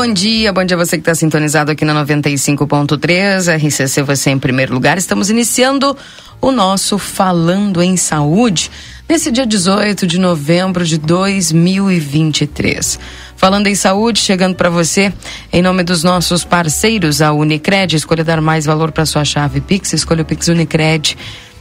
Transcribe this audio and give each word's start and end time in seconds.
Bom 0.00 0.14
dia. 0.14 0.50
Bom 0.50 0.64
dia 0.64 0.78
você 0.78 0.96
que 0.96 1.02
está 1.02 1.14
sintonizado 1.14 1.70
aqui 1.70 1.84
na 1.84 1.92
95.3. 2.06 3.54
RCC 3.54 4.02
você 4.02 4.30
em 4.30 4.38
primeiro 4.38 4.72
lugar. 4.72 4.96
Estamos 4.96 5.28
iniciando 5.28 5.94
o 6.40 6.50
nosso 6.50 6.96
Falando 6.96 7.82
em 7.82 7.98
Saúde 7.98 8.70
nesse 9.06 9.30
dia 9.30 9.46
18 9.46 10.06
de 10.06 10.18
novembro 10.18 10.86
de 10.86 10.96
2023. 10.96 12.98
Falando 13.36 13.66
em 13.66 13.74
saúde, 13.74 14.20
chegando 14.20 14.54
para 14.54 14.70
você, 14.70 15.12
em 15.52 15.60
nome 15.60 15.82
dos 15.82 16.02
nossos 16.02 16.46
parceiros, 16.46 17.20
a 17.20 17.34
Unicred, 17.34 17.94
escolha 17.94 18.24
dar 18.24 18.40
mais 18.40 18.64
valor 18.64 18.92
para 18.92 19.04
sua 19.04 19.26
chave 19.26 19.60
Pix, 19.60 19.92
escolha 19.92 20.22
o 20.22 20.24
Pix 20.24 20.48
Unicred. 20.48 21.14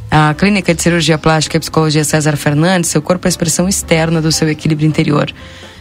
A 0.09 0.33
Clínica 0.33 0.73
de 0.73 0.81
Cirurgia 0.81 1.17
Plástica 1.17 1.57
e 1.57 1.59
Psicologia 1.59 2.05
César 2.05 2.37
Fernandes, 2.37 2.89
seu 2.89 3.01
corpo 3.01 3.25
é 3.25 3.27
a 3.27 3.31
expressão 3.31 3.67
externa 3.67 4.21
do 4.21 4.31
seu 4.31 4.47
equilíbrio 4.47 4.87
interior. 4.87 5.29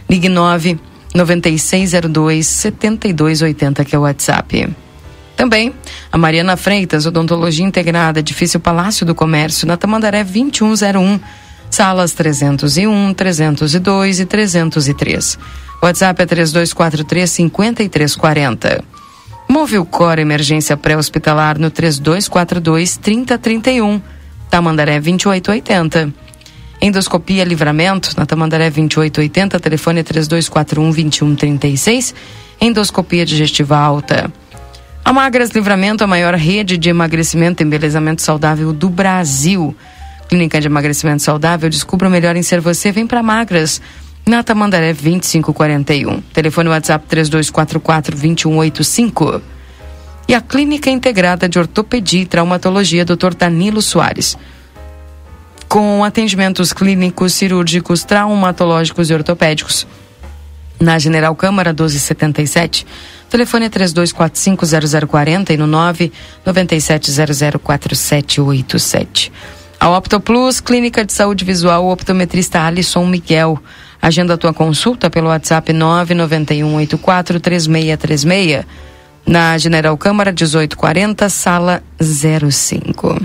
Ligue 0.09 0.27
9 0.27 0.88
9602 1.13 2.45
7280, 2.45 3.85
que 3.85 3.95
é 3.95 3.99
o 3.99 4.03
WhatsApp. 4.03 4.69
Também 5.35 5.73
a 6.11 6.17
Mariana 6.17 6.57
Freitas, 6.57 7.05
Odontologia 7.05 7.65
Integrada, 7.65 8.19
Edifício 8.19 8.59
Palácio 8.59 9.05
do 9.05 9.15
Comércio, 9.15 9.65
na 9.65 9.77
Tamandaré 9.77 10.23
2101, 10.23 11.19
salas 11.69 12.11
301, 12.11 13.13
302 13.13 14.19
e 14.19 14.25
303. 14.25 15.39
WhatsApp 15.81 16.21
é 16.21 16.25
3243 16.25 17.29
5340. 17.31 18.83
Movilcor 19.47 20.19
Emergência 20.19 20.75
Pré-Hospitalar 20.75 21.57
no 21.57 21.71
3242 21.71 22.97
3031, 22.97 24.01
Tamandaré 24.49 24.99
2880. 24.99 26.13
Endoscopia 26.81 27.43
Livramento, 27.43 28.11
na 28.15 28.25
Tamandaré 28.25 28.69
2880, 28.69 29.59
telefone 29.59 30.01
3241 30.01 30.91
2136. 30.91 32.15
Endoscopia 32.61 33.25
digestiva 33.25 33.77
alta. 33.77 34.31
A 35.03 35.11
Magras 35.11 35.49
Livramento, 35.49 36.03
a 36.03 36.07
maior 36.07 36.35
rede 36.35 36.77
de 36.77 36.89
emagrecimento 36.89 37.61
e 37.61 37.65
embelezamento 37.65 38.21
saudável 38.21 38.71
do 38.71 38.89
Brasil. 38.89 39.75
Clínica 40.29 40.61
de 40.61 40.67
Emagrecimento 40.67 41.23
Saudável, 41.23 41.69
descubra 41.69 42.07
o 42.07 42.11
melhor 42.11 42.35
em 42.35 42.43
ser 42.43 42.61
você. 42.61 42.91
Vem 42.91 43.07
para 43.07 43.23
Magras. 43.23 43.81
Na 44.25 44.43
Tamandaré 44.43 44.93
2541. 44.93 46.21
Telefone 46.33 46.69
WhatsApp 46.69 47.05
3244 47.07 48.15
2185. 48.15 49.41
E 50.27 50.35
a 50.35 50.39
Clínica 50.39 50.89
Integrada 50.89 51.49
de 51.49 51.57
Ortopedia 51.57 52.21
e 52.21 52.25
Traumatologia, 52.25 53.03
Dr. 53.03 53.33
Danilo 53.35 53.81
Soares 53.81 54.37
com 55.69 56.03
atendimentos 56.03 56.73
clínicos, 56.73 57.33
cirúrgicos, 57.33 58.03
traumatológicos 58.03 59.11
e 59.11 59.13
ortopédicos. 59.13 59.85
Na 60.79 60.97
General 60.97 61.35
Câmara 61.35 61.69
1277, 61.69 62.87
telefone 63.29 63.67
é 63.67 63.69
32450040 63.69 65.51
e 65.51 65.57
no 65.57 65.67
997004787. 66.47 69.31
A 69.79 69.89
Opto 69.89 70.19
Plus, 70.19 70.59
Clínica 70.59 71.05
de 71.05 71.13
Saúde 71.13 71.45
Visual, 71.45 71.87
optometrista 71.87 72.61
Alisson 72.61 73.05
Miguel. 73.05 73.61
Agenda 74.01 74.33
a 74.33 74.37
tua 74.37 74.53
consulta 74.53 75.07
pelo 75.09 75.27
WhatsApp 75.27 75.71
991843636 75.71 78.65
na 79.25 79.57
General 79.57 79.97
Câmara 79.97 80.31
1840, 80.31 81.29
sala 81.29 81.81
05. 82.01 83.21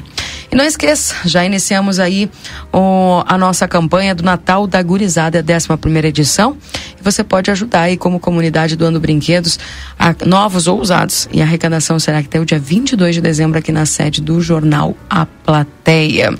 E 0.55 0.57
não 0.57 0.65
esqueça, 0.65 1.17
já 1.25 1.45
iniciamos 1.45 1.99
aí 1.99 2.31
o, 2.73 3.25
a 3.27 3.37
nossa 3.37 3.67
campanha 3.67 4.15
do 4.15 4.23
Natal 4.23 4.69
da 4.69 4.81
Gurizada, 4.81 5.45
11 5.45 5.77
primeira 5.79 6.07
edição. 6.07 6.57
E 6.97 7.03
você 7.03 7.25
pode 7.25 7.51
ajudar 7.51 7.81
aí 7.81 7.97
como 7.97 8.21
comunidade 8.21 8.77
doando 8.77 9.01
brinquedos 9.01 9.59
a, 9.99 10.15
novos 10.25 10.69
ou 10.69 10.81
usados. 10.81 11.29
E 11.33 11.43
a 11.43 11.45
arrecadação 11.45 11.99
será 11.99 12.21
até 12.21 12.39
o 12.39 12.45
dia 12.45 12.61
22 12.61 13.17
de 13.17 13.21
dezembro 13.21 13.59
aqui 13.59 13.73
na 13.73 13.85
sede 13.85 14.23
do 14.23 14.41
jornal 14.41 14.97
A 15.11 15.27
Plateia. 15.27 16.33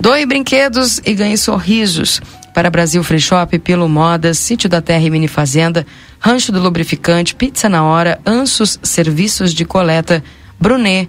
Doe 0.00 0.26
brinquedos 0.26 1.00
e 1.06 1.14
ganhe 1.14 1.38
sorrisos 1.38 2.20
para 2.52 2.68
Brasil 2.68 3.04
Free 3.04 3.20
Shop, 3.20 3.56
Pilo 3.60 3.88
Modas, 3.88 4.38
Sítio 4.38 4.68
da 4.68 4.80
Terra 4.82 5.04
e 5.04 5.10
Mini 5.10 5.28
Fazenda, 5.28 5.86
Rancho 6.18 6.50
do 6.50 6.60
Lubrificante, 6.60 7.36
Pizza 7.36 7.68
na 7.68 7.84
Hora, 7.84 8.18
Ansos 8.26 8.76
Serviços 8.82 9.54
de 9.54 9.64
Coleta, 9.64 10.20
Brunet, 10.58 11.08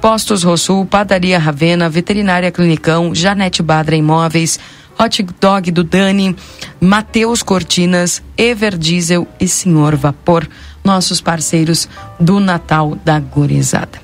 Postos 0.00 0.42
Rosul, 0.42 0.86
Padaria 0.86 1.38
Ravena, 1.38 1.88
Veterinária 1.88 2.50
Clinicão, 2.50 3.14
Janete 3.14 3.62
Badra 3.62 3.96
Imóveis, 3.96 4.58
Hot 4.98 5.22
Dog 5.40 5.70
do 5.70 5.84
Dani, 5.84 6.36
Mateus 6.80 7.42
Cortinas, 7.42 8.22
Ever 8.36 8.76
Diesel 8.76 9.26
e 9.40 9.46
Senhor 9.46 9.96
Vapor, 9.96 10.48
nossos 10.84 11.20
parceiros 11.20 11.88
do 12.18 12.40
Natal 12.40 12.96
da 13.04 13.18
Gorizada. 13.20 14.00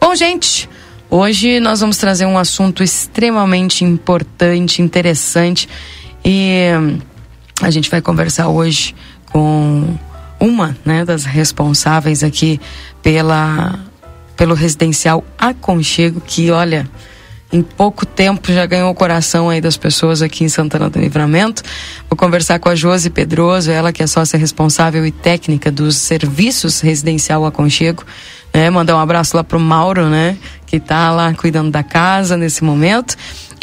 Bom, 0.00 0.14
gente, 0.14 0.68
hoje 1.10 1.60
nós 1.60 1.80
vamos 1.80 1.96
trazer 1.96 2.26
um 2.26 2.38
assunto 2.38 2.82
extremamente 2.82 3.84
importante, 3.84 4.82
interessante 4.82 5.68
e 6.24 6.68
a 7.60 7.70
gente 7.70 7.90
vai 7.90 8.00
conversar 8.00 8.48
hoje 8.48 8.94
com 9.30 9.96
uma 10.40 10.76
né, 10.84 11.04
das 11.04 11.24
responsáveis 11.24 12.22
aqui 12.22 12.60
pela, 13.02 13.78
pelo 14.36 14.54
residencial 14.54 15.24
Aconchego, 15.38 16.20
que 16.20 16.50
olha, 16.50 16.88
em 17.52 17.62
pouco 17.62 18.04
tempo 18.04 18.52
já 18.52 18.66
ganhou 18.66 18.90
o 18.90 18.94
coração 18.94 19.48
aí 19.48 19.60
das 19.60 19.76
pessoas 19.76 20.22
aqui 20.22 20.42
em 20.42 20.48
Santana 20.48 20.90
do 20.90 20.98
Livramento. 20.98 21.62
Vou 22.10 22.16
conversar 22.16 22.58
com 22.58 22.68
a 22.68 22.74
Josi 22.74 23.10
Pedroso, 23.10 23.70
ela 23.70 23.92
que 23.92 24.02
é 24.02 24.06
sócia 24.06 24.38
responsável 24.38 25.06
e 25.06 25.12
técnica 25.12 25.70
dos 25.70 25.96
serviços 25.96 26.80
residencial 26.80 27.46
Aconchego. 27.46 28.04
Né? 28.52 28.68
Mandar 28.70 28.96
um 28.96 29.00
abraço 29.00 29.36
lá 29.36 29.44
pro 29.44 29.60
Mauro, 29.60 30.08
né? 30.08 30.36
Que 30.66 30.80
tá 30.80 31.12
lá 31.12 31.32
cuidando 31.34 31.70
da 31.70 31.82
casa 31.82 32.36
nesse 32.36 32.64
momento 32.64 33.16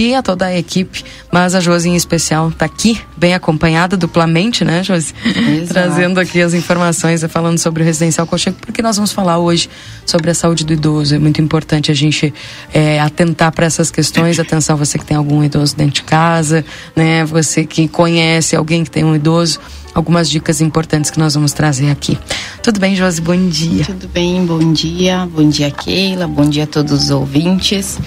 e 0.07 0.15
a 0.15 0.21
toda 0.21 0.45
a 0.45 0.57
equipe, 0.57 1.03
mas 1.31 1.53
a 1.53 1.59
Josi 1.59 1.89
em 1.89 1.95
especial 1.95 2.49
está 2.49 2.65
aqui, 2.65 2.99
bem 3.15 3.33
acompanhada 3.33 3.95
duplamente, 3.95 4.65
né, 4.65 4.83
Josi? 4.83 5.13
Trazendo 5.69 6.19
aqui 6.19 6.41
as 6.41 6.53
informações, 6.53 7.23
falando 7.29 7.57
sobre 7.57 7.83
o 7.83 7.85
residencial 7.85 8.25
Cocheco, 8.25 8.57
porque 8.65 8.81
nós 8.81 8.95
vamos 8.95 9.11
falar 9.11 9.37
hoje 9.37 9.69
sobre 10.05 10.31
a 10.31 10.33
saúde 10.33 10.65
do 10.65 10.73
idoso. 10.73 11.15
É 11.15 11.19
muito 11.19 11.41
importante 11.41 11.91
a 11.91 11.93
gente 11.93 12.33
é, 12.73 12.99
atentar 12.99 13.51
para 13.51 13.65
essas 13.65 13.91
questões. 13.91 14.39
Atenção, 14.39 14.75
você 14.75 14.97
que 14.97 15.05
tem 15.05 15.17
algum 15.17 15.43
idoso 15.43 15.75
dentro 15.75 15.95
de 15.95 16.03
casa, 16.03 16.65
né? 16.95 17.23
Você 17.25 17.65
que 17.65 17.87
conhece 17.87 18.55
alguém 18.55 18.83
que 18.83 18.91
tem 18.91 19.03
um 19.03 19.15
idoso 19.15 19.59
algumas 19.93 20.29
dicas 20.29 20.61
importantes 20.61 21.11
que 21.11 21.19
nós 21.19 21.35
vamos 21.35 21.51
trazer 21.51 21.91
aqui. 21.91 22.17
Tudo 22.63 22.79
bem, 22.79 22.95
Josi? 22.95 23.21
Bom 23.21 23.49
dia. 23.49 23.83
Tudo 23.85 24.07
bem, 24.07 24.45
bom 24.45 24.71
dia. 24.71 25.25
Bom 25.25 25.49
dia, 25.49 25.69
Keila. 25.69 26.27
Bom 26.27 26.49
dia 26.49 26.63
a 26.63 26.67
todos 26.67 27.03
os 27.03 27.09
ouvintes. 27.09 27.99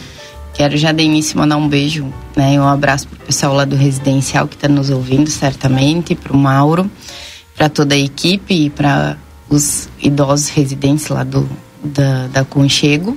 Quero 0.55 0.77
já 0.77 0.93
de 0.93 1.03
início 1.03 1.37
mandar 1.37 1.56
um 1.56 1.69
beijo, 1.69 2.12
né, 2.37 2.61
um 2.61 2.69
abraço 2.69 3.09
pro 3.09 3.19
pessoal 3.19 3.55
lá 3.55 3.65
do 3.65 3.75
residencial 3.75 4.47
que 4.47 4.55
está 4.55 4.69
nos 4.69 4.89
ouvindo, 4.89 5.29
certamente, 5.29 6.15
pro 6.15 6.37
Mauro, 6.37 6.89
para 7.56 7.69
toda 7.69 7.95
a 7.95 7.99
equipe 7.99 8.55
e 8.55 8.71
para 8.71 9.19
os 9.49 9.89
idosos 10.01 10.49
residentes 10.49 11.09
lá 11.09 11.25
do 11.25 11.49
da, 11.85 12.29
da 12.29 12.45
Conchego. 12.45 13.17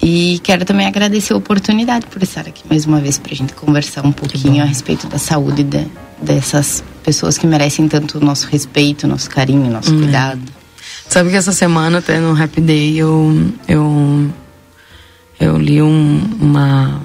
E 0.00 0.40
quero 0.42 0.64
também 0.64 0.86
agradecer 0.86 1.32
a 1.32 1.36
oportunidade 1.36 2.06
por 2.06 2.22
estar 2.22 2.40
aqui 2.40 2.62
mais 2.68 2.86
uma 2.86 3.00
vez 3.00 3.18
para 3.18 3.32
a 3.32 3.36
gente 3.36 3.52
conversar 3.54 4.04
um 4.04 4.12
pouquinho 4.12 4.62
a 4.62 4.66
respeito 4.66 5.06
da 5.06 5.18
saúde 5.18 5.62
de, 5.62 5.86
dessas 6.20 6.82
pessoas 7.04 7.38
que 7.38 7.46
merecem 7.46 7.88
tanto 7.88 8.18
o 8.18 8.20
nosso 8.20 8.48
respeito, 8.48 9.06
nosso 9.06 9.30
carinho, 9.30 9.70
nosso 9.70 9.94
hum. 9.94 9.98
cuidado. 9.98 10.42
Sabe 11.08 11.30
que 11.30 11.36
essa 11.36 11.52
semana, 11.52 11.98
até 11.98 12.18
no 12.18 12.40
Happy 12.40 12.60
Day, 12.60 12.98
eu, 12.98 13.52
eu 13.68 14.30
eu 15.40 15.58
li 15.58 15.82
um, 15.82 16.20
uma 16.40 17.00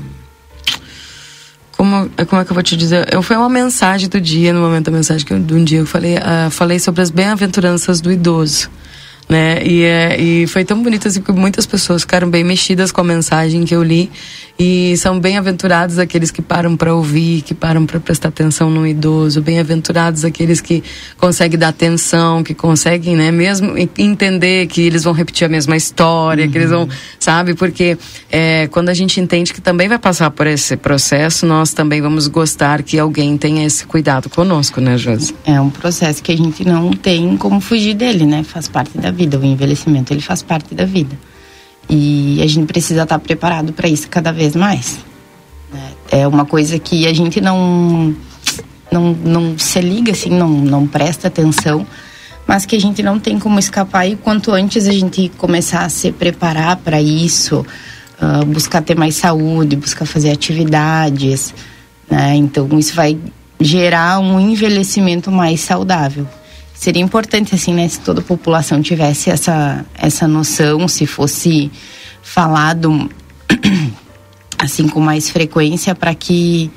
como, 1.75 2.09
como 2.27 2.41
é 2.41 2.45
que 2.45 2.51
eu 2.51 2.55
vou 2.55 2.63
te 2.63 2.75
dizer? 2.75 3.07
Eu, 3.13 3.21
foi 3.21 3.35
uma 3.37 3.49
mensagem 3.49 4.09
do 4.09 4.19
dia, 4.19 4.51
no 4.51 4.61
momento 4.61 4.85
da 4.85 4.91
mensagem 4.91 5.25
que 5.25 5.31
eu, 5.31 5.39
de 5.39 5.53
um 5.53 5.63
dia 5.63 5.79
eu 5.79 5.85
falei, 5.85 6.17
uh, 6.17 6.49
falei 6.49 6.79
sobre 6.79 7.01
as 7.01 7.11
bem-aventuranças 7.11 8.01
do 8.01 8.11
idoso 8.11 8.69
né? 9.29 9.61
E, 9.63 9.83
é, 9.83 10.19
e 10.19 10.47
foi 10.47 10.63
tão 10.63 10.81
bonito 10.81 11.07
assim, 11.07 11.21
porque 11.21 11.37
muitas 11.37 11.65
pessoas 11.65 12.01
ficaram 12.01 12.29
bem 12.29 12.43
mexidas 12.43 12.91
com 12.91 13.01
a 13.01 13.03
mensagem 13.03 13.65
que 13.65 13.75
eu 13.75 13.83
li 13.83 14.09
e 14.59 14.97
são 14.97 15.19
bem-aventurados 15.19 15.99
aqueles 15.99 16.31
que 16.31 16.41
param 16.41 16.75
para 16.75 16.93
ouvir, 16.93 17.43
que 17.43 17.53
param 17.53 17.85
para 17.85 17.99
prestar 17.99 18.29
atenção 18.29 18.71
no 18.71 18.87
idoso, 18.87 19.39
bem-aventurados 19.41 20.25
aqueles 20.25 20.59
que 20.59 20.83
conseguem 21.17 21.59
dar 21.59 21.67
atenção, 21.67 22.43
que 22.43 22.55
conseguem, 22.55 23.15
né, 23.15 23.31
mesmo 23.31 23.75
entender 23.97 24.65
que 24.67 24.81
eles 24.81 25.03
vão 25.03 25.13
repetir 25.13 25.45
a 25.45 25.49
mesma 25.49 25.77
história, 25.77 26.45
uhum. 26.45 26.51
que 26.51 26.57
eles 26.57 26.69
vão, 26.71 26.83
uhum. 26.83 26.89
sabe? 27.19 27.53
Porque 27.53 27.97
é, 28.31 28.67
quando 28.67 28.89
a 28.89 28.93
gente 28.93 29.21
entende 29.21 29.53
que 29.53 29.61
também 29.61 29.87
vai 29.87 29.99
passar 29.99 30.31
por 30.31 30.47
esse 30.47 30.75
processo, 30.75 31.45
nós 31.45 31.71
também 31.71 32.01
vamos 32.01 32.27
gostar 32.27 32.81
que 32.81 32.97
alguém 32.97 33.37
tenha 33.37 33.65
esse 33.65 33.85
cuidado 33.85 34.27
conosco, 34.29 34.81
né, 34.81 34.97
Josi? 34.97 35.35
É 35.45 35.61
um 35.61 35.69
processo 35.69 36.23
que 36.23 36.31
a 36.31 36.37
gente 36.37 36.65
não 36.65 36.91
tem 36.91 37.37
como 37.37 37.61
fugir 37.61 37.93
dele, 37.93 38.25
né? 38.25 38.43
Faz 38.43 38.67
parte 38.67 38.97
da 38.97 39.11
vida, 39.11 39.37
o 39.37 39.45
envelhecimento 39.45 40.11
ele 40.13 40.21
faz 40.21 40.41
parte 40.41 40.73
da 40.73 40.85
vida. 40.85 41.15
E 41.89 42.41
a 42.41 42.47
gente 42.47 42.67
precisa 42.67 43.03
estar 43.03 43.19
preparado 43.19 43.71
para 43.71 43.87
isso 43.87 44.09
cada 44.09 44.31
vez 44.31 44.55
mais. 44.55 44.99
Né? 45.71 45.91
É 46.11 46.27
uma 46.27 46.45
coisa 46.45 46.77
que 46.77 47.07
a 47.07 47.13
gente 47.13 47.39
não, 47.39 48.15
não, 48.91 49.13
não 49.13 49.57
se 49.57 49.79
liga, 49.79 50.11
assim, 50.11 50.29
não, 50.29 50.49
não 50.49 50.85
presta 50.85 51.27
atenção, 51.27 51.85
mas 52.45 52.65
que 52.65 52.75
a 52.75 52.79
gente 52.79 53.01
não 53.01 53.19
tem 53.19 53.39
como 53.39 53.57
escapar. 53.57 54.05
E 54.07 54.15
quanto 54.15 54.51
antes 54.51 54.87
a 54.87 54.91
gente 54.91 55.29
começar 55.37 55.85
a 55.85 55.89
se 55.89 56.11
preparar 56.11 56.77
para 56.77 57.01
isso, 57.01 57.65
uh, 58.21 58.45
buscar 58.45 58.81
ter 58.81 58.95
mais 58.95 59.15
saúde, 59.15 59.75
buscar 59.75 60.05
fazer 60.05 60.31
atividades, 60.31 61.53
né? 62.09 62.35
então 62.35 62.67
isso 62.77 62.93
vai 62.93 63.17
gerar 63.59 64.19
um 64.19 64.39
envelhecimento 64.39 65.31
mais 65.31 65.61
saudável 65.61 66.27
seria 66.77 67.01
importante 67.01 67.55
assim, 67.55 67.73
né, 67.73 67.87
se 67.87 67.99
toda 67.99 68.21
a 68.21 68.23
população 68.23 68.81
tivesse 68.81 69.29
essa 69.29 69.83
essa 69.95 70.27
noção, 70.27 70.87
se 70.87 71.05
fosse 71.05 71.71
falado 72.21 73.09
assim 74.59 74.87
com 74.87 74.99
mais 74.99 75.29
frequência 75.29 75.95
para 75.95 76.13
que 76.13 76.71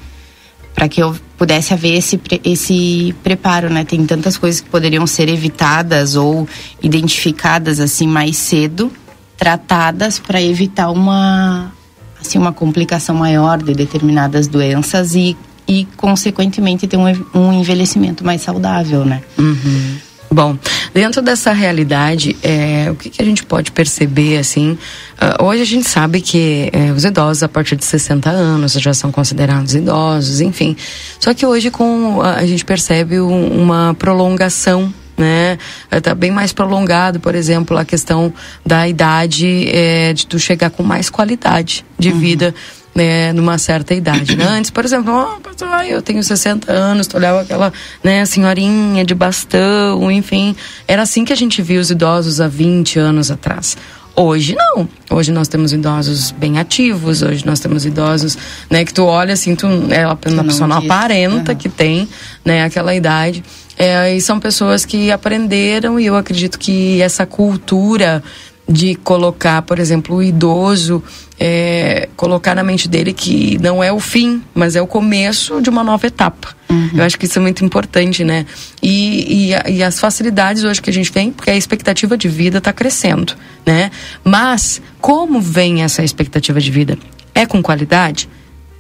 para 0.75 0.89
que 0.89 1.03
eu 1.03 1.15
pudesse 1.37 1.75
haver 1.75 1.97
esse 1.97 2.19
esse 2.43 3.15
preparo, 3.23 3.69
né? 3.69 3.85
Tem 3.85 4.05
tantas 4.07 4.39
coisas 4.39 4.61
que 4.61 4.71
poderiam 4.71 5.07
ser 5.07 5.29
evitadas 5.29 6.17
ou 6.17 6.49
identificadas 6.83 7.81
assim 7.81 8.07
mais 8.07 8.37
cedo, 8.37 8.91
tratadas 9.37 10.19
para 10.19 10.41
evitar 10.41 10.91
uma 10.91 11.73
assim 12.19 12.39
uma 12.39 12.53
complicação 12.53 13.15
maior 13.15 13.63
de 13.63 13.75
determinadas 13.75 14.47
doenças 14.47 15.15
e 15.15 15.37
e, 15.71 15.87
consequentemente, 15.97 16.89
ter 16.89 16.97
um, 16.97 17.05
um 17.33 17.53
envelhecimento 17.53 18.25
mais 18.25 18.43
saudável, 18.43 19.05
né? 19.05 19.23
Uhum. 19.39 19.95
Bom, 20.33 20.59
dentro 20.93 21.23
dessa 21.23 21.53
realidade, 21.53 22.37
é, 22.43 22.89
o 22.91 22.97
que, 22.97 23.09
que, 23.09 23.23
a 23.23 23.25
gente 23.25 23.45
pode 23.45 23.71
perceber, 23.71 24.39
assim, 24.39 24.73
uh, 24.73 25.45
hoje 25.45 25.63
a 25.63 25.65
gente 25.65 25.89
sabe 25.89 26.21
que 26.21 26.71
é, 26.73 26.91
os 26.91 27.05
idosos 27.05 27.45
a 27.45 27.49
partir 27.49 27.77
de 27.77 27.85
60 27.85 28.29
anos 28.29 28.73
já 28.73 28.93
são 28.93 29.13
considerados 29.13 29.77
idosos, 29.77 30.41
enfim. 30.41 30.77
Só 31.21 31.33
que 31.33 31.47
hoje 31.47 31.71
com 31.71 32.21
a 32.21 32.45
gente 32.45 32.65
percebe 32.65 33.21
um, 33.21 33.63
uma 33.63 33.95
prolongação 33.95 34.93
né? 35.17 35.59
Está 35.93 36.15
bem 36.15 36.31
mais 36.31 36.51
prolongado, 36.51 37.21
por 37.21 37.35
exemplo, 37.35 37.77
a 37.77 37.85
questão 37.85 38.33
da 38.65 38.89
idade 38.89 39.69
é, 39.69 40.15
de 40.15 40.27
tu 40.27 40.39
chegar 40.39 40.71
com 40.71 40.83
mais 40.83 41.11
qualidade 41.11 41.85
de 41.99 42.09
uhum. 42.09 42.19
vida 42.19 42.55
né, 43.01 43.33
numa 43.33 43.57
certa 43.57 43.95
idade. 43.95 44.37
Né? 44.37 44.45
Antes, 44.45 44.71
por 44.71 44.85
exemplo, 44.85 45.11
oh, 45.11 45.83
eu 45.83 46.03
tenho 46.03 46.23
60 46.23 46.71
anos, 46.71 47.07
tu 47.07 47.17
olhava 47.17 47.41
aquela 47.41 47.73
né, 48.05 48.27
senhorinha 48.27 49.05
de 49.07 49.15
bastão, 49.15 50.13
enfim. 50.13 50.55
Era 50.87 51.03
assim 51.03 51.25
que 51.25 51.33
a 51.33 51.37
gente 51.37 51.63
via 51.63 51.81
os 51.81 51.91
idosos 51.91 52.43
há 52.43 52.49
20 52.49 52.99
anos 52.99 53.31
atrás. 53.31 53.75
Hoje 54.15 54.55
não. 54.55 54.87
Hoje 55.11 55.33
nós 55.33 55.49
temos 55.49 55.73
idosos 55.73 56.31
bem 56.33 56.59
ativos, 56.59 57.23
hoje 57.23 57.47
nós 57.47 57.59
temos 57.59 57.87
idosos, 57.87 58.37
né, 58.69 58.85
que 58.85 58.93
tu 58.93 59.05
olha 59.05 59.33
assim, 59.33 59.57
tu 59.57 59.67
é 59.89 60.07
uma 60.07 60.45
pessoa 60.45 60.69
não 60.69 60.77
aparenta 60.77 61.53
uhum. 61.53 61.59
que 61.59 61.71
tem, 61.71 62.07
né, 62.45 62.65
aquela 62.65 62.95
idade. 62.95 63.43
É, 63.79 64.15
e 64.15 64.21
são 64.21 64.39
pessoas 64.39 64.85
que 64.85 65.11
aprenderam 65.11 65.99
e 65.99 66.05
eu 66.05 66.17
acredito 66.17 66.59
que 66.59 67.01
essa 67.01 67.25
cultura 67.25 68.23
de 68.71 68.95
colocar, 68.95 69.63
por 69.63 69.81
exemplo, 69.81 70.17
o 70.17 70.23
idoso, 70.23 71.03
é, 71.39 72.09
colocar 72.17 72.55
na 72.55 72.63
mente 72.63 72.89
dele 72.89 73.13
que 73.13 73.59
não 73.61 73.83
é 73.83 73.93
o 73.93 73.99
fim, 73.99 74.43
mas 74.55 74.77
é 74.77 74.81
o 74.81 74.87
começo 74.87 75.61
de 75.61 75.69
uma 75.69 75.83
nova 75.83 76.07
etapa. 76.07 76.55
Uhum. 76.69 76.91
Eu 76.95 77.05
acho 77.05 77.19
que 77.19 77.25
isso 77.25 77.39
é 77.41 77.43
muito 77.43 77.65
importante, 77.65 78.23
né? 78.23 78.47
E, 78.81 79.51
e, 79.51 79.73
e, 79.73 79.83
as 79.83 79.99
facilidades 79.99 80.63
hoje 80.63 80.81
que 80.81 80.89
a 80.89 80.93
gente 80.93 81.11
tem, 81.11 81.33
porque 81.33 81.51
a 81.51 81.57
expectativa 81.57 82.17
de 82.17 82.29
vida 82.29 82.59
está 82.59 82.73
crescendo, 82.73 83.35
né? 83.67 83.91
Mas 84.23 84.81
como 85.01 85.41
vem 85.41 85.83
essa 85.83 86.05
expectativa 86.05 86.61
de 86.61 86.71
vida? 86.71 86.97
É 87.35 87.47
com 87.47 87.61
qualidade? 87.61 88.29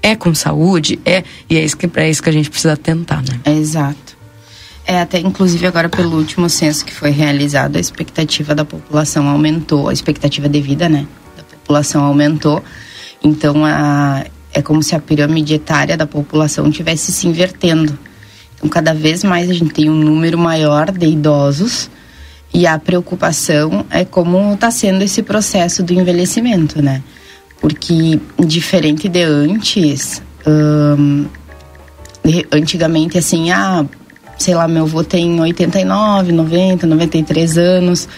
É 0.00 0.14
com 0.14 0.32
saúde? 0.34 1.00
É 1.04 1.24
e 1.48 1.56
é 1.56 1.64
isso 1.64 1.76
que 1.76 1.90
é 1.96 2.08
isso 2.08 2.22
que 2.22 2.28
a 2.28 2.32
gente 2.32 2.48
precisa 2.48 2.76
tentar, 2.76 3.22
né? 3.22 3.40
exato. 3.58 4.09
É, 4.86 5.00
até 5.00 5.18
inclusive 5.20 5.66
agora 5.66 5.88
pelo 5.88 6.16
último 6.16 6.48
censo 6.48 6.84
que 6.84 6.92
foi 6.92 7.10
realizado, 7.10 7.76
a 7.76 7.80
expectativa 7.80 8.54
da 8.54 8.64
população 8.64 9.28
aumentou, 9.28 9.88
a 9.88 9.92
expectativa 9.92 10.48
de 10.48 10.60
vida, 10.60 10.88
né, 10.88 11.06
da 11.36 11.42
população 11.44 12.02
aumentou. 12.04 12.62
Então, 13.22 13.64
a, 13.64 14.24
é 14.52 14.62
como 14.62 14.82
se 14.82 14.94
a 14.94 14.98
pirâmide 14.98 15.54
etária 15.54 15.96
da 15.96 16.06
população 16.06 16.70
tivesse 16.70 17.12
se 17.12 17.28
invertendo. 17.28 17.96
Então, 18.56 18.68
cada 18.68 18.92
vez 18.92 19.22
mais 19.22 19.48
a 19.48 19.52
gente 19.52 19.72
tem 19.72 19.88
um 19.88 19.94
número 19.94 20.38
maior 20.38 20.90
de 20.90 21.06
idosos 21.06 21.90
e 22.52 22.66
a 22.66 22.78
preocupação 22.78 23.86
é 23.90 24.04
como 24.04 24.54
está 24.54 24.70
sendo 24.70 25.02
esse 25.02 25.22
processo 25.22 25.82
do 25.82 25.92
envelhecimento, 25.92 26.82
né? 26.82 27.02
Porque 27.60 28.18
diferente 28.38 29.08
de 29.08 29.22
antes, 29.22 30.22
hum, 30.46 31.26
antigamente 32.50 33.18
assim, 33.18 33.50
ah, 33.50 33.84
sei 34.40 34.54
lá, 34.54 34.66
meu 34.66 34.84
avô 34.84 35.04
tem 35.04 35.38
89, 35.38 36.32
90, 36.32 36.86
93 36.86 37.58
anos, 37.58 38.08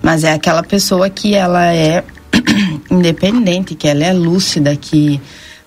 mas 0.00 0.22
é 0.22 0.32
aquela 0.32 0.62
pessoa 0.62 1.10
que 1.10 1.34
ela 1.34 1.74
é 1.74 2.04
independente, 2.88 3.74
que 3.74 3.88
ela 3.88 4.04
é 4.04 4.12
lúcida, 4.12 4.76
que 4.76 5.20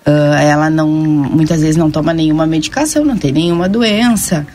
uh, 0.07 0.33
ela 0.41 0.69
não, 0.69 0.87
muitas 0.87 1.59
vezes 1.59 1.75
não 1.75 1.91
toma 1.91 2.13
nenhuma 2.13 2.47
medicação, 2.47 3.03
não 3.03 3.17
tem 3.17 3.33
nenhuma 3.33 3.67
doença. 3.67 4.47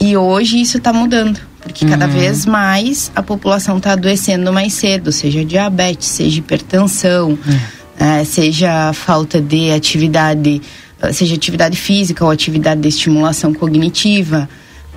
E 0.00 0.16
hoje 0.16 0.60
isso 0.60 0.78
está 0.78 0.92
mudando, 0.92 1.40
porque 1.60 1.84
cada 1.84 2.06
uhum. 2.06 2.12
vez 2.12 2.46
mais 2.46 3.10
a 3.14 3.20
população 3.20 3.78
está 3.78 3.92
adoecendo 3.94 4.52
mais 4.52 4.74
cedo, 4.74 5.10
seja 5.10 5.44
diabetes, 5.44 6.06
seja 6.06 6.38
hipertensão, 6.38 7.30
uhum. 7.30 8.24
seja 8.24 8.92
falta 8.92 9.40
de 9.40 9.72
atividade, 9.72 10.62
seja 11.12 11.34
atividade 11.34 11.76
física 11.76 12.24
ou 12.24 12.30
atividade 12.30 12.80
de 12.80 12.88
estimulação 12.88 13.52
cognitiva. 13.52 14.48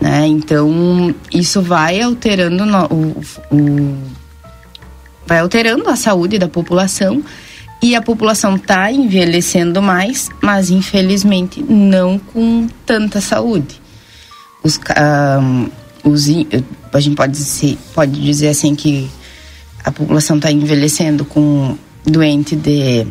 Né? 0.04 0.28
Então, 0.28 1.16
isso 1.34 1.62
vai 1.62 2.02
alterando 2.02 2.66
no, 2.66 2.86
o, 2.88 3.24
o, 3.50 3.98
vai 5.26 5.40
alterando 5.40 5.88
a 5.88 5.96
saúde 5.96 6.38
da 6.38 6.50
população 6.50 7.24
e 7.82 7.96
a 7.96 8.02
população 8.02 8.58
está 8.58 8.92
envelhecendo 8.92 9.82
mais, 9.82 10.30
mas 10.42 10.70
infelizmente 10.70 11.64
não 11.64 12.20
com 12.20 12.68
tanta 12.86 13.22
saúde. 13.22 13.82
Os, 14.62 14.78
um, 14.78 15.70
os, 16.04 16.28
a 16.92 17.00
gente 17.00 17.16
pode 17.16 17.32
dizer, 17.32 17.78
pode 17.96 18.22
dizer 18.22 18.50
assim 18.50 18.76
que 18.76 19.10
a 19.86 19.92
população 19.94 20.36
está 20.36 20.52
envelhecendo 20.52 21.24
com 21.24 21.78
doente 22.06 22.58
de 22.58 23.08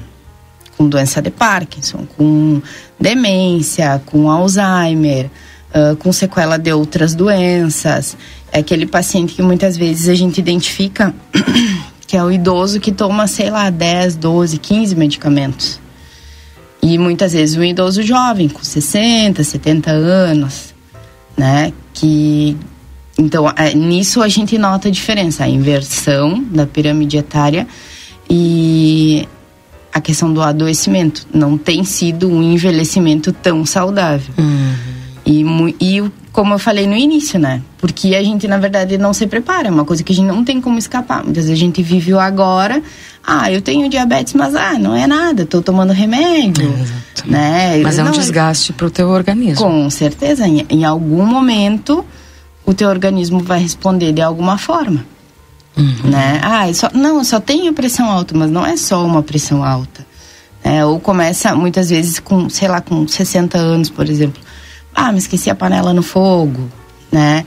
com 0.76 0.86
doença 0.90 1.22
de 1.22 1.30
Parkinson, 1.30 2.06
com 2.18 2.60
demência, 3.00 4.02
com 4.04 4.30
Alzheimer, 4.30 5.30
com 5.98 6.12
sequela 6.12 6.56
de 6.56 6.72
outras 6.72 7.14
doenças. 7.14 8.16
É 8.52 8.58
aquele 8.58 8.86
paciente 8.86 9.34
que 9.34 9.42
muitas 9.42 9.76
vezes 9.76 10.08
a 10.08 10.14
gente 10.14 10.38
identifica 10.38 11.14
que 12.06 12.16
é 12.16 12.22
o 12.22 12.30
idoso 12.30 12.78
que 12.78 12.92
toma, 12.92 13.26
sei 13.26 13.50
lá, 13.50 13.70
10, 13.70 14.16
12, 14.16 14.58
15 14.58 14.94
medicamentos. 14.94 15.80
E 16.82 16.98
muitas 16.98 17.32
vezes 17.32 17.56
um 17.56 17.62
idoso 17.62 18.02
jovem, 18.02 18.48
com 18.48 18.62
60, 18.62 19.42
70 19.42 19.90
anos, 19.90 20.74
né? 21.36 21.72
Que. 21.94 22.56
Então, 23.16 23.48
é, 23.56 23.72
nisso 23.72 24.20
a 24.20 24.28
gente 24.28 24.58
nota 24.58 24.88
a 24.88 24.90
diferença, 24.90 25.44
a 25.44 25.48
inversão 25.48 26.42
da 26.50 26.66
pirâmide 26.66 27.16
etária 27.16 27.66
e 28.28 29.28
a 29.92 30.00
questão 30.00 30.32
do 30.32 30.42
adoecimento. 30.42 31.26
Não 31.32 31.56
tem 31.56 31.84
sido 31.84 32.28
um 32.28 32.42
envelhecimento 32.42 33.32
tão 33.32 33.64
saudável. 33.64 34.34
Uhum. 34.36 34.91
E, 35.24 35.44
e 35.80 36.02
como 36.32 36.54
eu 36.54 36.58
falei 36.58 36.86
no 36.86 36.96
início, 36.96 37.38
né? 37.38 37.62
Porque 37.78 38.14
a 38.14 38.22
gente, 38.22 38.48
na 38.48 38.58
verdade, 38.58 38.96
não 38.96 39.12
se 39.12 39.26
prepara. 39.26 39.68
É 39.68 39.70
uma 39.70 39.84
coisa 39.84 40.02
que 40.02 40.12
a 40.12 40.16
gente 40.16 40.26
não 40.26 40.44
tem 40.44 40.60
como 40.60 40.78
escapar. 40.78 41.22
Muitas 41.22 41.44
vezes 41.44 41.50
a 41.52 41.64
gente 41.64 41.82
vive 41.82 42.12
o 42.12 42.18
agora. 42.18 42.82
Ah, 43.24 43.52
eu 43.52 43.60
tenho 43.60 43.88
diabetes, 43.88 44.32
mas 44.34 44.54
ah, 44.54 44.78
não 44.78 44.96
é 44.96 45.06
nada. 45.06 45.42
Estou 45.42 45.62
tomando 45.62 45.92
remédio, 45.92 46.74
é, 47.24 47.30
né? 47.30 47.78
Mas 47.82 47.98
é 47.98 48.02
um 48.02 48.06
não, 48.06 48.12
desgaste 48.12 48.72
para 48.72 48.86
o 48.86 48.90
teu 48.90 49.08
organismo. 49.08 49.64
Com 49.64 49.88
certeza. 49.90 50.46
Em, 50.46 50.66
em, 50.68 50.84
algum 50.84 51.24
momento, 51.24 52.04
o 52.64 52.72
teu 52.72 52.88
organismo 52.88 53.38
vai 53.40 53.60
responder 53.60 54.12
de 54.12 54.22
alguma 54.22 54.56
forma. 54.58 55.04
Uhum. 55.76 56.10
Né? 56.10 56.40
Ah, 56.42 56.68
eu 56.68 56.74
só, 56.74 56.90
não, 56.92 57.18
eu 57.18 57.24
só 57.24 57.40
tenho 57.40 57.72
pressão 57.72 58.10
alta, 58.10 58.36
mas 58.36 58.50
não 58.50 58.64
é 58.66 58.76
só 58.76 59.04
uma 59.04 59.22
pressão 59.22 59.62
alta. 59.62 60.04
É, 60.64 60.84
ou 60.84 60.98
começa, 60.98 61.54
muitas 61.54 61.90
vezes, 61.90 62.20
com, 62.20 62.48
sei 62.48 62.68
lá, 62.68 62.80
com 62.80 63.06
60 63.06 63.58
anos, 63.58 63.90
por 63.90 64.08
exemplo 64.08 64.41
ah, 64.94 65.12
me 65.12 65.18
esqueci 65.18 65.50
a 65.50 65.54
panela 65.54 65.92
no 65.92 66.02
fogo, 66.02 66.68
né? 67.10 67.44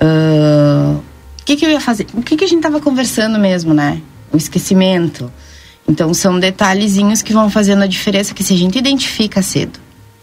Uh, 0.00 0.96
o 1.40 1.44
que, 1.44 1.56
que 1.56 1.64
eu 1.64 1.70
ia 1.70 1.80
fazer? 1.80 2.06
O 2.14 2.22
que, 2.22 2.36
que 2.36 2.44
a 2.44 2.48
gente 2.48 2.62
tava 2.62 2.80
conversando 2.80 3.38
mesmo, 3.38 3.72
né? 3.72 4.00
O 4.32 4.36
esquecimento. 4.36 5.30
Então, 5.88 6.12
são 6.12 6.38
detalhezinhos 6.38 7.22
que 7.22 7.32
vão 7.32 7.48
fazendo 7.48 7.82
a 7.82 7.86
diferença 7.86 8.34
que 8.34 8.42
se 8.42 8.52
a 8.52 8.56
gente 8.56 8.78
identifica 8.78 9.40
cedo 9.40 9.78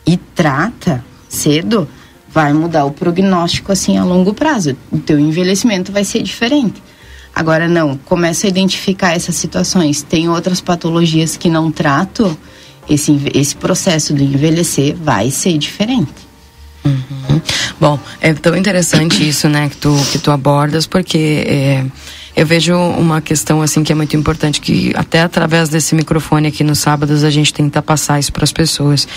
e 0.06 0.18
trata 0.18 1.03
cedo, 1.30 1.88
vai 2.27 2.51
mudar 2.51 2.86
o 2.86 2.92
prognóstico 2.92 3.72
assim 3.72 3.98
a 3.98 4.03
longo 4.03 4.34
prazo. 4.34 4.75
O 4.92 4.98
teu 4.98 5.18
envelhecimento 5.18 5.92
vai 5.92 6.03
ser 6.03 6.22
diferente. 6.22 6.84
Agora 7.34 7.68
não, 7.68 7.98
começa 7.98 8.46
a 8.46 8.50
identificar 8.50 9.15
essas 9.15 9.36
situações. 9.36 10.03
Tem 10.03 10.30
outras 10.30 10.60
patologias 10.60 11.38
que 11.38 11.50
não 11.50 11.72
trato, 11.72 12.38
esse, 12.89 13.18
esse 13.34 13.56
processo 13.56 14.13
de 14.13 14.24
envelhecer 14.24 14.96
vai 14.96 15.32
ser 15.32 15.58
diferente. 15.58 16.32
Uhum. 16.85 17.41
Bom, 17.79 17.99
é 18.21 18.33
tão 18.33 18.55
interessante 18.55 19.27
isso, 19.27 19.47
né, 19.49 19.69
que 19.69 19.77
tu, 19.77 19.95
que 20.11 20.19
tu 20.19 20.31
abordas, 20.31 20.85
porque 20.85 21.43
é, 21.47 21.85
eu 22.35 22.45
vejo 22.45 22.75
uma 22.75 23.21
questão 23.21 23.61
assim 23.61 23.83
que 23.83 23.91
é 23.91 23.95
muito 23.95 24.15
importante, 24.15 24.59
que 24.59 24.93
até 24.95 25.21
através 25.21 25.69
desse 25.69 25.95
microfone 25.95 26.47
aqui 26.47 26.63
nos 26.63 26.79
sábados 26.79 27.23
a 27.23 27.29
gente 27.29 27.53
tenta 27.53 27.81
passar 27.81 28.19
isso 28.19 28.31
para 28.33 28.43
as 28.43 28.51
pessoas. 28.51 29.07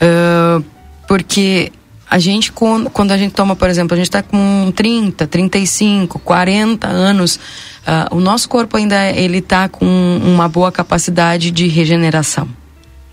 Uh, 0.00 0.64
porque 1.06 1.72
a 2.08 2.18
gente, 2.18 2.52
quando 2.52 3.12
a 3.12 3.16
gente 3.16 3.32
toma, 3.32 3.54
por 3.54 3.68
exemplo, 3.70 3.94
a 3.94 3.96
gente 3.96 4.08
está 4.08 4.22
com 4.22 4.72
30, 4.74 5.26
35, 5.26 6.18
40 6.18 6.88
anos, 6.88 7.36
uh, 7.36 8.16
o 8.16 8.20
nosso 8.20 8.48
corpo 8.48 8.76
ainda 8.76 9.10
ele 9.10 9.38
está 9.38 9.68
com 9.68 9.86
uma 10.22 10.48
boa 10.48 10.70
capacidade 10.70 11.50
de 11.50 11.66
regeneração 11.66 12.59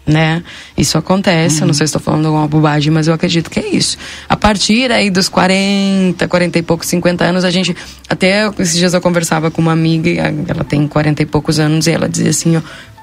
né? 0.07 0.41
Isso 0.77 0.97
acontece, 0.97 1.57
uhum. 1.57 1.63
eu 1.63 1.67
não 1.67 1.73
sei 1.73 1.85
se 1.85 1.95
estou 1.95 2.01
falando 2.01 2.27
alguma 2.27 2.47
bobagem, 2.47 2.91
mas 2.91 3.07
eu 3.07 3.13
acredito 3.13 3.51
que 3.51 3.59
é 3.59 3.67
isso. 3.67 3.97
A 4.29 4.37
partir 4.37 4.91
aí 4.91 5.09
dos 5.09 5.27
40, 5.27 6.25
40 6.27 6.57
e 6.57 6.61
poucos, 6.61 6.87
50 6.87 7.25
anos, 7.25 7.43
a 7.43 7.51
gente. 7.51 7.75
Até 8.07 8.49
esses 8.57 8.77
dias 8.77 8.93
eu 8.93 9.01
conversava 9.01 9.51
com 9.51 9.61
uma 9.61 9.73
amiga, 9.73 10.09
ela 10.47 10.63
tem 10.63 10.87
40 10.87 11.21
e 11.21 11.25
poucos 11.25 11.59
anos, 11.59 11.87
e 11.87 11.91
ela 11.91 12.07
dizia 12.07 12.29
assim, 12.29 12.55
ó, 12.55 12.61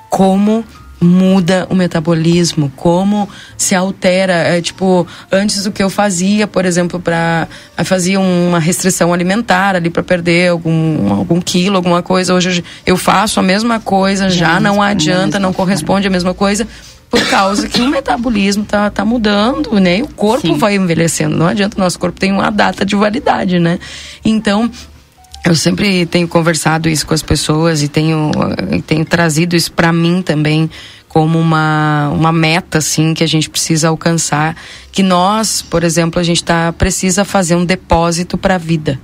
como 0.08 0.64
muda 1.00 1.66
o 1.70 1.75
metabolismo, 1.75 2.73
como 2.75 3.28
se 3.56 3.75
altera, 3.75 4.32
é, 4.32 4.61
tipo, 4.61 5.06
antes 5.30 5.64
do 5.64 5.73
que 5.73 5.82
eu 5.82 5.90
fazia, 5.90 6.46
por 6.46 6.64
exemplo, 6.64 6.99
para 6.99 7.46
fazia 7.84 8.18
uma 8.18 8.58
restrição 8.58 9.12
alimentar 9.12 9.76
ali 9.76 9.90
para 9.90 10.02
perder 10.02 10.50
algum 10.50 11.12
algum 11.12 11.40
quilo, 11.40 11.76
alguma 11.76 12.02
coisa, 12.02 12.34
hoje 12.34 12.64
eu 12.87 12.96
faço 12.96 13.38
a 13.38 13.42
mesma 13.42 13.78
coisa, 13.78 14.30
já, 14.30 14.54
já 14.54 14.61
não 14.61 14.80
adianta, 14.80 15.38
não 15.38 15.52
corresponde 15.52 16.06
à 16.06 16.11
mesma 16.11 16.32
coisa 16.32 16.66
por 17.14 17.28
causa 17.28 17.68
que 17.68 17.80
o 17.80 17.88
metabolismo 17.88 18.64
tá, 18.64 18.90
tá 18.90 19.04
mudando, 19.04 19.78
né? 19.78 19.99
E 19.99 20.02
o 20.02 20.09
corpo 20.09 20.49
Sim. 20.49 20.59
vai 20.59 20.75
envelhecendo. 20.75 21.37
Não 21.37 21.47
adianta, 21.47 21.76
o 21.76 21.80
nosso 21.80 21.97
corpo 21.97 22.18
tem 22.18 22.33
uma 22.33 22.50
data 22.50 22.85
de 22.85 22.97
validade, 22.97 23.61
né? 23.61 23.78
Então, 24.25 24.68
eu 25.44 25.54
sempre 25.54 26.06
tenho 26.06 26.26
conversado 26.26 26.88
isso 26.88 27.06
com 27.06 27.14
as 27.14 27.23
pessoas 27.23 27.83
e 27.85 27.88
tenho, 27.88 28.33
tenho 28.85 29.04
trazido 29.04 29.54
isso 29.54 29.71
para 29.71 29.92
mim 29.92 30.23
também 30.23 30.68
como 31.09 31.38
uma, 31.38 32.09
uma 32.12 32.33
meta 32.33 32.78
assim 32.78 33.14
que 33.14 33.23
a 33.23 33.28
gente 33.28 33.49
precisa 33.49 33.88
alcançar 33.88 34.56
que 34.90 35.00
nós 35.00 35.62
por 35.62 35.85
exemplo 35.85 36.18
a 36.18 36.25
gente 36.25 36.42
tá 36.42 36.73
precisa 36.73 37.25
fazer 37.25 37.54
um 37.54 37.64
depósito 37.64 38.37
para 38.37 38.56
a 38.56 38.59
vida 38.59 38.99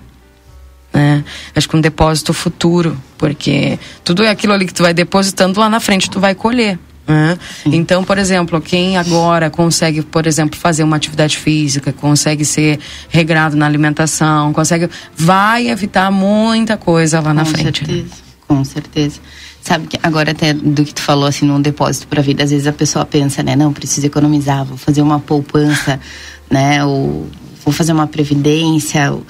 né? 0.92 1.22
acho 1.54 1.68
que 1.68 1.76
um 1.76 1.80
depósito 1.80 2.34
futuro 2.34 3.00
porque 3.16 3.78
tudo 4.02 4.24
é 4.24 4.28
aquilo 4.28 4.52
ali 4.52 4.66
que 4.66 4.74
tu 4.74 4.82
vai 4.82 4.92
depositando 4.92 5.60
lá 5.60 5.70
na 5.70 5.78
frente 5.78 6.10
tu 6.10 6.18
vai 6.18 6.34
colher 6.34 6.80
né? 7.10 7.36
Então, 7.66 8.04
por 8.04 8.18
exemplo, 8.18 8.60
quem 8.60 8.96
agora 8.96 9.50
consegue, 9.50 10.00
por 10.00 10.26
exemplo, 10.28 10.58
fazer 10.58 10.84
uma 10.84 10.96
atividade 10.96 11.36
física, 11.36 11.92
consegue 11.92 12.44
ser 12.44 12.78
regrado 13.08 13.56
na 13.56 13.66
alimentação, 13.66 14.52
consegue, 14.52 14.88
vai 15.16 15.68
evitar 15.68 16.10
muita 16.12 16.76
coisa 16.76 17.18
lá 17.18 17.30
com 17.30 17.34
na 17.34 17.44
frente. 17.44 17.82
Né? 17.82 17.88
Certeza, 17.88 18.14
né? 18.14 18.20
Com 18.46 18.64
certeza. 18.64 19.20
Sabe 19.60 19.88
que 19.88 19.98
agora 20.02 20.30
até 20.30 20.52
do 20.54 20.84
que 20.84 20.94
tu 20.94 21.02
falou 21.02 21.26
assim 21.26 21.44
num 21.44 21.60
depósito 21.60 22.06
para 22.06 22.20
a 22.20 22.22
vida, 22.22 22.44
às 22.44 22.50
vezes 22.50 22.66
a 22.66 22.72
pessoa 22.72 23.04
pensa, 23.04 23.42
né, 23.42 23.56
não, 23.56 23.72
preciso 23.72 24.06
economizar, 24.06 24.64
vou 24.64 24.78
fazer 24.78 25.02
uma 25.02 25.18
poupança, 25.18 26.00
né, 26.48 26.84
ou 26.84 27.28
vou 27.64 27.74
fazer 27.74 27.92
uma 27.92 28.06
previdência, 28.06 29.12
ou, 29.12 29.26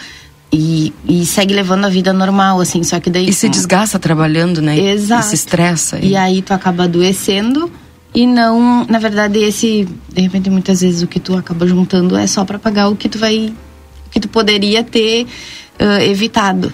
e, 0.53 0.93
e, 1.07 1.25
segue 1.25 1.55
levando 1.55 1.85
a 1.85 1.89
vida 1.89 2.13
normal, 2.13 2.61
assim, 2.61 2.83
só 2.83 2.99
que 2.99 3.09
daí... 3.09 3.29
E 3.29 3.33
se 3.33 3.49
desgasta 3.49 3.99
trabalhando, 3.99 4.61
né? 4.61 4.79
Exato. 4.79 5.27
E 5.27 5.29
se 5.29 5.35
estressa. 5.37 5.99
E... 6.01 6.09
e 6.09 6.17
aí 6.17 6.43
tu 6.43 6.53
acaba 6.53 6.85
adoecendo 6.85 7.71
e 8.13 8.27
não, 8.27 8.85
na 8.87 8.99
verdade, 8.99 9.39
esse... 9.39 9.89
De 10.09 10.23
repente, 10.23 10.51
muitas 10.51 10.81
vezes 10.81 11.03
o 11.03 11.07
que 11.07 11.21
tu 11.21 11.37
acaba 11.37 11.67
juntando 11.67 12.17
é 12.17 12.27
só 12.27 12.45
para 12.45 12.59
pagar 12.59 12.89
o 12.89 12.97
que 12.97 13.09
tu 13.09 13.19
vai... 13.19 13.55
O 14.07 14.11
que 14.11 14.19
tu 14.19 14.29
poderia 14.29 14.83
ter 14.83 15.25
uh, 15.79 16.03
evitado. 16.03 16.73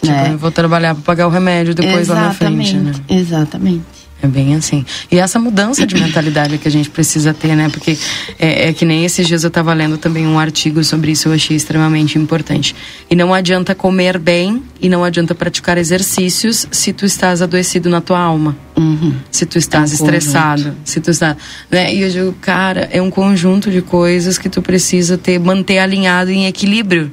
Tipo, 0.00 0.12
né? 0.12 0.30
eu 0.32 0.38
vou 0.38 0.50
trabalhar 0.50 0.94
para 0.94 1.04
pagar 1.04 1.26
o 1.26 1.30
remédio 1.30 1.74
depois 1.74 2.08
exatamente, 2.08 2.14
lá 2.14 2.28
na 2.28 2.34
frente, 2.34 2.76
né? 2.76 2.92
Exatamente. 3.10 3.95
É 4.22 4.26
bem 4.26 4.54
assim. 4.54 4.84
E 5.10 5.18
essa 5.18 5.38
mudança 5.38 5.86
de 5.86 5.94
mentalidade 5.94 6.56
que 6.56 6.66
a 6.66 6.70
gente 6.70 6.88
precisa 6.88 7.34
ter, 7.34 7.54
né? 7.54 7.68
Porque 7.68 7.98
é, 8.38 8.68
é 8.68 8.72
que 8.72 8.84
nem 8.84 9.04
esses 9.04 9.26
dias 9.26 9.44
eu 9.44 9.48
estava 9.48 9.74
lendo 9.74 9.98
também 9.98 10.26
um 10.26 10.38
artigo 10.38 10.82
sobre 10.82 11.12
isso, 11.12 11.28
eu 11.28 11.32
achei 11.32 11.54
extremamente 11.54 12.18
importante. 12.18 12.74
E 13.10 13.14
não 13.14 13.34
adianta 13.34 13.74
comer 13.74 14.18
bem 14.18 14.62
e 14.80 14.88
não 14.88 15.04
adianta 15.04 15.34
praticar 15.34 15.76
exercícios 15.76 16.66
se 16.70 16.92
tu 16.94 17.04
estás 17.04 17.42
adoecido 17.42 17.90
na 17.90 18.00
tua 18.00 18.18
alma. 18.18 18.56
Uhum. 18.74 19.14
Se 19.30 19.44
tu 19.44 19.58
estás 19.58 19.90
é 19.90 19.92
um 19.92 19.96
estressado, 19.96 20.62
conjunto. 20.62 20.80
se 20.84 21.00
tu 21.00 21.10
está, 21.10 21.36
né? 21.70 21.94
E 21.94 22.00
eu 22.00 22.10
digo, 22.10 22.32
cara, 22.40 22.88
é 22.90 23.02
um 23.02 23.10
conjunto 23.10 23.70
de 23.70 23.82
coisas 23.82 24.38
que 24.38 24.48
tu 24.48 24.62
precisa 24.62 25.18
ter, 25.18 25.38
manter 25.38 25.78
alinhado 25.78 26.30
em 26.30 26.46
equilíbrio, 26.46 27.12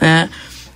né? 0.00 0.28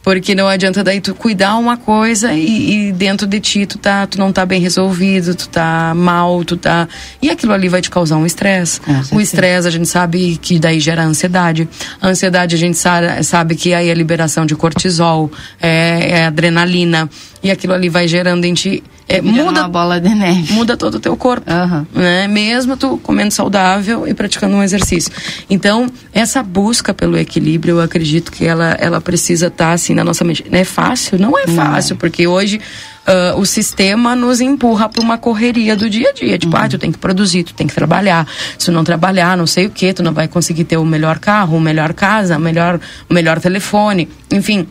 Porque 0.09 0.35
não 0.35 0.49
adianta 0.49 0.83
daí 0.83 1.03
tu 1.03 1.15
cuidar 1.15 1.57
uma 1.57 1.77
coisa 1.77 2.33
e, 2.33 2.89
e, 2.89 2.93
dentro 2.93 3.27
de 3.27 3.39
ti 3.41 3.67
tu, 3.67 3.77
tá, 3.77 4.07
tu 4.07 4.19
não 4.19 4.33
tá 4.33 4.47
bem 4.47 4.59
resolvido, 4.59 5.35
tu 5.35 5.47
tá 5.51 5.93
mal, 5.95 6.43
tu 6.47 6.57
tá. 6.57 6.89
E 7.21 7.29
aquilo 7.29 7.53
ali 7.53 7.69
vai 7.69 7.83
te 7.83 7.91
causar 7.91 8.17
um 8.17 8.25
estresse. 8.25 8.81
o 9.13 9.21
estresse 9.21 9.69
a 9.69 9.71
gente 9.71 9.87
sabe 9.87 10.39
que 10.39 10.59
daí 10.59 10.81
gera 10.81 11.05
ansiedade. 11.05 11.69
A 12.01 12.09
ansiedade 12.09 12.55
a 12.55 12.59
gente 12.59 12.79
sabe, 12.79 13.23
sabe 13.23 13.55
que 13.55 13.75
aí 13.75 13.91
é 13.91 13.93
liberação 13.93 14.47
de 14.47 14.57
cortisol, 14.57 15.31
é, 15.61 16.21
é 16.21 16.25
adrenalina. 16.25 17.11
E 17.43 17.51
aquilo 17.51 17.73
ali 17.73 17.89
vai 17.89 18.09
gerando 18.09 18.45
em 18.45 18.55
ti 18.55 18.83
é, 19.09 19.23
muda 19.23 19.61
uma 19.61 19.69
bola 19.69 19.99
de 19.99 20.15
neve. 20.15 20.53
Muda 20.53 20.77
todo 20.77 20.97
o 20.97 21.01
teu 21.01 21.17
corpo, 21.17 21.51
uhum. 21.51 21.87
né? 21.95 22.29
Mesmo 22.29 22.77
tu 22.77 22.99
comendo 22.99 23.33
saudável 23.33 24.07
e 24.07 24.13
praticando 24.13 24.55
um 24.55 24.63
exercício. 24.63 25.11
Então, 25.49 25.91
essa 26.13 26.43
busca 26.43 26.93
pelo 26.93 27.17
equilíbrio, 27.17 27.77
eu 27.77 27.81
acredito 27.81 28.31
que 28.31 28.45
ela, 28.45 28.77
ela 28.79 29.01
precisa 29.01 29.47
estar 29.47 29.69
tá, 29.69 29.73
assim 29.73 29.95
na 29.95 30.05
nossa 30.05 30.25
mente. 30.25 30.45
Não 30.51 30.59
é 30.59 30.65
fácil? 30.65 31.19
Não 31.19 31.39
é 31.39 31.47
fácil, 31.47 31.95
não. 31.95 32.01
porque 32.01 32.27
hoje 32.27 32.61
uh, 33.09 33.41
o 33.41 33.47
sistema 33.47 34.15
nos 34.15 34.43
empurra 34.43 34.91
para 34.91 35.03
uma 35.03 35.17
correria 35.17 35.75
do 35.75 35.89
dia 35.89 36.11
a 36.11 36.13
dia. 36.13 36.37
Tipo, 36.37 36.55
uhum. 36.55 36.63
ah, 36.63 36.69
tu 36.69 36.77
tem 36.77 36.93
que 36.93 36.99
produzir, 36.99 37.45
tu 37.45 37.55
tem 37.55 37.67
que 37.67 37.75
trabalhar. 37.75 38.27
Se 38.59 38.71
não 38.71 38.85
trabalhar, 38.85 39.39
não 39.39 39.47
sei 39.47 39.65
o 39.65 39.71
que, 39.71 39.91
tu 39.95 40.03
não 40.03 40.13
vai 40.13 40.29
conseguir 40.29 40.65
ter 40.65 40.77
o 40.77 40.85
melhor 40.85 41.19
carro, 41.19 41.57
o 41.57 41.61
melhor 41.61 41.95
casa, 41.95 42.37
o 42.37 42.41
melhor, 42.41 42.79
o 43.09 43.15
melhor 43.15 43.41
telefone. 43.41 44.07
Enfim, 44.31 44.69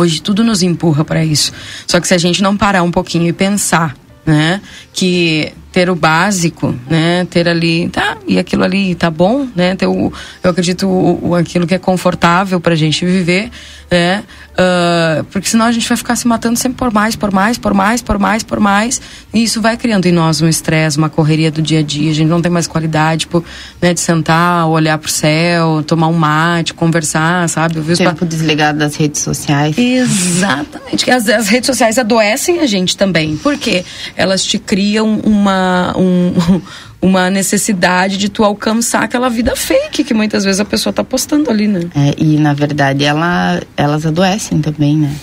Hoje 0.00 0.22
tudo 0.22 0.42
nos 0.42 0.62
empurra 0.62 1.04
para 1.04 1.22
isso. 1.22 1.52
Só 1.86 2.00
que 2.00 2.08
se 2.08 2.14
a 2.14 2.18
gente 2.18 2.42
não 2.42 2.56
parar 2.56 2.82
um 2.82 2.90
pouquinho 2.90 3.26
e 3.26 3.34
pensar, 3.34 3.94
né, 4.24 4.62
que 4.94 5.52
ter 5.80 5.88
o 5.88 5.96
básico, 5.96 6.74
né? 6.90 7.26
Ter 7.30 7.48
ali, 7.48 7.88
tá, 7.88 8.18
e 8.28 8.38
aquilo 8.38 8.62
ali 8.62 8.94
tá 8.94 9.10
bom, 9.10 9.48
né? 9.56 9.74
Ter 9.74 9.86
o, 9.86 10.12
eu 10.42 10.50
acredito 10.50 10.86
o, 10.86 11.30
o 11.30 11.34
aquilo 11.34 11.66
que 11.66 11.74
é 11.74 11.78
confortável 11.78 12.60
pra 12.60 12.74
gente 12.74 13.06
viver, 13.06 13.50
né? 13.90 14.22
Uh, 14.50 15.24
porque 15.24 15.48
senão 15.48 15.64
a 15.64 15.72
gente 15.72 15.88
vai 15.88 15.96
ficar 15.96 16.16
se 16.16 16.28
matando 16.28 16.58
sempre 16.58 16.76
por 16.76 16.92
mais, 16.92 17.16
por 17.16 17.32
mais, 17.32 17.56
por 17.56 17.72
mais, 17.72 18.02
por 18.02 18.18
mais, 18.18 18.42
por 18.42 18.60
mais. 18.60 19.00
E 19.32 19.42
isso 19.42 19.58
vai 19.62 19.76
criando 19.78 20.04
em 20.04 20.12
nós 20.12 20.42
um 20.42 20.48
estresse, 20.48 20.98
uma 20.98 21.08
correria 21.08 21.50
do 21.50 21.62
dia 21.62 21.78
a 21.78 21.82
dia. 21.82 22.10
A 22.10 22.14
gente 22.14 22.28
não 22.28 22.42
tem 22.42 22.52
mais 22.52 22.66
qualidade, 22.66 23.20
tipo, 23.20 23.42
né, 23.80 23.94
de 23.94 24.00
sentar, 24.00 24.68
olhar 24.68 24.98
pro 24.98 25.10
céu, 25.10 25.82
tomar 25.82 26.08
um 26.08 26.12
mate, 26.12 26.74
conversar, 26.74 27.48
sabe? 27.48 27.76
Eu 27.76 27.82
vi 27.82 27.96
Tempo 27.96 28.26
desligado 28.26 28.78
das 28.78 28.96
redes 28.96 29.22
sociais. 29.22 29.78
Exatamente. 29.78 31.10
As, 31.10 31.26
as 31.28 31.48
redes 31.48 31.66
sociais 31.66 31.96
adoecem 31.96 32.60
a 32.60 32.66
gente 32.66 32.98
também. 32.98 33.38
Porque 33.38 33.82
elas 34.14 34.44
te 34.44 34.58
criam 34.58 35.20
uma 35.24 35.69
uma, 35.70 35.98
um, 35.98 36.60
uma 37.00 37.30
necessidade 37.30 38.16
de 38.16 38.28
tu 38.28 38.44
alcançar 38.44 39.04
aquela 39.04 39.28
vida 39.28 39.54
fake 39.54 40.04
que 40.04 40.14
muitas 40.14 40.44
vezes 40.44 40.60
a 40.60 40.64
pessoa 40.64 40.92
tá 40.92 41.04
postando 41.04 41.50
ali, 41.50 41.68
né? 41.68 41.80
É, 41.94 42.14
e 42.18 42.36
na 42.36 42.52
verdade 42.52 43.04
ela, 43.04 43.60
elas 43.76 44.04
adoecem 44.04 44.60
também, 44.60 44.96
né? 44.96 45.14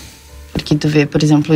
Porque 0.53 0.75
tu 0.75 0.87
vê, 0.87 1.05
por 1.05 1.21
exemplo, 1.21 1.53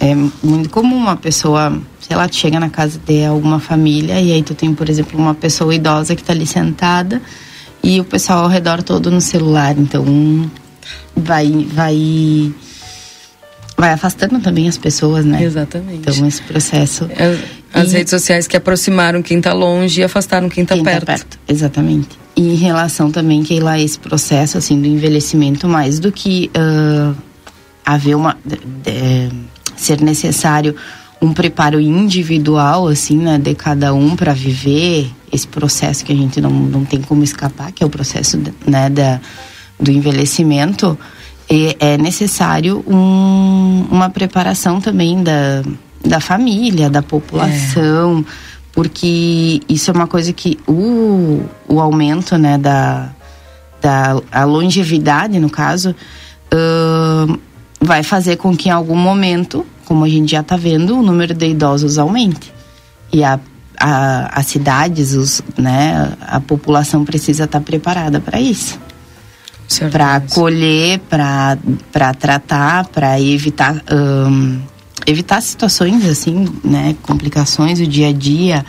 é 0.00 0.14
muito 0.42 0.68
comum 0.68 0.96
uma 0.96 1.16
pessoa, 1.16 1.80
sei 2.00 2.16
lá, 2.16 2.28
tu 2.28 2.34
chega 2.34 2.58
na 2.58 2.68
casa 2.68 3.00
de 3.06 3.24
alguma 3.24 3.60
família 3.60 4.20
e 4.20 4.32
aí 4.32 4.42
tu 4.42 4.52
tem, 4.52 4.74
por 4.74 4.88
exemplo, 4.88 5.18
uma 5.18 5.34
pessoa 5.34 5.72
idosa 5.72 6.16
que 6.16 6.24
tá 6.24 6.32
ali 6.32 6.46
sentada 6.46 7.22
e 7.82 8.00
o 8.00 8.04
pessoal 8.04 8.40
ao 8.44 8.48
redor 8.48 8.82
todo 8.82 9.12
no 9.12 9.20
celular. 9.20 9.78
Então 9.78 10.50
vai 11.14 11.66
vai 11.72 12.52
vai 13.80 13.92
afastando 13.92 14.38
também 14.40 14.68
as 14.68 14.76
pessoas, 14.76 15.24
né? 15.24 15.42
Exatamente. 15.42 16.08
Então 16.08 16.26
esse 16.26 16.42
processo. 16.42 17.04
É, 17.16 17.36
as 17.72 17.92
e... 17.92 17.96
redes 17.96 18.10
sociais 18.10 18.46
que 18.46 18.56
aproximaram 18.56 19.22
quem 19.22 19.38
está 19.38 19.52
longe 19.52 20.00
e 20.00 20.04
afastaram 20.04 20.48
quem 20.48 20.62
está 20.62 20.76
perto. 20.76 21.00
Tá 21.00 21.06
perto. 21.06 21.38
Exatamente. 21.48 22.08
E 22.36 22.52
em 22.52 22.56
relação 22.56 23.10
também 23.10 23.42
que 23.42 23.58
lá 23.58 23.78
esse 23.78 23.98
processo 23.98 24.58
assim 24.58 24.80
do 24.80 24.86
envelhecimento, 24.86 25.66
mais 25.66 25.98
do 25.98 26.12
que 26.12 26.50
uh, 26.56 27.16
haver 27.84 28.14
uma 28.14 28.36
de, 28.44 28.56
de, 28.56 29.34
ser 29.76 30.00
necessário 30.00 30.76
um 31.22 31.32
preparo 31.32 31.80
individual 31.80 32.86
assim, 32.86 33.16
né, 33.16 33.38
de 33.38 33.54
cada 33.54 33.92
um 33.92 34.16
para 34.16 34.32
viver 34.32 35.10
esse 35.32 35.46
processo 35.46 36.04
que 36.04 36.12
a 36.12 36.16
gente 36.16 36.40
não, 36.40 36.50
não 36.50 36.84
tem 36.84 37.00
como 37.00 37.22
escapar, 37.22 37.72
que 37.72 37.82
é 37.82 37.86
o 37.86 37.90
processo, 37.90 38.38
né, 38.66 38.88
da, 38.88 39.20
do 39.78 39.90
envelhecimento 39.90 40.98
é 41.80 41.98
necessário 41.98 42.84
um, 42.86 43.84
uma 43.90 44.08
preparação 44.08 44.80
também 44.80 45.20
da, 45.20 45.64
da 46.04 46.20
família, 46.20 46.88
da 46.88 47.02
população, 47.02 48.20
é. 48.20 48.32
porque 48.72 49.60
isso 49.68 49.90
é 49.90 49.94
uma 49.94 50.06
coisa 50.06 50.32
que 50.32 50.60
o, 50.66 51.42
o 51.66 51.80
aumento 51.80 52.38
né, 52.38 52.56
da, 52.56 53.10
da 53.80 54.22
a 54.30 54.44
longevidade, 54.44 55.40
no 55.40 55.50
caso, 55.50 55.90
uh, 56.54 57.38
vai 57.80 58.04
fazer 58.04 58.36
com 58.36 58.56
que 58.56 58.68
em 58.68 58.72
algum 58.72 58.96
momento, 58.96 59.66
como 59.86 60.04
a 60.04 60.08
gente 60.08 60.30
já 60.30 60.42
está 60.42 60.56
vendo, 60.56 60.98
o 60.98 61.02
número 61.02 61.34
de 61.34 61.48
idosos 61.48 61.98
aumente. 61.98 62.54
E 63.12 63.24
a, 63.24 63.40
a, 63.76 64.38
as 64.38 64.46
cidades, 64.46 65.14
os, 65.14 65.42
né, 65.58 66.12
a 66.20 66.38
população 66.38 67.04
precisa 67.04 67.42
estar 67.42 67.58
tá 67.58 67.64
preparada 67.64 68.20
para 68.20 68.40
isso 68.40 68.78
para 69.90 70.16
acolher, 70.16 71.00
para 71.10 72.14
tratar, 72.14 72.86
para 72.88 73.20
evitar 73.20 73.82
evitar 75.06 75.40
situações 75.40 76.04
assim, 76.04 76.46
né, 76.62 76.94
complicações 77.02 77.78
do 77.78 77.86
dia 77.86 78.08
a 78.08 78.12
dia, 78.12 78.64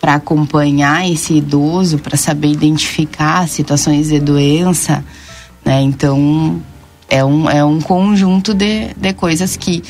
para 0.00 0.14
acompanhar 0.14 1.08
esse 1.08 1.34
idoso, 1.34 1.98
para 1.98 2.16
saber 2.16 2.48
identificar 2.48 3.48
situações 3.48 4.08
de 4.08 4.20
doença, 4.20 5.04
né? 5.64 5.80
Então 5.82 6.62
é 7.08 7.24
um, 7.24 7.48
é 7.48 7.64
um 7.64 7.80
conjunto 7.80 8.54
de, 8.54 8.94
de 8.96 9.12
coisas 9.12 9.56
que 9.56 9.82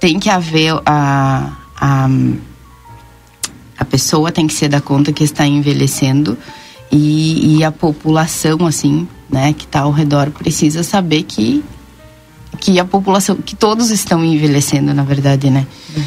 tem 0.00 0.18
que 0.18 0.30
haver 0.30 0.74
a, 0.84 1.52
a 1.76 2.08
a 3.76 3.84
pessoa 3.84 4.30
tem 4.30 4.46
que 4.46 4.54
se 4.54 4.68
dar 4.68 4.80
conta 4.80 5.12
que 5.12 5.24
está 5.24 5.46
envelhecendo 5.46 6.38
e, 6.90 7.56
e 7.58 7.64
a 7.64 7.72
população 7.72 8.66
assim 8.66 9.08
né, 9.34 9.52
que 9.52 9.64
está 9.64 9.80
ao 9.80 9.90
redor 9.90 10.30
precisa 10.30 10.84
saber 10.84 11.24
que 11.24 11.62
que 12.60 12.78
a 12.78 12.84
população, 12.84 13.34
que 13.36 13.56
todos 13.56 13.90
estão 13.90 14.24
envelhecendo, 14.24 14.94
na 14.94 15.02
verdade, 15.02 15.50
né? 15.50 15.66
Uhum. 15.94 16.04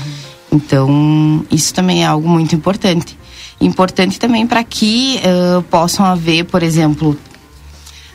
Então, 0.54 1.46
isso 1.52 1.74
também 1.74 2.04
é 2.04 2.08
algo 2.08 2.28
muito 2.28 2.56
importante. 2.56 3.18
Importante 3.60 4.18
também 4.18 4.48
para 4.48 4.64
que 4.64 5.20
uh, 5.20 5.62
possam 5.64 6.06
haver, 6.06 6.46
por 6.46 6.64
exemplo, 6.64 7.18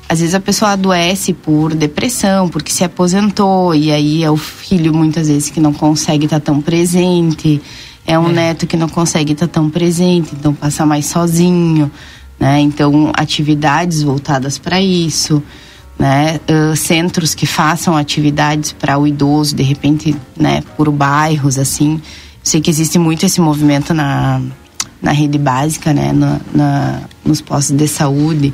às 0.09 0.21
vezes 0.21 0.35
a 0.35 0.41
pessoa 0.41 0.73
adoece 0.73 1.35
por 1.35 1.75
depressão, 1.75 2.49
porque 2.49 2.73
se 2.73 2.83
aposentou, 2.83 3.75
e 3.75 3.93
aí 3.93 4.25
é 4.25 4.31
o 4.31 4.37
filho 4.39 4.95
muitas 4.95 5.29
vezes 5.29 5.51
que 5.51 5.61
não 5.61 5.75
consegue 5.75 6.25
estar 6.25 6.41
tá 6.41 6.47
tão 6.47 6.61
presente, 6.61 7.61
é 8.07 8.19
um 8.19 8.31
é. 8.31 8.33
neto 8.33 8.67
que 8.67 8.79
não 8.79 8.89
consegue 8.89 9.35
estar 9.35 9.47
tá 9.47 9.53
tão 9.53 9.69
presente, 9.69 10.35
então 10.35 10.55
passa 10.55 10.87
mais 10.87 11.07
sozinho 11.07 11.91
né? 12.43 12.59
Então, 12.59 13.13
atividades 13.15 14.03
voltadas 14.03 14.59
para 14.59 14.81
isso, 14.81 15.41
né? 15.97 16.41
Uh, 16.51 16.75
centros 16.75 17.37
que 17.37 17.47
façam 17.47 17.97
atividades 17.97 18.73
para 18.73 18.99
o 18.99 19.07
idoso, 19.07 19.55
de 19.55 19.63
repente, 19.63 20.13
né? 20.37 20.61
Por 20.77 20.91
bairros, 20.91 21.57
assim. 21.57 22.03
Sei 22.43 22.61
que 22.61 22.69
existe 22.69 22.99
muito 22.99 23.25
esse 23.25 23.41
movimento 23.41 23.95
na, 23.95 24.43
na 25.01 25.13
rede 25.13 25.39
básica, 25.39 25.93
né? 25.93 26.13
Na, 26.13 26.41
na, 26.53 27.03
nos 27.25 27.41
postos 27.41 27.77
de 27.77 27.87
saúde. 27.87 28.53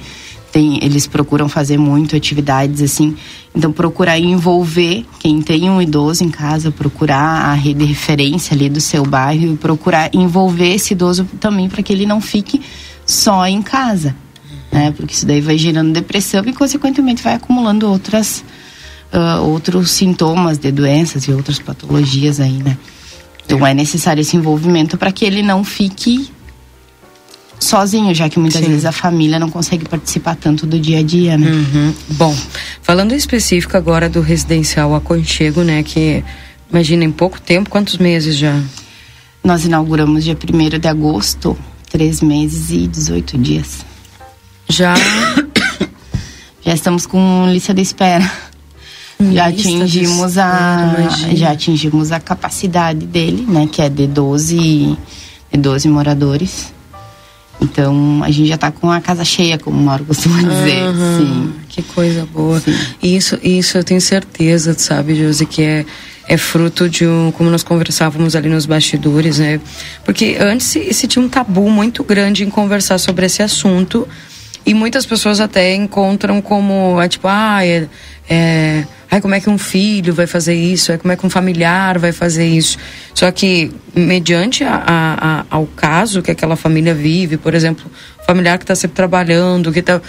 Tem, 0.53 0.85
eles 0.85 1.07
procuram 1.07 1.49
fazer 1.49 1.79
muito 1.79 2.15
atividades 2.15 2.83
assim. 2.83 3.17
Então, 3.55 3.73
procurar 3.73 4.19
envolver 4.19 5.07
quem 5.19 5.41
tem 5.41 5.71
um 5.71 5.81
idoso 5.81 6.23
em 6.23 6.29
casa, 6.29 6.71
procurar 6.71 7.47
a 7.47 7.55
rede 7.55 7.79
de 7.81 7.87
referência 7.87 8.55
ali 8.55 8.69
do 8.69 8.83
seu 8.83 9.03
bairro 9.07 9.55
e 9.55 9.57
procurar 9.57 10.11
envolver 10.13 10.75
esse 10.75 10.93
idoso 10.93 11.27
também 11.41 11.71
para 11.71 11.83
que 11.83 11.91
ele 11.91 12.05
não 12.05 12.21
fique 12.21 12.61
só 13.09 13.47
em 13.47 13.63
casa, 13.63 14.15
né? 14.71 14.93
Porque 14.95 15.15
isso 15.15 15.25
daí 15.25 15.41
vai 15.41 15.57
gerando 15.57 15.95
depressão 15.95 16.45
e 16.47 16.53
consequentemente 16.53 17.23
vai 17.23 17.35
acumulando 17.35 17.89
outras 17.89 18.45
uh, 19.13 19.43
outros 19.43 19.91
sintomas 19.91 20.59
de 20.59 20.71
doenças 20.71 21.25
e 21.25 21.33
outras 21.33 21.59
patologias 21.59 22.39
aí, 22.39 22.63
né? 22.63 22.77
Então 23.47 23.67
é 23.67 23.73
necessário 23.73 24.21
esse 24.21 24.37
envolvimento 24.37 24.99
para 24.99 25.11
que 25.11 25.25
ele 25.25 25.43
não 25.43 25.65
fique 25.65 26.31
sozinho, 27.59 28.15
já 28.15 28.29
que 28.29 28.39
muitas 28.39 28.61
Sim. 28.61 28.69
vezes 28.69 28.85
a 28.85 28.93
família 28.93 29.39
não 29.39 29.49
consegue 29.49 29.89
participar 29.89 30.37
tanto 30.37 30.67
do 30.67 30.79
dia 30.79 30.99
a 30.99 31.03
dia, 31.03 31.39
né? 31.39 31.51
Uhum. 31.51 31.95
Bom, 32.11 32.37
falando 32.83 33.13
em 33.13 33.17
específico 33.17 33.75
agora 33.75 34.07
do 34.07 34.21
residencial 34.21 34.95
Aconchego, 34.95 35.63
né? 35.63 35.83
Que 35.83 36.23
imagina 36.71 37.05
em 37.05 37.11
pouco 37.11 37.41
tempo, 37.41 37.71
quantos 37.71 37.97
meses 37.97 38.37
já? 38.37 38.63
Nós 39.43 39.65
inauguramos 39.65 40.25
dia 40.25 40.37
1 40.37 40.79
de 40.79 40.89
agosto 40.89 41.57
três 41.89 42.21
meses 42.21 42.71
e 42.71 42.87
18 42.87 43.39
dias. 43.39 43.85
Já? 44.69 44.95
já 46.65 46.75
estamos 46.75 47.07
com 47.07 47.47
lista 47.51 47.73
de 47.73 47.83
espera. 47.83 48.31
já 49.33 49.47
atingimos 49.47 50.39
a 50.39 50.95
já 51.35 51.51
atingimos 51.53 52.13
a 52.13 52.21
capacidade 52.21 53.05
dele, 53.07 53.45
né, 53.49 53.69
que 53.71 53.83
é 53.83 53.89
de 53.89 54.07
12 54.07 54.97
de 55.51 55.59
12 55.59 55.89
moradores. 55.89 56.73
Então 57.61 58.23
a 58.23 58.31
gente 58.31 58.49
já 58.49 58.55
está 58.55 58.71
com 58.71 58.91
a 58.91 59.01
casa 59.01 59.25
cheia, 59.25 59.59
como 59.59 59.79
o 59.79 59.83
Mauro 59.83 60.05
costuma 60.05 60.39
dizer. 60.39 60.85
Uhum, 60.85 61.19
Sim. 61.19 61.53
Que 61.69 61.83
coisa 61.83 62.27
boa. 62.27 62.61
Sim. 62.61 62.77
Isso, 63.03 63.39
isso 63.43 63.79
eu 63.79 63.85
tenho 63.85 64.01
certeza, 64.01 64.75
sabe, 64.79 65.17
Josi, 65.17 65.45
que 65.45 65.63
é 65.63 65.87
é 66.29 66.37
fruto 66.37 66.89
de 66.89 67.07
um, 67.07 67.33
como 67.33 67.51
nós 67.51 67.63
conversávamos 67.63 68.37
ali 68.37 68.51
nos 68.51 68.67
bastidores, 68.67 69.39
né? 69.39 69.59
Porque 70.05 70.37
antes 70.39 70.67
se, 70.67 70.93
se 70.93 71.07
tinha 71.07 71.25
um 71.25 71.29
tabu 71.29 71.71
muito 71.71 72.05
grande 72.05 72.45
em 72.45 72.51
conversar 72.51 72.99
sobre 72.99 73.25
esse 73.25 73.43
assunto 73.43 74.07
e 74.67 74.75
muitas 74.75 75.07
pessoas 75.07 75.41
até 75.41 75.75
encontram 75.75 76.43
como, 76.43 77.01
é 77.01 77.09
tipo, 77.09 77.27
ah, 77.27 77.65
é, 77.65 77.89
é 78.29 78.85
ai, 79.11 79.23
como 79.23 79.35
é 79.35 79.41
que 79.41 79.49
um 79.49 79.57
filho 79.57 80.13
vai 80.13 80.27
fazer 80.27 80.55
isso? 80.55 80.93
É 80.93 80.99
como 80.99 81.11
é 81.11 81.17
que 81.17 81.25
um 81.25 81.31
familiar 81.31 81.99
vai 81.99 82.13
fazer 82.13 82.47
isso? 82.47 82.77
Só 83.15 83.31
que, 83.31 83.73
mediante 83.95 84.65
a, 84.65 84.75
a, 84.75 85.41
a, 85.41 85.45
ao 85.49 85.67
caso 85.67 86.21
que 86.21 86.31
aquela 86.31 86.57
família 86.57 86.95
vive, 86.95 87.39
por 87.39 87.55
exemplo, 87.55 87.91
familiar 88.27 88.59
que 88.59 88.65
está 88.65 88.75
sempre 88.75 88.97
trabalhando, 88.97 89.73
que 89.73 89.79
está 89.79 90.03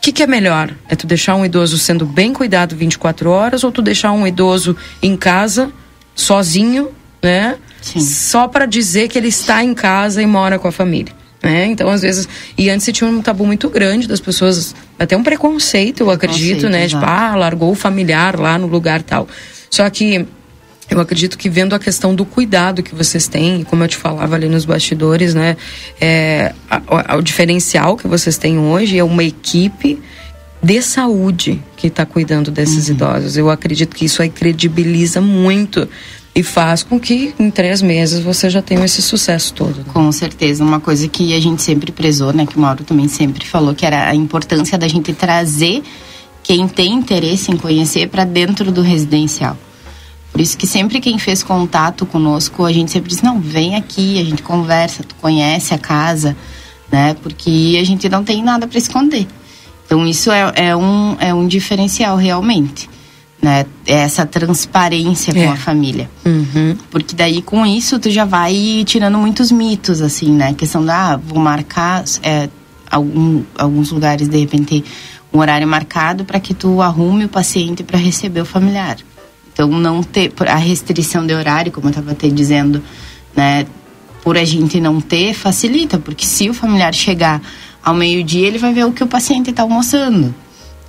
o 0.00 0.02
que, 0.02 0.12
que, 0.12 0.22
é 0.22 0.26
melhor? 0.26 0.74
É 0.88 0.96
tu 0.96 1.06
deixar 1.06 1.36
um 1.36 1.44
idoso 1.44 1.76
sendo 1.76 2.06
bem 2.06 2.32
cuidado 2.32 2.74
24 2.74 3.28
horas 3.28 3.62
ou 3.62 3.70
tu 3.70 3.82
deixar 3.82 4.12
um 4.12 4.26
idoso 4.26 4.74
em 5.02 5.14
casa, 5.14 5.70
sozinho, 6.14 6.88
né? 7.22 7.58
Sim. 7.82 8.00
Só 8.00 8.48
para 8.48 8.64
dizer 8.64 9.08
que 9.08 9.18
ele 9.18 9.28
está 9.28 9.62
em 9.62 9.74
casa 9.74 10.22
e 10.22 10.26
mora 10.26 10.58
com 10.58 10.66
a 10.66 10.72
família. 10.72 11.12
Né? 11.42 11.66
Então, 11.66 11.90
às 11.90 12.00
vezes. 12.00 12.26
E 12.56 12.70
antes 12.70 12.90
tinha 12.94 13.10
um 13.10 13.20
tabu 13.20 13.44
muito 13.44 13.68
grande 13.68 14.08
das 14.08 14.20
pessoas, 14.20 14.74
até 14.98 15.14
um 15.14 15.22
preconceito, 15.22 16.00
eu 16.00 16.10
acredito, 16.10 16.70
né? 16.70 16.84
Exato. 16.84 17.04
Tipo, 17.04 17.12
ah, 17.12 17.36
largou 17.36 17.70
o 17.70 17.74
familiar 17.74 18.40
lá 18.40 18.56
no 18.56 18.68
lugar 18.68 19.02
tal. 19.02 19.28
Só 19.70 19.88
que 19.90 20.26
eu 20.90 20.98
acredito 20.98 21.38
que 21.38 21.48
vendo 21.48 21.72
a 21.72 21.78
questão 21.78 22.14
do 22.14 22.24
cuidado 22.24 22.82
que 22.82 22.94
vocês 22.94 23.28
têm, 23.28 23.62
como 23.62 23.84
eu 23.84 23.88
te 23.88 23.96
falava 23.96 24.34
ali 24.34 24.48
nos 24.48 24.64
bastidores, 24.64 25.34
né? 25.34 25.56
É, 26.00 26.52
a, 26.68 27.14
a, 27.14 27.16
o 27.16 27.22
diferencial 27.22 27.96
que 27.96 28.08
vocês 28.08 28.36
têm 28.36 28.58
hoje 28.58 28.98
é 28.98 29.04
uma 29.04 29.22
equipe 29.22 30.00
de 30.60 30.82
saúde 30.82 31.62
que 31.76 31.86
está 31.86 32.04
cuidando 32.04 32.50
desses 32.50 32.88
uhum. 32.88 32.94
idosos. 32.94 33.36
Eu 33.36 33.48
acredito 33.48 33.94
que 33.94 34.04
isso 34.04 34.20
aí 34.20 34.28
credibiliza 34.28 35.20
muito 35.20 35.88
e 36.34 36.42
faz 36.42 36.82
com 36.82 36.98
que 36.98 37.34
em 37.38 37.50
três 37.50 37.80
meses 37.80 38.20
você 38.20 38.50
já 38.50 38.60
tenha 38.60 38.84
esse 38.84 39.00
sucesso 39.00 39.54
todo. 39.54 39.78
Né? 39.78 39.84
Com 39.92 40.10
certeza, 40.10 40.64
uma 40.64 40.80
coisa 40.80 41.06
que 41.06 41.34
a 41.34 41.40
gente 41.40 41.62
sempre 41.62 41.92
prezou, 41.92 42.32
né, 42.32 42.46
que 42.46 42.56
o 42.56 42.60
Mauro 42.60 42.82
também 42.82 43.06
sempre 43.06 43.46
falou, 43.46 43.74
que 43.74 43.86
era 43.86 44.08
a 44.08 44.14
importância 44.14 44.76
da 44.76 44.88
gente 44.88 45.12
trazer 45.12 45.82
quem 46.42 46.66
tem 46.66 46.92
interesse 46.92 47.50
em 47.52 47.56
conhecer 47.56 48.08
para 48.08 48.24
dentro 48.24 48.72
do 48.72 48.82
residencial 48.82 49.56
Por 50.32 50.40
isso 50.40 50.56
que 50.56 50.66
sempre 50.66 51.00
quem 51.00 51.18
fez 51.18 51.42
contato 51.42 52.06
conosco, 52.06 52.64
a 52.64 52.72
gente 52.72 52.90
sempre 52.90 53.10
diz, 53.10 53.20
não, 53.20 53.40
vem 53.40 53.74
aqui, 53.74 54.20
a 54.20 54.24
gente 54.24 54.42
conversa, 54.42 55.02
tu 55.02 55.14
conhece 55.16 55.74
a 55.74 55.78
casa, 55.78 56.36
né? 56.90 57.14
Porque 57.22 57.76
a 57.80 57.84
gente 57.84 58.08
não 58.08 58.22
tem 58.22 58.42
nada 58.42 58.66
para 58.66 58.78
esconder. 58.78 59.26
Então 59.84 60.06
isso 60.06 60.30
é, 60.30 60.52
é, 60.54 60.76
um, 60.76 61.16
é 61.18 61.34
um 61.34 61.46
diferencial 61.48 62.16
realmente. 62.16 62.88
Né? 63.42 63.64
É 63.86 63.94
essa 63.94 64.26
transparência 64.26 65.32
com 65.32 65.40
É. 65.40 65.48
a 65.48 65.56
família. 65.56 66.10
Uhum. 66.24 66.76
Porque 66.90 67.16
daí 67.16 67.40
com 67.42 67.64
isso 67.66 67.98
tu 67.98 68.10
já 68.10 68.24
vai 68.24 68.84
tirando 68.86 69.16
muitos 69.18 69.50
mitos, 69.50 70.00
assim, 70.02 70.30
né? 70.30 70.50
A 70.50 70.54
questão 70.54 70.84
da, 70.84 71.14
ah, 71.14 71.16
vou 71.16 71.38
marcar 71.38 72.04
é, 72.22 72.50
algum, 72.90 73.42
alguns 73.56 73.90
lugares, 73.90 74.28
de 74.28 74.38
repente, 74.38 74.84
um 75.32 75.38
horário 75.38 75.66
marcado 75.66 76.24
para 76.24 76.38
que 76.38 76.52
tu 76.52 76.82
arrume 76.82 77.24
o 77.24 77.28
paciente 77.28 77.82
para 77.82 77.98
receber 77.98 78.42
o 78.42 78.44
familiar. 78.44 78.98
Então, 79.62 79.68
não 79.68 80.02
ter 80.02 80.32
a 80.46 80.56
restrição 80.56 81.26
de 81.26 81.34
horário, 81.34 81.70
como 81.70 81.86
eu 81.86 81.90
estava 81.90 82.14
te 82.14 82.30
dizendo, 82.30 82.82
né? 83.36 83.66
Por 84.22 84.36
a 84.36 84.44
gente 84.44 84.80
não 84.80 85.00
ter, 85.00 85.34
facilita, 85.34 85.98
porque 85.98 86.26
se 86.26 86.48
o 86.48 86.54
familiar 86.54 86.94
chegar 86.94 87.40
ao 87.82 87.94
meio-dia, 87.94 88.46
ele 88.46 88.58
vai 88.58 88.72
ver 88.72 88.84
o 88.84 88.92
que 88.92 89.02
o 89.02 89.06
paciente 89.06 89.50
está 89.50 89.62
almoçando 89.62 90.34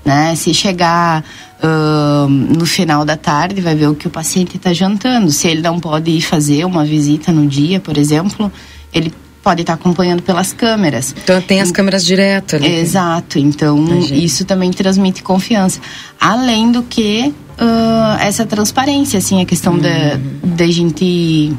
né? 0.04 0.36
Se 0.36 0.54
chegar 0.54 1.24
ahn, 1.62 2.28
no 2.30 2.66
final 2.66 3.06
da 3.06 3.16
tarde, 3.16 3.62
vai 3.62 3.76
ver 3.76 3.88
o 3.88 3.96
que 3.96 4.08
o 4.08 4.10
paciente 4.10 4.58
está 4.58 4.74
jantando. 4.74 5.32
Se 5.32 5.48
ele 5.48 5.62
não 5.62 5.80
pode 5.80 6.12
ir 6.12 6.22
fazer 6.22 6.66
uma 6.66 6.84
visita 6.84 7.32
no 7.32 7.48
dia, 7.48 7.80
por 7.80 7.98
exemplo, 7.98 8.52
ele 8.94 9.14
pode 9.44 9.62
estar 9.62 9.74
acompanhando 9.74 10.22
pelas 10.22 10.54
câmeras. 10.54 11.16
Então 11.24 11.42
tem 11.42 11.62
as 11.62 11.72
câmeras 11.72 12.06
direto 12.06 12.56
ali. 12.56 12.68
Exato, 12.68 13.40
então 13.40 13.78
Imagina. 13.78 14.20
isso 14.20 14.46
também 14.46 14.72
transmite 14.72 15.24
confiança. 15.24 15.80
Além 16.20 16.72
do 16.72 16.84
que 16.84 17.34
ah, 17.62 18.18
essa 18.22 18.46
transparência, 18.46 19.20
assim, 19.20 19.42
a 19.42 19.46
questão 19.46 19.78
da, 19.78 20.20
da 20.44 20.68
gente. 20.68 21.56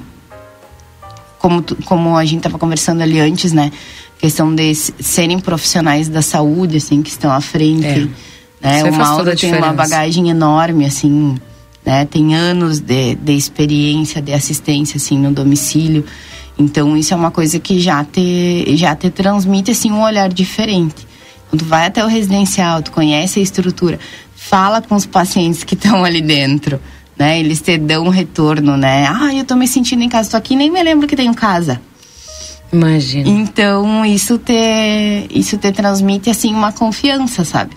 Como, 1.39 1.65
como 1.85 2.17
a 2.17 2.25
gente 2.25 2.39
estava 2.39 2.59
conversando 2.59 3.03
ali 3.03 3.19
antes, 3.19 3.53
né? 3.53 3.73
questão 4.23 4.55
de 4.55 4.73
serem 4.73 5.41
profissionais 5.41 6.09
da 6.09 6.23
saúde, 6.23 6.77
assim, 6.77 7.03
que 7.03 7.11
estão 7.11 7.33
à 7.33 7.41
frente. 7.41 8.09
É. 8.63 8.69
Né? 8.69 8.77
Isso 8.79 8.87
O 8.87 8.93
Mauro 8.93 9.33
a 9.33 9.35
tem 9.35 9.53
uma 9.53 9.73
bagagem 9.73 10.31
enorme, 10.31 10.87
assim, 10.87 11.35
né? 11.85 12.05
Tem 12.05 12.33
anos 12.37 12.79
de, 12.79 13.17
de 13.17 13.33
experiência, 13.33 14.23
de 14.23 14.33
assistência, 14.33 14.97
assim, 14.97 15.19
no 15.19 15.33
domicílio. 15.33 16.05
Então, 16.57 16.97
isso 16.97 17.13
é 17.13 17.17
uma 17.17 17.33
coisa 17.33 17.59
que 17.59 17.81
já 17.81 18.05
te, 18.05 18.77
já 18.77 18.95
te 18.95 19.11
transmite, 19.11 19.73
assim, 19.73 19.91
um 19.91 20.01
olhar 20.01 20.29
diferente. 20.33 21.05
Quando 21.51 21.63
tu 21.63 21.65
vai 21.65 21.87
até 21.87 22.05
o 22.05 22.07
residencial, 22.07 22.81
tu 22.81 22.93
conhece 22.93 23.41
a 23.41 23.43
estrutura, 23.43 23.99
fala 24.53 24.83
com 24.83 24.95
os 24.95 25.07
pacientes 25.07 25.65
que 25.65 25.73
estão 25.75 26.05
ali 26.05 26.21
dentro, 26.21 26.79
né? 27.19 27.41
Eles 27.41 27.63
te 27.63 27.79
dão 27.79 28.05
um 28.05 28.11
retorno, 28.11 28.77
né? 28.77 29.07
Ah, 29.09 29.35
eu 29.35 29.47
tô 29.47 29.57
me 29.57 29.67
sentindo 29.67 30.03
em 30.03 30.11
casa, 30.11 30.33
tô 30.33 30.37
aqui, 30.37 30.55
nem 30.55 30.71
me 30.71 30.83
lembro 30.83 31.09
que 31.09 31.17
tenho 31.17 31.33
casa. 31.35 31.81
Imagina. 32.71 33.27
Então, 33.31 34.05
isso 34.05 34.37
te, 34.37 34.53
isso 35.31 35.57
te 35.57 35.73
transmite, 35.73 36.29
assim, 36.29 36.53
uma 36.55 36.71
confiança, 36.71 37.47
sabe? 37.47 37.71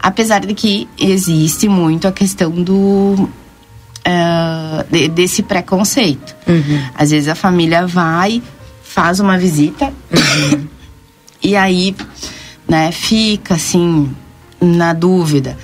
Apesar 0.00 0.40
de 0.40 0.54
que 0.54 0.88
existe 0.98 1.68
muito 1.68 2.08
a 2.08 2.12
questão 2.12 2.50
do... 2.50 3.28
eh, 4.02 4.86
de- 4.90 5.08
desse 5.08 5.42
preconceito. 5.42 6.34
Às 6.94 7.10
vezes 7.10 7.28
a 7.28 7.34
família 7.34 7.86
vai, 7.86 8.42
faz 8.82 9.20
uma 9.20 9.36
visita 9.36 9.92
e 11.42 11.54
aí, 11.56 11.94
né, 12.66 12.90
fica 12.90 13.52
assim, 13.54 14.10
na 14.60 14.94
dúvida. 14.94 15.58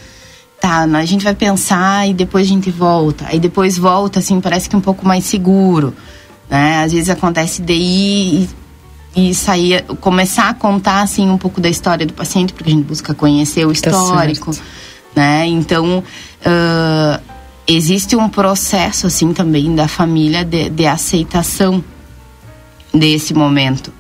Tá, 0.69 0.83
a 0.83 1.05
gente 1.07 1.25
vai 1.25 1.35
pensar 1.35 2.07
e 2.07 2.13
depois 2.13 2.47
a 2.47 2.51
gente 2.51 2.71
volta. 2.71 3.25
Aí 3.29 3.41
depois 3.41 3.79
volta, 3.79 4.19
assim, 4.19 4.39
parece 4.39 4.69
que 4.69 4.77
um 4.77 4.83
pouco 4.83 5.07
mais 5.07 5.25
seguro. 5.25 5.95
Né? 6.51 6.83
Às 6.85 6.93
vezes 6.93 7.09
acontece 7.09 7.63
de 7.63 7.73
ir 7.73 8.51
e, 9.17 9.31
e 9.31 9.35
sair, 9.35 9.83
começar 9.99 10.51
a 10.51 10.55
contar, 10.55 11.01
assim, 11.01 11.27
um 11.31 11.39
pouco 11.39 11.59
da 11.59 11.71
história 11.71 12.05
do 12.05 12.13
paciente, 12.13 12.53
porque 12.53 12.69
a 12.71 12.75
gente 12.75 12.85
busca 12.85 13.15
conhecer 13.15 13.65
o 13.65 13.69
Tá 13.69 13.89
histórico. 13.89 14.51
né? 15.17 15.47
Então, 15.47 16.05
ah, 16.45 17.19
existe 17.67 18.15
um 18.15 18.29
processo, 18.29 19.07
assim, 19.07 19.33
também 19.33 19.75
da 19.75 19.89
família 19.89 20.45
de, 20.45 20.69
de 20.69 20.87
aceitação 20.87 21.83
desse 22.93 23.33
momento. 23.33 23.91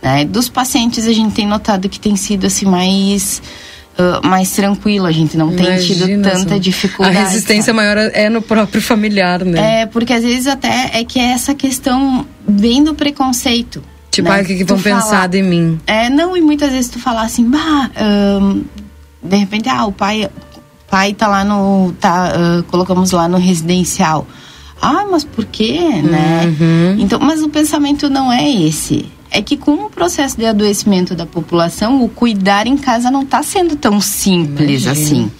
Né? 0.00 0.24
Dos 0.24 0.48
pacientes 0.48 1.04
a 1.04 1.12
gente 1.12 1.34
tem 1.34 1.48
notado 1.48 1.88
que 1.88 1.98
tem 1.98 2.14
sido 2.14 2.46
assim 2.46 2.66
mais 2.66 3.42
ah, 3.98 4.20
mais 4.26 4.50
tranquilo, 4.50 5.06
a 5.06 5.12
gente 5.12 5.36
não 5.36 5.54
tem 5.54 5.76
tido 5.78 6.08
Imagina, 6.08 6.30
tanta 6.30 6.58
dificuldade. 6.58 7.16
A 7.16 7.20
resistência 7.24 7.74
maior 7.74 7.96
é 7.98 8.28
no 8.30 8.40
próprio 8.40 8.80
familiar, 8.80 9.44
né? 9.44 9.82
É, 9.82 9.86
porque 9.86 10.12
às 10.12 10.22
vezes 10.22 10.46
até 10.46 10.90
é 10.94 11.04
que 11.04 11.18
é 11.18 11.32
essa 11.32 11.54
questão 11.54 12.26
bem 12.48 12.82
do 12.82 12.94
preconceito. 12.94 13.82
tipo, 14.10 14.28
né? 14.28 14.38
ah, 14.38 14.42
o 14.42 14.44
que, 14.44 14.56
que 14.56 14.64
vão 14.64 14.78
fala- 14.78 14.96
pensar 14.96 15.28
de 15.28 15.42
mim? 15.42 15.78
É, 15.86 16.08
não, 16.08 16.36
e 16.36 16.40
muitas 16.40 16.72
vezes 16.72 16.90
tu 16.90 16.98
falar 16.98 17.22
assim, 17.22 17.48
bah, 17.48 17.90
ahn, 17.96 18.62
de 19.22 19.36
repente, 19.36 19.68
ah, 19.68 19.84
o 19.86 19.92
pai, 19.92 20.28
pai 20.90 21.12
tá 21.12 21.28
lá 21.28 21.44
no. 21.44 21.92
Tá, 22.00 22.32
ah, 22.34 22.62
colocamos 22.70 23.10
lá 23.12 23.28
no 23.28 23.36
residencial. 23.38 24.26
Ah, 24.80 25.06
mas 25.08 25.22
por 25.22 25.44
quê, 25.44 25.78
né? 26.02 26.42
Uhum. 26.46 26.96
Então, 26.98 27.20
mas 27.20 27.40
o 27.40 27.48
pensamento 27.48 28.10
não 28.10 28.32
é 28.32 28.50
esse. 28.50 29.06
É 29.34 29.40
que 29.40 29.56
com 29.56 29.72
o 29.86 29.90
processo 29.90 30.36
de 30.36 30.44
adoecimento 30.44 31.14
da 31.14 31.24
população, 31.24 32.02
o 32.04 32.08
cuidar 32.08 32.66
em 32.66 32.76
casa 32.76 33.10
não 33.10 33.22
está 33.22 33.42
sendo 33.42 33.76
tão 33.76 33.98
simples 34.00 34.82
Imagina. 34.82 34.92
assim. 34.92 35.30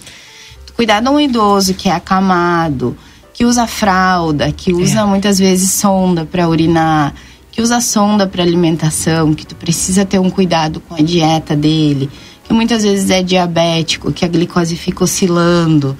Cuidar 0.75 0.99
de 0.99 1.09
um 1.09 1.19
idoso 1.19 1.75
que 1.75 1.87
é 1.87 1.91
acamado, 1.91 2.97
que 3.33 3.45
usa 3.45 3.67
fralda, 3.67 4.51
que 4.51 4.73
usa 4.73 5.01
É. 5.01 5.05
muitas 5.05 5.37
vezes 5.37 5.71
sonda 5.71 6.25
para 6.25 6.49
urinar, 6.49 7.13
que 7.51 7.61
usa 7.61 7.79
sonda 7.79 8.25
para 8.25 8.41
alimentação, 8.41 9.33
que 9.35 9.45
tu 9.45 9.55
precisa 9.55 10.03
ter 10.03 10.17
um 10.17 10.31
cuidado 10.31 10.79
com 10.79 10.95
a 10.95 11.01
dieta 11.01 11.55
dele, 11.55 12.09
que 12.43 12.51
muitas 12.51 12.81
vezes 12.81 13.11
é 13.11 13.21
diabético, 13.21 14.11
que 14.11 14.25
a 14.25 14.27
glicose 14.27 14.75
fica 14.75 15.03
oscilando, 15.03 15.95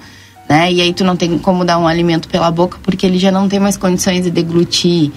né? 0.48 0.72
E 0.72 0.80
aí 0.80 0.92
tu 0.92 1.04
não 1.04 1.14
tem 1.14 1.38
como 1.38 1.64
dar 1.64 1.78
um 1.78 1.86
alimento 1.86 2.28
pela 2.28 2.50
boca 2.50 2.76
porque 2.82 3.06
ele 3.06 3.18
já 3.20 3.30
não 3.30 3.48
tem 3.48 3.60
mais 3.60 3.76
condições 3.76 4.24
de 4.24 4.30
deglutir. 4.32 5.12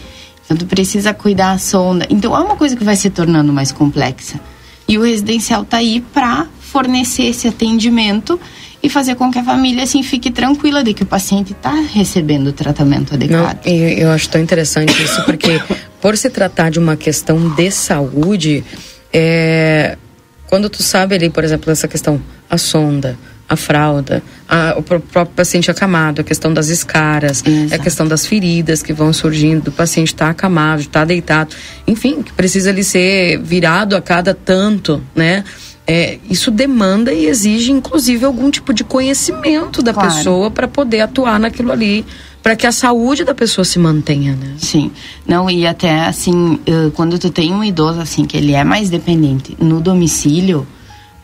Então 0.48 0.56
tu 0.56 0.66
precisa 0.66 1.14
cuidar 1.14 1.52
a 1.52 1.58
sonda. 1.58 2.08
Então 2.10 2.36
é 2.36 2.40
uma 2.40 2.56
coisa 2.56 2.76
que 2.76 2.84
vai 2.84 2.96
se 2.96 3.10
tornando 3.10 3.52
mais 3.52 3.72
complexa. 3.72 4.40
E 4.88 4.98
o 4.98 5.02
residencial 5.02 5.66
tá 5.66 5.78
aí 5.78 6.00
para 6.00 6.48
fornecer 6.62 7.24
esse 7.24 7.50
atendimento 7.50 8.40
e 8.82 8.90
fazer 8.90 9.16
com 9.16 9.30
que 9.30 9.40
a 9.40 9.44
família 9.44 9.84
assim 9.84 10.02
fique 10.02 10.32
tranquila 10.32 10.84
de 10.84 10.94
que 10.94 11.04
o 11.04 11.06
paciente 11.06 11.52
está 11.52 11.74
recebendo 11.94 12.48
o 12.48 12.54
tratamento 12.54 13.12
Não, 13.12 13.46
adequado. 13.46 13.66
e 13.66 14.00
eu 14.00 14.10
acho 14.12 14.30
tão 14.30 14.40
interessante 14.40 15.04
isso, 15.04 15.22
porque 15.26 15.62
por 16.00 16.16
se 16.16 16.30
tratar 16.30 16.70
de 16.70 16.80
uma 16.80 16.96
questão 16.96 17.50
de 17.50 17.70
saúde, 17.72 18.64
é, 19.12 19.98
quando 20.48 20.70
tu 20.70 20.82
sabe 20.82 21.16
ali, 21.16 21.30
por 21.30 21.44
exemplo, 21.44 21.72
essa 21.72 21.88
questão, 21.88 22.22
a 22.50 22.58
sonda, 22.58 23.18
a 23.50 23.56
fralda, 23.56 24.22
a- 24.48 24.76
o 24.78 24.82
pró- 24.84 25.00
próprio 25.00 25.36
paciente 25.36 25.72
acamado, 25.72 26.20
a 26.22 26.24
questão 26.24 26.54
das 26.54 26.68
escaras, 26.70 27.44
Exato. 27.46 27.76
a 27.76 27.84
questão 27.84 28.08
das 28.08 28.26
feridas 28.26 28.84
que 28.84 28.92
vão 28.94 29.14
surgindo, 29.14 29.64
do 29.66 29.72
paciente 29.72 30.08
estar 30.10 30.30
acamado, 30.30 30.82
estar 30.82 31.06
deitado, 31.06 31.56
enfim, 31.88 32.22
que 32.22 32.34
precisa 32.34 32.70
ali 32.72 32.84
ser 32.84 33.40
virado 33.40 33.96
a 33.96 34.02
cada 34.02 34.34
tanto, 34.34 35.02
né? 35.16 35.44
É, 35.90 36.18
isso 36.30 36.52
demanda 36.52 37.14
e 37.14 37.28
exige, 37.28 37.72
inclusive, 37.72 38.26
algum 38.26 38.52
tipo 38.52 38.74
de 38.74 38.84
conhecimento 38.84 39.82
da 39.82 39.94
Claro. 39.94 40.14
pessoa 40.14 40.52
para 40.52 40.68
poder 40.68 41.00
atuar 41.00 41.40
naquilo 41.40 41.72
ali, 41.72 42.06
para 42.44 42.58
que 42.58 42.68
a 42.68 42.72
saúde 42.74 43.24
da 43.24 43.34
pessoa 43.34 43.64
se 43.64 43.80
mantenha, 43.80 44.34
né? 44.36 44.56
Sim. 44.58 44.92
Não, 45.26 45.50
e 45.50 45.66
até 45.66 46.02
assim, 46.02 46.60
quando 46.94 47.18
tu 47.18 47.30
tem 47.30 47.54
um 47.54 47.64
idoso 47.64 48.02
assim, 48.02 48.26
que 48.26 48.36
ele 48.36 48.54
é 48.54 48.66
mais 48.66 48.90
dependente 48.90 49.56
no 49.60 49.80
domicílio, 49.80 50.68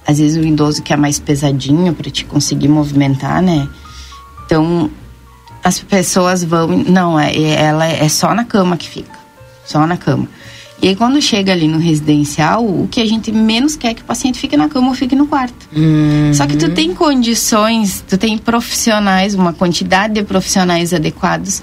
às 0.06 0.20
vezes 0.20 0.38
um 0.38 0.46
idoso 0.48 0.82
que 0.82 0.94
é 0.94 0.98
mais 0.98 1.20
pesadinho 1.20 1.94
para 1.94 2.10
te 2.10 2.26
conseguir 2.26 2.68
movimentar, 2.68 3.42
né? 3.42 3.68
Então, 4.46 4.90
as 5.64 5.80
pessoas 5.80 6.44
vão. 6.44 6.68
Não, 6.68 7.20
é, 7.20 7.34
é- 7.36 7.62
ela 7.64 7.88
é 7.88 8.08
só 8.10 8.34
na 8.34 8.44
cama 8.44 8.76
que 8.78 8.88
fica. 8.90 9.18
Só 9.66 9.88
na 9.88 9.96
cama. 9.98 10.28
E 10.82 10.90
aí, 10.90 10.96
quando 10.98 11.22
chega 11.22 11.54
ali 11.54 11.66
no 11.70 11.78
residencial, 11.78 12.66
o 12.66 12.90
que 12.92 13.00
a 13.00 13.06
gente 13.06 13.32
menos 13.32 13.78
quer 13.78 13.92
é 13.92 13.94
que 13.94 14.02
o 14.02 14.06
paciente 14.06 14.38
fique 14.38 14.58
na 14.58 14.68
cama 14.68 14.90
ou 14.90 14.94
fique 14.94 15.16
no 15.16 15.26
quarto. 15.28 15.70
Só 16.34 16.46
que 16.46 16.58
tu 16.58 16.72
tem 16.72 16.94
condições, 16.94 18.04
tu 18.06 18.18
tem 18.18 18.38
profissionais, 18.38 19.34
uma 19.34 19.54
quantidade 19.54 20.16
de 20.16 20.24
profissionais 20.24 20.94
adequados 20.94 21.62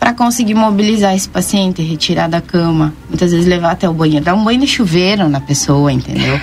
para 0.00 0.14
conseguir 0.14 0.54
mobilizar 0.54 1.14
esse 1.14 1.28
paciente, 1.28 1.82
retirar 1.82 2.28
da 2.28 2.40
cama, 2.40 2.94
muitas 3.10 3.30
vezes 3.30 3.46
levar 3.46 3.72
até 3.72 3.86
o 3.88 3.92
banheiro, 3.92 4.24
dar 4.24 4.34
um 4.34 4.42
banho 4.42 4.60
de 4.60 4.66
chuveiro 4.66 5.28
na 5.28 5.40
pessoa, 5.40 5.92
entendeu? 5.92 6.40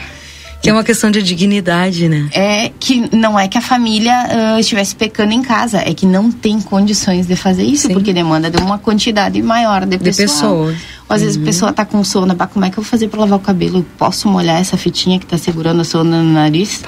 Que 0.62 0.70
é 0.70 0.74
uma 0.74 0.84
questão 0.84 1.10
de 1.10 1.24
dignidade, 1.24 2.10
né? 2.10 2.30
É 2.34 2.70
que 2.78 3.16
não 3.16 3.40
é 3.40 3.48
que 3.48 3.58
a 3.58 3.62
família 3.62 4.14
ah, 4.14 4.60
estivesse 4.60 4.94
pecando 4.94 5.32
em 5.32 5.42
casa, 5.42 5.78
é 5.78 5.94
que 5.94 6.06
não 6.06 6.32
tem 6.32 6.60
condições 6.60 7.26
de 7.26 7.36
fazer 7.36 7.64
isso, 7.64 7.88
Sim. 7.88 7.94
porque 7.94 8.12
demanda 8.12 8.52
de 8.52 8.58
uma 8.58 8.78
quantidade 8.78 9.42
maior 9.42 9.86
de, 9.86 9.98
De 9.98 10.14
pessoas. 10.14 10.76
Ou 11.08 11.16
às 11.16 11.22
vezes 11.22 11.42
a 11.42 11.46
pessoa 11.46 11.74
tá 11.74 11.86
com 11.86 12.04
sono, 12.04 12.36
bah, 12.36 12.48
como 12.48 12.66
é 12.66 12.70
que 12.70 12.78
eu 12.78 12.84
vou 12.84 12.90
fazer 12.90 13.08
para 13.08 13.22
lavar 13.22 13.40
o 13.40 13.42
cabelo? 13.42 13.80
Eu 13.80 13.86
posso 13.98 14.28
molhar 14.28 14.60
essa 14.60 14.76
fitinha 14.78 15.18
que 15.18 15.26
tá 15.26 15.38
segurando 15.38 15.82
a 15.82 15.84
sono 15.86 16.12
no 16.12 16.34
nariz? 16.34 16.84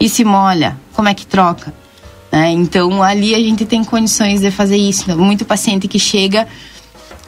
E 0.00 0.08
se 0.08 0.24
molha, 0.24 0.76
como 0.94 1.08
é 1.08 1.14
que 1.14 1.26
troca? 1.26 1.72
Né? 2.32 2.50
Então 2.50 3.02
ali 3.02 3.34
a 3.34 3.38
gente 3.38 3.66
tem 3.66 3.84
condições 3.84 4.40
de 4.40 4.50
fazer 4.50 4.78
isso. 4.78 5.16
Muito 5.18 5.44
paciente 5.44 5.86
que 5.86 5.98
chega, 5.98 6.48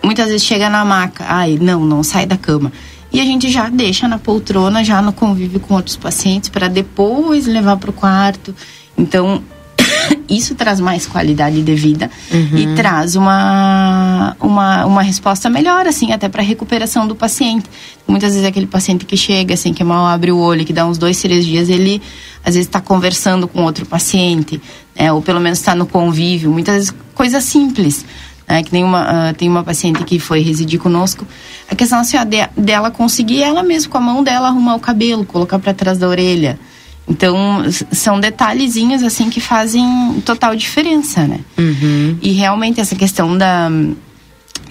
muitas 0.02 0.28
vezes 0.28 0.42
chega 0.42 0.70
na 0.70 0.82
maca, 0.82 1.24
ai, 1.28 1.58
não, 1.60 1.84
não 1.84 2.02
sai 2.02 2.24
da 2.24 2.38
cama. 2.38 2.72
E 3.14 3.20
a 3.20 3.24
gente 3.24 3.48
já 3.48 3.68
deixa 3.68 4.08
na 4.08 4.18
poltrona, 4.18 4.82
já 4.82 5.00
no 5.00 5.12
convívio 5.12 5.60
com 5.60 5.74
outros 5.74 5.96
pacientes, 5.96 6.48
para 6.48 6.66
depois 6.66 7.46
levar 7.46 7.76
para 7.76 7.90
o 7.90 7.92
quarto. 7.92 8.52
Então, 8.98 9.40
isso 10.28 10.56
traz 10.56 10.80
mais 10.80 11.06
qualidade 11.06 11.62
de 11.62 11.74
vida 11.76 12.10
uhum. 12.32 12.58
e 12.58 12.74
traz 12.74 13.14
uma, 13.14 14.36
uma, 14.40 14.84
uma 14.84 15.02
resposta 15.02 15.48
melhor, 15.48 15.86
assim, 15.86 16.10
até 16.10 16.28
para 16.28 16.42
a 16.42 16.44
recuperação 16.44 17.06
do 17.06 17.14
paciente. 17.14 17.70
Muitas 18.04 18.32
vezes 18.32 18.48
aquele 18.48 18.66
paciente 18.66 19.04
que 19.04 19.16
chega, 19.16 19.54
assim, 19.54 19.72
que 19.72 19.84
mal 19.84 20.04
abre 20.06 20.32
o 20.32 20.38
olho, 20.38 20.64
que 20.64 20.72
dá 20.72 20.84
uns 20.84 20.98
dois, 20.98 21.22
três 21.22 21.46
dias, 21.46 21.68
ele 21.68 22.02
às 22.44 22.54
vezes 22.54 22.66
está 22.66 22.80
conversando 22.80 23.46
com 23.46 23.62
outro 23.62 23.86
paciente, 23.86 24.60
né, 24.98 25.12
ou 25.12 25.22
pelo 25.22 25.38
menos 25.38 25.60
está 25.60 25.72
no 25.72 25.86
convívio, 25.86 26.50
muitas 26.50 26.74
vezes 26.74 26.94
coisa 27.14 27.40
simples. 27.40 28.04
Né, 28.46 28.62
que 28.62 28.70
tem 28.70 28.84
uma, 28.84 29.30
uh, 29.30 29.34
tem 29.34 29.48
uma 29.48 29.64
paciente 29.64 30.04
que 30.04 30.18
foi 30.18 30.40
residir 30.40 30.78
conosco. 30.78 31.26
A 31.70 31.74
questão 31.74 32.00
assim, 32.00 32.18
ó, 32.18 32.24
de, 32.24 32.46
dela 32.56 32.90
conseguir 32.90 33.42
ela 33.42 33.62
mesma, 33.62 33.90
com 33.90 33.98
a 33.98 34.00
mão 34.00 34.22
dela, 34.22 34.48
arrumar 34.48 34.74
o 34.74 34.80
cabelo, 34.80 35.24
colocar 35.24 35.58
para 35.58 35.72
trás 35.72 35.96
da 35.96 36.06
orelha. 36.06 36.58
Então, 37.06 37.64
são 37.92 38.18
detalhezinhos, 38.18 39.02
assim, 39.02 39.28
que 39.28 39.40
fazem 39.40 40.22
total 40.24 40.56
diferença, 40.56 41.26
né? 41.26 41.40
Uhum. 41.58 42.18
E 42.22 42.32
realmente 42.32 42.80
essa 42.80 42.96
questão 42.96 43.36
da, 43.36 43.70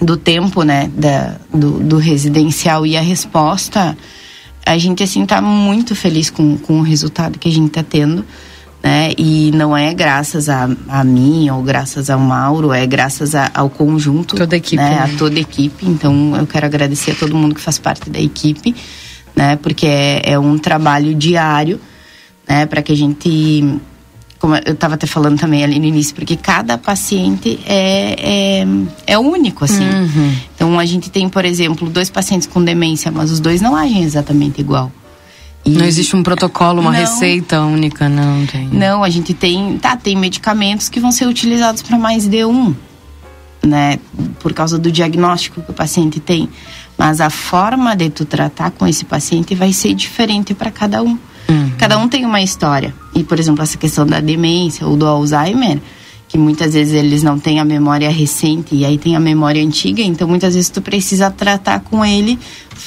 do 0.00 0.16
tempo, 0.16 0.62
né, 0.62 0.90
da, 0.94 1.36
do, 1.52 1.78
do 1.78 1.96
residencial 1.96 2.84
e 2.84 2.96
a 2.96 3.00
resposta, 3.00 3.96
a 4.66 4.76
gente, 4.78 5.02
assim, 5.02 5.24
tá 5.24 5.40
muito 5.40 5.94
feliz 5.94 6.28
com, 6.28 6.56
com 6.58 6.80
o 6.80 6.82
resultado 6.82 7.38
que 7.38 7.48
a 7.48 7.52
gente 7.52 7.70
tá 7.70 7.82
tendo, 7.82 8.24
né? 8.84 9.14
E 9.16 9.50
não 9.54 9.74
é 9.74 9.94
graças 9.94 10.50
a, 10.50 10.68
a 10.88 11.02
mim 11.02 11.48
ou 11.48 11.62
graças 11.62 12.10
ao 12.10 12.20
Mauro, 12.20 12.70
é 12.70 12.86
graças 12.86 13.34
a, 13.34 13.50
ao 13.54 13.70
conjunto. 13.70 14.36
Toda 14.36 14.56
a 14.56 14.58
equipe. 14.58 14.76
Né? 14.76 14.98
A 14.98 15.16
toda 15.16 15.38
a 15.38 15.40
equipe. 15.40 15.86
Então, 15.86 16.36
eu 16.36 16.46
quero 16.46 16.66
agradecer 16.66 17.12
a 17.12 17.14
todo 17.14 17.34
mundo 17.34 17.54
que 17.54 17.62
faz 17.62 17.78
parte 17.78 18.10
da 18.10 18.20
equipe, 18.20 18.76
né? 19.34 19.56
Porque 19.56 19.86
é, 19.86 20.32
é 20.32 20.38
um 20.38 20.58
trabalho 20.58 21.14
diário, 21.14 21.80
né? 22.46 22.66
Para 22.66 22.82
que 22.82 22.92
a 22.92 22.94
gente, 22.94 23.80
como 24.38 24.54
eu 24.56 24.74
estava 24.74 24.96
até 24.96 25.06
falando 25.06 25.38
também 25.38 25.64
ali 25.64 25.78
no 25.78 25.86
início, 25.86 26.14
porque 26.14 26.36
cada 26.36 26.76
paciente 26.76 27.58
é, 27.66 28.60
é, 28.62 28.66
é 29.06 29.18
único, 29.18 29.64
assim. 29.64 29.88
Uhum. 29.88 30.36
Então 30.54 30.78
a 30.78 30.84
gente 30.84 31.10
tem, 31.10 31.26
por 31.26 31.46
exemplo, 31.46 31.88
dois 31.88 32.10
pacientes 32.10 32.46
com 32.46 32.62
demência, 32.62 33.10
mas 33.10 33.30
os 33.30 33.40
dois 33.40 33.62
não 33.62 33.74
agem 33.74 34.02
exatamente 34.02 34.60
igual. 34.60 34.92
E 35.64 35.70
não 35.70 35.84
existe 35.84 36.14
um 36.14 36.22
protocolo, 36.22 36.80
uma 36.80 36.92
não, 36.92 36.98
receita 36.98 37.62
única, 37.62 38.08
não 38.08 38.44
tem. 38.46 38.68
Não, 38.68 39.02
a 39.02 39.08
gente 39.08 39.32
tem, 39.32 39.78
tá, 39.78 39.96
tem 39.96 40.14
medicamentos 40.14 40.88
que 40.88 41.00
vão 41.00 41.10
ser 41.10 41.26
utilizados 41.26 41.82
para 41.82 41.98
mais 41.98 42.26
de 42.28 42.44
um, 42.44 42.74
né, 43.62 43.98
por 44.40 44.52
causa 44.52 44.78
do 44.78 44.92
diagnóstico 44.92 45.62
que 45.62 45.70
o 45.70 45.74
paciente 45.74 46.20
tem. 46.20 46.48
Mas 46.98 47.20
a 47.20 47.30
forma 47.30 47.96
de 47.96 48.10
tu 48.10 48.24
tratar 48.24 48.70
com 48.72 48.86
esse 48.86 49.04
paciente 49.04 49.54
vai 49.54 49.72
ser 49.72 49.94
diferente 49.94 50.54
para 50.54 50.70
cada 50.70 51.02
um. 51.02 51.18
Uhum. 51.48 51.72
Cada 51.78 51.98
um 51.98 52.08
tem 52.08 52.24
uma 52.24 52.40
história. 52.40 52.94
E, 53.14 53.24
por 53.24 53.38
exemplo, 53.38 53.62
essa 53.62 53.76
questão 53.76 54.06
da 54.06 54.20
demência 54.20 54.86
ou 54.86 54.96
do 54.96 55.06
Alzheimer, 55.06 55.80
que 56.34 56.38
muitas 56.38 56.74
vezes 56.74 56.92
eles 56.94 57.22
não 57.22 57.38
têm 57.38 57.60
a 57.60 57.64
memória 57.64 58.10
recente 58.10 58.74
e 58.74 58.84
aí 58.84 58.98
tem 58.98 59.14
a 59.14 59.20
memória 59.20 59.62
antiga, 59.62 60.02
então 60.02 60.26
muitas 60.26 60.56
vezes 60.56 60.68
tu 60.68 60.82
precisa 60.82 61.30
tratar 61.30 61.78
com 61.78 62.04
ele 62.04 62.36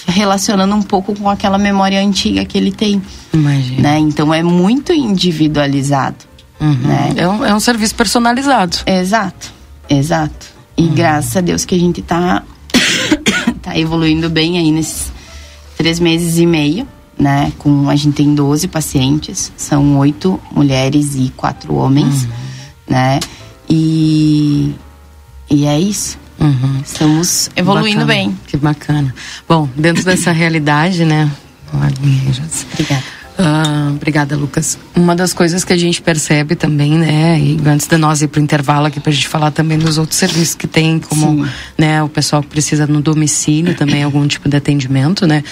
relacionando 0.06 0.76
um 0.76 0.82
pouco 0.82 1.16
com 1.16 1.30
aquela 1.30 1.58
memória 1.58 1.98
antiga 1.98 2.44
que 2.44 2.58
ele 2.58 2.74
tem. 2.74 3.02
Imagina. 3.34 3.82
Né? 3.82 4.00
Então 4.00 4.34
é 4.34 4.44
muito 4.44 4.92
individualizado. 4.92 6.18
Uhum. 6.60 6.74
Né? 6.74 7.14
É, 7.16 7.26
um, 7.26 7.46
é 7.46 7.56
um 7.56 7.60
serviço 7.62 7.96
personalizado. 7.96 8.80
Exato, 8.86 9.54
exato. 9.90 10.48
E 10.76 10.82
uhum. 10.82 10.94
graças 10.94 11.38
a 11.38 11.40
Deus 11.40 11.64
que 11.64 11.74
a 11.74 11.80
gente 11.80 12.02
tá, 12.02 12.44
tá 13.64 13.80
evoluindo 13.80 14.30
bem 14.30 14.58
aí 14.58 14.74
nesses 14.74 15.10
três 15.78 16.02
meses 16.02 16.38
e 16.38 16.46
meio 16.46 16.86
né? 17.18 17.54
Com 17.58 17.90
a 17.90 17.96
gente 17.96 18.16
tem 18.16 18.36
12 18.36 18.68
pacientes, 18.68 19.54
são 19.56 19.98
oito 20.00 20.38
mulheres 20.52 21.16
e 21.16 21.32
quatro 21.36 21.74
homens, 21.74 22.26
uhum. 22.26 22.30
né? 22.90 23.20
E 23.70 24.74
e 25.50 25.66
é 25.66 25.80
isso. 25.80 26.18
Uhum. 26.40 26.82
Estamos 26.86 27.50
evoluindo 27.56 28.06
bacana. 28.06 28.14
bem. 28.14 28.40
Que 28.46 28.58
bacana. 28.58 29.14
Bom, 29.48 29.68
dentro 29.76 30.04
dessa 30.04 30.32
realidade, 30.34 31.04
né? 31.04 31.32
Obrigada. 32.72 33.04
Ah, 33.38 33.92
obrigada, 33.92 34.36
Lucas. 34.36 34.80
Uma 34.96 35.16
das 35.16 35.32
coisas 35.32 35.64
que 35.64 35.72
a 35.72 35.78
gente 35.78 36.02
percebe 36.02 36.56
também, 36.56 36.98
né, 36.98 37.40
e 37.40 37.60
antes 37.68 37.88
de 37.88 37.96
nós 37.98 38.22
ir 38.22 38.28
para 38.28 38.40
o 38.40 38.44
intervalo 38.44 38.88
aqui 38.88 39.00
para 39.00 39.12
a 39.12 39.14
gente 39.14 39.28
falar 39.28 39.52
também 39.52 39.78
dos 39.78 39.98
outros 40.00 40.18
serviços 40.18 40.56
que 40.56 40.66
tem, 40.66 41.00
como 41.00 41.46
né, 41.78 42.02
o 42.02 42.10
pessoal 42.10 42.42
que 42.42 42.50
precisa 42.50 42.88
no 42.88 43.02
domicílio 43.02 43.76
também 43.76 44.04
algum 44.04 44.28
tipo 44.28 44.50
de 44.50 44.58
atendimento, 44.58 45.28
né? 45.28 45.44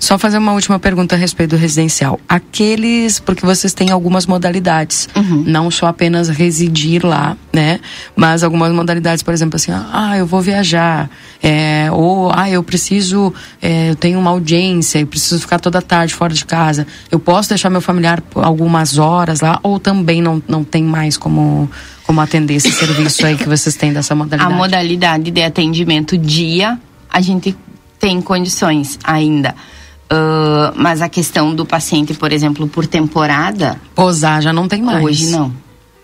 Só 0.00 0.18
fazer 0.18 0.38
uma 0.38 0.52
última 0.52 0.78
pergunta 0.78 1.14
a 1.14 1.18
respeito 1.18 1.50
do 1.50 1.56
residencial. 1.56 2.18
Aqueles, 2.28 3.18
porque 3.18 3.44
vocês 3.44 3.74
têm 3.74 3.90
algumas 3.90 4.26
modalidades, 4.26 5.08
uhum. 5.14 5.44
não 5.46 5.70
só 5.70 5.86
apenas 5.86 6.28
residir 6.28 7.04
lá, 7.04 7.36
né, 7.52 7.80
mas 8.14 8.42
algumas 8.42 8.72
modalidades, 8.72 9.22
por 9.22 9.34
exemplo, 9.34 9.56
assim, 9.56 9.72
ah, 9.72 10.16
eu 10.16 10.26
vou 10.26 10.40
viajar, 10.40 11.10
é, 11.42 11.88
ou 11.92 12.30
ah, 12.34 12.48
eu 12.48 12.62
preciso, 12.62 13.32
é, 13.60 13.90
eu 13.90 13.96
tenho 13.96 14.18
uma 14.18 14.30
audiência, 14.30 15.00
eu 15.00 15.06
preciso 15.06 15.40
ficar 15.40 15.58
toda 15.58 15.82
tarde 15.82 16.14
fora 16.14 16.32
de 16.32 16.44
casa, 16.44 16.86
eu 17.10 17.20
posso 17.26 17.48
deixar 17.48 17.68
meu 17.68 17.80
familiar 17.80 18.22
algumas 18.36 18.98
horas 18.98 19.40
lá 19.40 19.58
ou 19.64 19.80
também 19.80 20.22
não, 20.22 20.40
não 20.46 20.62
tem 20.62 20.84
mais 20.84 21.16
como, 21.16 21.68
como 22.06 22.20
atender 22.20 22.54
esse 22.54 22.70
serviço 22.70 23.26
aí 23.26 23.36
que 23.36 23.48
vocês 23.48 23.74
têm 23.74 23.92
dessa 23.92 24.14
modalidade? 24.14 24.54
A 24.54 24.56
modalidade 24.56 25.32
de 25.32 25.42
atendimento 25.42 26.16
dia, 26.16 26.78
a 27.10 27.20
gente 27.20 27.56
tem 27.98 28.22
condições 28.22 28.96
ainda. 29.02 29.56
Uh, 30.04 30.70
mas 30.76 31.02
a 31.02 31.08
questão 31.08 31.52
do 31.52 31.66
paciente, 31.66 32.14
por 32.14 32.30
exemplo, 32.30 32.68
por 32.68 32.86
temporada. 32.86 33.76
Posar 33.92 34.40
já 34.40 34.52
não 34.52 34.68
tem 34.68 34.80
mais. 34.80 35.04
Hoje 35.04 35.26
não. 35.26 35.52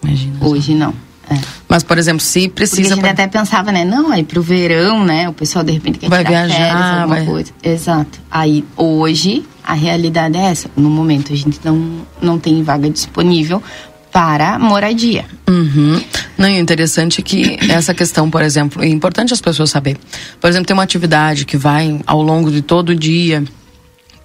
Imagina. 0.02 0.36
Hoje 0.40 0.74
não. 0.74 0.92
É. 1.30 1.38
Mas, 1.68 1.84
por 1.84 1.98
exemplo, 1.98 2.20
se 2.20 2.48
precisa. 2.48 2.80
Porque 2.80 2.92
a 2.92 2.94
gente 2.96 3.00
pra... 3.00 3.10
até 3.12 3.28
pensava, 3.28 3.70
né? 3.70 3.84
Não, 3.84 4.10
aí 4.10 4.24
pro 4.24 4.42
verão, 4.42 5.04
né? 5.04 5.28
O 5.28 5.32
pessoal 5.32 5.64
de 5.64 5.70
repente 5.70 6.00
quer 6.00 6.10
vai 6.10 6.24
viajar, 6.24 6.52
férias, 6.52 6.82
alguma 6.82 7.06
vai... 7.06 7.24
coisa. 7.24 7.52
Exato. 7.62 8.20
Aí 8.28 8.64
hoje 8.76 9.44
a 9.64 9.74
realidade 9.74 10.36
é 10.36 10.42
essa. 10.42 10.70
No 10.76 10.90
momento 10.90 11.32
a 11.32 11.36
gente 11.36 11.60
não, 11.64 12.06
não 12.20 12.38
tem 12.38 12.62
vaga 12.62 12.88
disponível 12.90 13.62
para 14.12 14.58
moradia. 14.58 15.24
Uhum. 15.48 16.00
Não, 16.36 16.46
é 16.46 16.58
interessante 16.58 17.22
que 17.22 17.58
essa 17.70 17.94
questão, 17.94 18.30
por 18.30 18.42
exemplo, 18.42 18.82
é 18.82 18.88
importante 18.88 19.32
as 19.32 19.40
pessoas 19.40 19.70
saber. 19.70 19.96
Por 20.40 20.48
exemplo, 20.50 20.66
tem 20.66 20.74
uma 20.74 20.82
atividade 20.82 21.46
que 21.46 21.56
vai 21.56 22.00
ao 22.06 22.22
longo 22.22 22.50
de 22.50 22.60
todo 22.60 22.90
o 22.90 22.94
dia, 22.94 23.42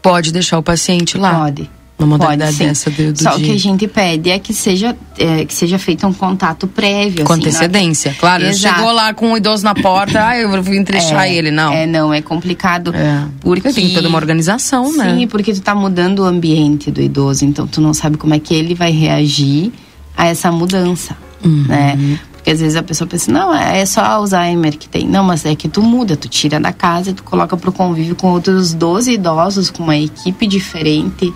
pode 0.02 0.34
deixar 0.34 0.58
o 0.58 0.64
paciente 0.64 1.18
lá. 1.18 1.40
Pode. 1.40 1.70
Uma 1.98 2.10
modalidade 2.10 2.56
Pode, 2.58 2.70
dessa 2.70 2.92
do, 2.92 3.12
do 3.12 3.24
Só 3.24 3.36
dia. 3.38 3.46
que 3.48 3.52
a 3.54 3.58
gente 3.58 3.88
pede 3.88 4.30
é 4.30 4.38
que 4.38 4.54
seja, 4.54 4.96
é, 5.18 5.44
que 5.46 5.54
seja 5.54 5.80
feito 5.80 6.06
um 6.06 6.14
contato 6.14 6.68
prévio. 6.68 7.26
Com 7.26 7.34
assim, 7.34 7.42
antecedência. 7.42 8.12
Não... 8.12 8.20
Claro, 8.20 8.46
Exato. 8.46 8.76
chegou 8.76 8.92
lá 8.92 9.14
com 9.16 9.32
um 9.32 9.38
idoso 9.38 9.64
na 9.64 9.74
porta, 9.74 10.28
ah, 10.28 10.38
eu 10.38 10.62
vou 10.62 10.76
entrechar 10.76 11.28
é, 11.28 11.34
ele, 11.34 11.50
não. 11.50 11.74
É, 11.74 11.88
não, 11.88 12.14
é 12.14 12.22
complicado. 12.22 12.94
É. 12.94 13.26
Porque 13.40 13.74
tem 13.74 13.90
toda 13.94 14.08
uma 14.08 14.18
organização, 14.18 14.96
né? 14.96 15.16
Sim, 15.16 15.28
porque 15.28 15.52
tu 15.54 15.62
tá 15.62 15.74
mudando 15.74 16.20
o 16.20 16.26
ambiente 16.26 16.92
do 16.92 17.02
idoso, 17.02 17.44
então 17.44 17.66
tu 17.66 17.82
não 17.82 17.96
sabe 17.96 18.16
como 18.16 18.34
é 18.36 18.40
que 18.40 18.54
ele 18.54 18.76
vai 18.76 18.92
reagir 18.92 19.72
a 20.16 20.28
essa 20.28 20.52
mudança, 20.52 21.18
uhum. 21.44 21.66
né? 21.68 22.20
Porque 22.48 22.52
às 22.52 22.62
vezes 22.62 22.78
a 22.78 22.84
pessoa 22.84 23.08
pensa, 23.08 23.30
não, 23.32 23.54
é 23.54 23.86
só 23.86 24.02
Alzheimer 24.02 24.78
que 24.78 24.88
tem. 24.88 25.06
Não, 25.06 25.24
mas 25.24 25.46
é 25.46 25.54
que 25.54 25.68
tu 25.68 25.82
muda, 25.82 26.16
tu 26.16 26.30
tira 26.30 26.60
da 26.60 26.72
casa, 26.72 27.12
tu 27.12 27.24
coloca 27.24 27.58
pro 27.58 27.74
convívio 27.74 28.16
com 28.16 28.32
outros 28.32 28.74
12 28.74 29.14
idosos, 29.14 29.70
com 29.70 29.84
uma 29.84 29.98
equipe 29.98 30.48
diferente. 30.48 31.34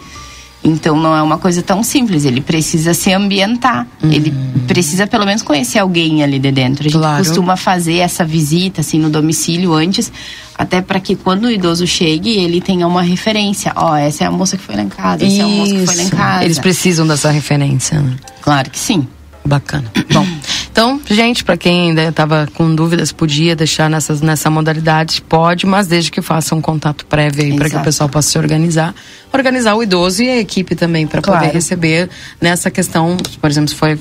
Então 0.64 0.96
não 0.96 1.16
é 1.16 1.22
uma 1.22 1.40
coisa 1.40 1.62
tão 1.64 1.82
simples, 1.82 2.24
ele 2.24 2.40
precisa 2.40 2.94
se 2.94 3.12
ambientar, 3.12 3.88
uhum. 4.04 4.12
ele 4.12 4.32
precisa 4.68 5.08
pelo 5.08 5.26
menos 5.26 5.42
conhecer 5.42 5.80
alguém 5.80 6.24
ali 6.24 6.38
de 6.38 6.52
dentro. 6.52 6.82
A 6.82 6.84
gente 6.84 7.00
claro. 7.00 7.24
costuma 7.24 7.58
fazer 7.58 7.96
essa 7.96 8.24
visita 8.24 8.82
assim 8.82 9.00
no 9.00 9.10
domicílio 9.10 9.74
antes, 9.74 10.12
até 10.56 10.80
para 10.80 11.00
que 11.00 11.16
quando 11.16 11.46
o 11.46 11.52
idoso 11.52 11.88
chegue, 11.88 12.38
ele 12.38 12.62
tenha 12.62 12.86
uma 12.86 13.02
referência. 13.02 13.74
Ó, 13.76 13.92
oh, 13.92 13.96
essa 13.96 14.24
é 14.24 14.28
a 14.28 14.32
moça 14.32 14.56
que 14.56 14.64
foi 14.64 14.76
lá 14.76 14.84
em 14.84 14.90
casa, 14.90 15.26
essa 15.26 15.42
é 15.42 15.42
a 15.42 15.48
moça 15.48 15.74
que 15.74 15.86
foi 15.88 15.96
lá 15.96 16.04
em 16.04 16.10
casa. 16.10 16.46
Eles 16.46 16.60
precisam 16.60 17.08
dessa 17.08 17.32
referência, 17.32 18.00
né? 18.00 18.16
Claro 18.42 18.70
que 18.70 18.78
sim. 18.78 19.08
Bacana. 19.44 19.92
Bom, 20.14 20.26
então, 20.72 21.02
gente, 21.10 21.44
para 21.44 21.58
quem 21.58 21.90
ainda 21.90 22.04
estava 22.04 22.48
com 22.54 22.74
dúvidas, 22.74 23.12
podia 23.12 23.56
deixar 23.56 23.90
nessas, 23.90 24.22
nessa 24.22 24.50
modalidade, 24.50 25.22
pode, 25.22 25.66
mas 25.66 25.88
desde 25.88 26.10
que 26.10 26.22
faça 26.22 26.56
um 26.56 26.62
contato 26.62 27.06
prévio 27.06 27.44
aí 27.44 27.56
para 27.56 27.70
que 27.70 27.76
o 27.76 27.82
pessoal 27.82 28.08
possa 28.08 28.30
se 28.30 28.38
organizar. 28.38 28.96
Organizar 29.34 29.76
o 29.76 29.84
idoso 29.84 30.24
e 30.24 30.30
a 30.30 30.40
equipe 30.40 30.76
também 30.76 31.08
para 31.08 31.22
claro. 31.22 31.42
poder 31.42 31.54
receber 31.54 32.10
nessa 32.40 32.70
questão, 32.70 33.18
por 33.40 33.50
exemplo, 33.50 33.70
se 33.70 33.76
foi, 33.76 33.98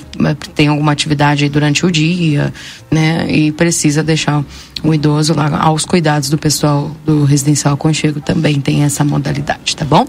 tem 0.55 0.67
alguma 0.67 0.91
atividade 0.91 1.43
aí 1.43 1.49
durante 1.49 1.85
o 1.85 1.91
dia, 1.91 2.53
né? 2.89 3.25
E 3.29 3.51
precisa 3.51 4.03
deixar 4.03 4.43
o 4.83 4.93
idoso 4.93 5.33
lá 5.33 5.59
aos 5.61 5.85
cuidados 5.85 6.29
do 6.29 6.37
pessoal 6.37 6.95
do 7.05 7.23
residencial 7.23 7.77
Conchego 7.77 8.19
também 8.19 8.59
tem 8.59 8.83
essa 8.83 9.03
modalidade, 9.03 9.75
tá 9.75 9.85
bom? 9.85 10.05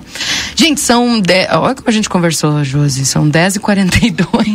Gente, 0.54 0.80
são. 0.80 1.20
De... 1.20 1.46
Olha 1.50 1.74
como 1.74 1.88
a 1.88 1.92
gente 1.92 2.08
conversou, 2.08 2.62
Josi. 2.64 3.04
São 3.04 3.28
10h42. 3.30 4.52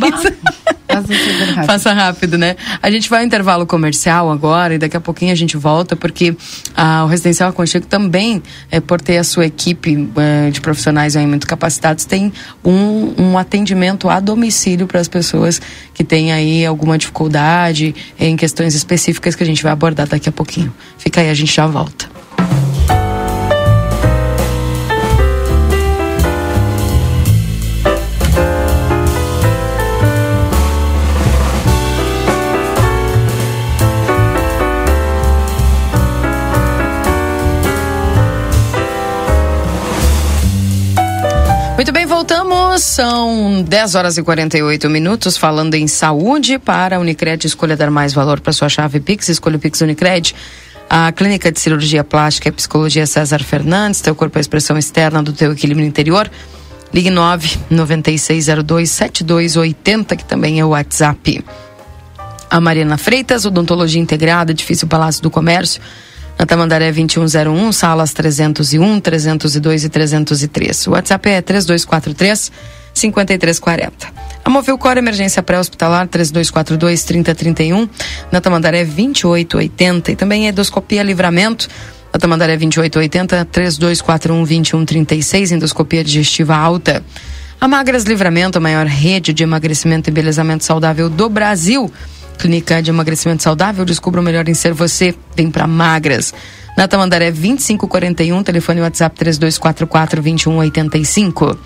rápido. 0.88 1.66
Faça 1.66 1.92
rápido, 1.92 2.38
né? 2.38 2.56
A 2.82 2.90
gente 2.90 3.08
vai 3.08 3.20
ao 3.20 3.26
intervalo 3.26 3.66
comercial 3.66 4.30
agora 4.30 4.74
e 4.74 4.78
daqui 4.78 4.96
a 4.96 5.00
pouquinho 5.00 5.32
a 5.32 5.34
gente 5.34 5.56
volta, 5.56 5.94
porque 5.94 6.36
ah, 6.74 7.04
o 7.04 7.08
Residencial 7.08 7.50
Aconchego 7.50 7.86
também, 7.86 8.42
é, 8.70 8.80
por 8.80 9.00
ter 9.00 9.18
a 9.18 9.24
sua 9.24 9.46
equipe 9.46 10.08
é, 10.16 10.50
de 10.50 10.60
profissionais 10.60 11.14
muito 11.16 11.46
capacitados, 11.46 12.04
tem 12.04 12.32
um, 12.64 13.14
um 13.18 13.38
atendimento 13.38 14.08
a 14.08 14.20
domicílio 14.20 14.86
para 14.86 15.00
as 15.00 15.08
pessoas 15.08 15.60
que 15.94 16.04
têm 16.04 16.32
aí 16.32 16.64
alguma 16.64 16.96
dificuldade 16.96 17.94
em 18.18 18.36
questões 18.36 18.74
específicas 18.74 19.34
que 19.34 19.42
a 19.42 19.46
gente 19.46 19.62
vai 19.62 19.72
abordar 19.72 20.08
daqui 20.08 20.28
a 20.28 20.32
pouquinho. 20.32 20.72
Fica 20.96 21.20
aí, 21.20 21.30
a 21.30 21.34
gente 21.34 21.54
já 21.54 21.66
volta. 21.66 22.17
São 42.78 43.64
10 43.66 43.94
horas 43.96 44.18
e 44.18 44.22
48 44.22 44.88
minutos 44.88 45.36
falando 45.36 45.74
em 45.74 45.88
saúde 45.88 46.60
para 46.60 46.96
a 46.96 47.00
Unicred. 47.00 47.44
Escolha 47.44 47.76
dar 47.76 47.90
mais 47.90 48.14
valor 48.14 48.40
para 48.40 48.52
sua 48.52 48.68
chave 48.68 49.00
Pix. 49.00 49.28
Escolha 49.28 49.56
o 49.56 49.58
Pix 49.58 49.80
Unicred. 49.80 50.32
A 50.88 51.10
Clínica 51.10 51.50
de 51.50 51.58
Cirurgia 51.58 52.04
Plástica 52.04 52.48
e 52.48 52.52
Psicologia 52.52 53.04
César 53.04 53.42
Fernandes. 53.42 54.00
Teu 54.00 54.14
corpo 54.14 54.38
é 54.38 54.40
a 54.40 54.42
expressão 54.42 54.78
externa 54.78 55.20
do 55.22 55.32
teu 55.32 55.52
equilíbrio 55.52 55.84
interior. 55.84 56.30
Ligue 56.94 57.10
9 57.10 57.58
9602 57.68 58.90
7280, 58.90 60.14
que 60.14 60.24
também 60.24 60.60
é 60.60 60.64
o 60.64 60.68
WhatsApp. 60.68 61.44
A 62.48 62.60
Mariana 62.60 62.96
Freitas, 62.96 63.44
Odontologia 63.44 64.00
Integrada, 64.00 64.52
Edifício 64.52 64.86
Palácio 64.86 65.20
do 65.20 65.30
Comércio 65.30 65.82
na 66.38 66.46
Tamandaré 66.46 66.92
2101, 66.92 67.72
salas 67.72 68.12
301, 68.12 69.00
302 69.00 69.84
e 69.84 69.88
303. 69.88 70.86
O 70.86 70.90
WhatsApp 70.92 71.28
é 71.30 71.42
3243 71.42 72.52
5340. 72.94 74.08
A 74.44 74.50
Movilcor 74.50 74.96
Emergência 74.96 75.42
Pré-Hospitalar 75.42 76.06
3242 76.06 77.04
3031, 77.04 77.88
na 78.30 78.40
Tamandaré 78.40 78.84
2880 78.84 80.12
e 80.12 80.16
também 80.16 80.46
a 80.46 80.50
Endoscopia 80.50 81.02
Livramento 81.02 81.68
na 82.12 82.18
Tamandaré 82.18 82.56
2880 82.56 83.44
3241 83.44 84.44
2136, 84.44 85.52
endoscopia 85.52 86.02
digestiva 86.02 86.56
alta. 86.56 87.04
A 87.60 87.66
Magras 87.66 88.04
Livramento, 88.04 88.58
a 88.58 88.60
maior 88.60 88.86
rede 88.86 89.32
de 89.32 89.42
emagrecimento 89.42 90.08
e 90.08 90.10
embelezamento 90.10 90.64
saudável 90.64 91.10
do 91.10 91.28
Brasil. 91.28 91.92
Clínica 92.38 92.80
de 92.80 92.90
Emagrecimento 92.90 93.42
Saudável, 93.42 93.84
descubra 93.84 94.20
o 94.20 94.24
melhor 94.24 94.48
em 94.48 94.54
ser 94.54 94.72
você. 94.72 95.14
Vem 95.36 95.50
para 95.50 95.66
Magras. 95.66 96.32
Na 96.78 96.86
Tamandaré 96.86 97.32
2541, 97.32 98.44
telefone 98.44 98.80
WhatsApp 98.80 99.18
3244-2185. 99.24 101.58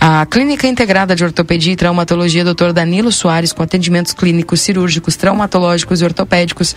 A 0.00 0.26
Clínica 0.26 0.66
Integrada 0.66 1.14
de 1.14 1.24
Ortopedia 1.24 1.72
e 1.72 1.76
Traumatologia 1.76 2.44
Dr. 2.44 2.72
Danilo 2.72 3.12
Soares, 3.12 3.52
com 3.52 3.62
atendimentos 3.62 4.12
clínicos, 4.12 4.60
cirúrgicos, 4.60 5.14
traumatológicos 5.14 6.00
e 6.00 6.04
ortopédicos. 6.04 6.74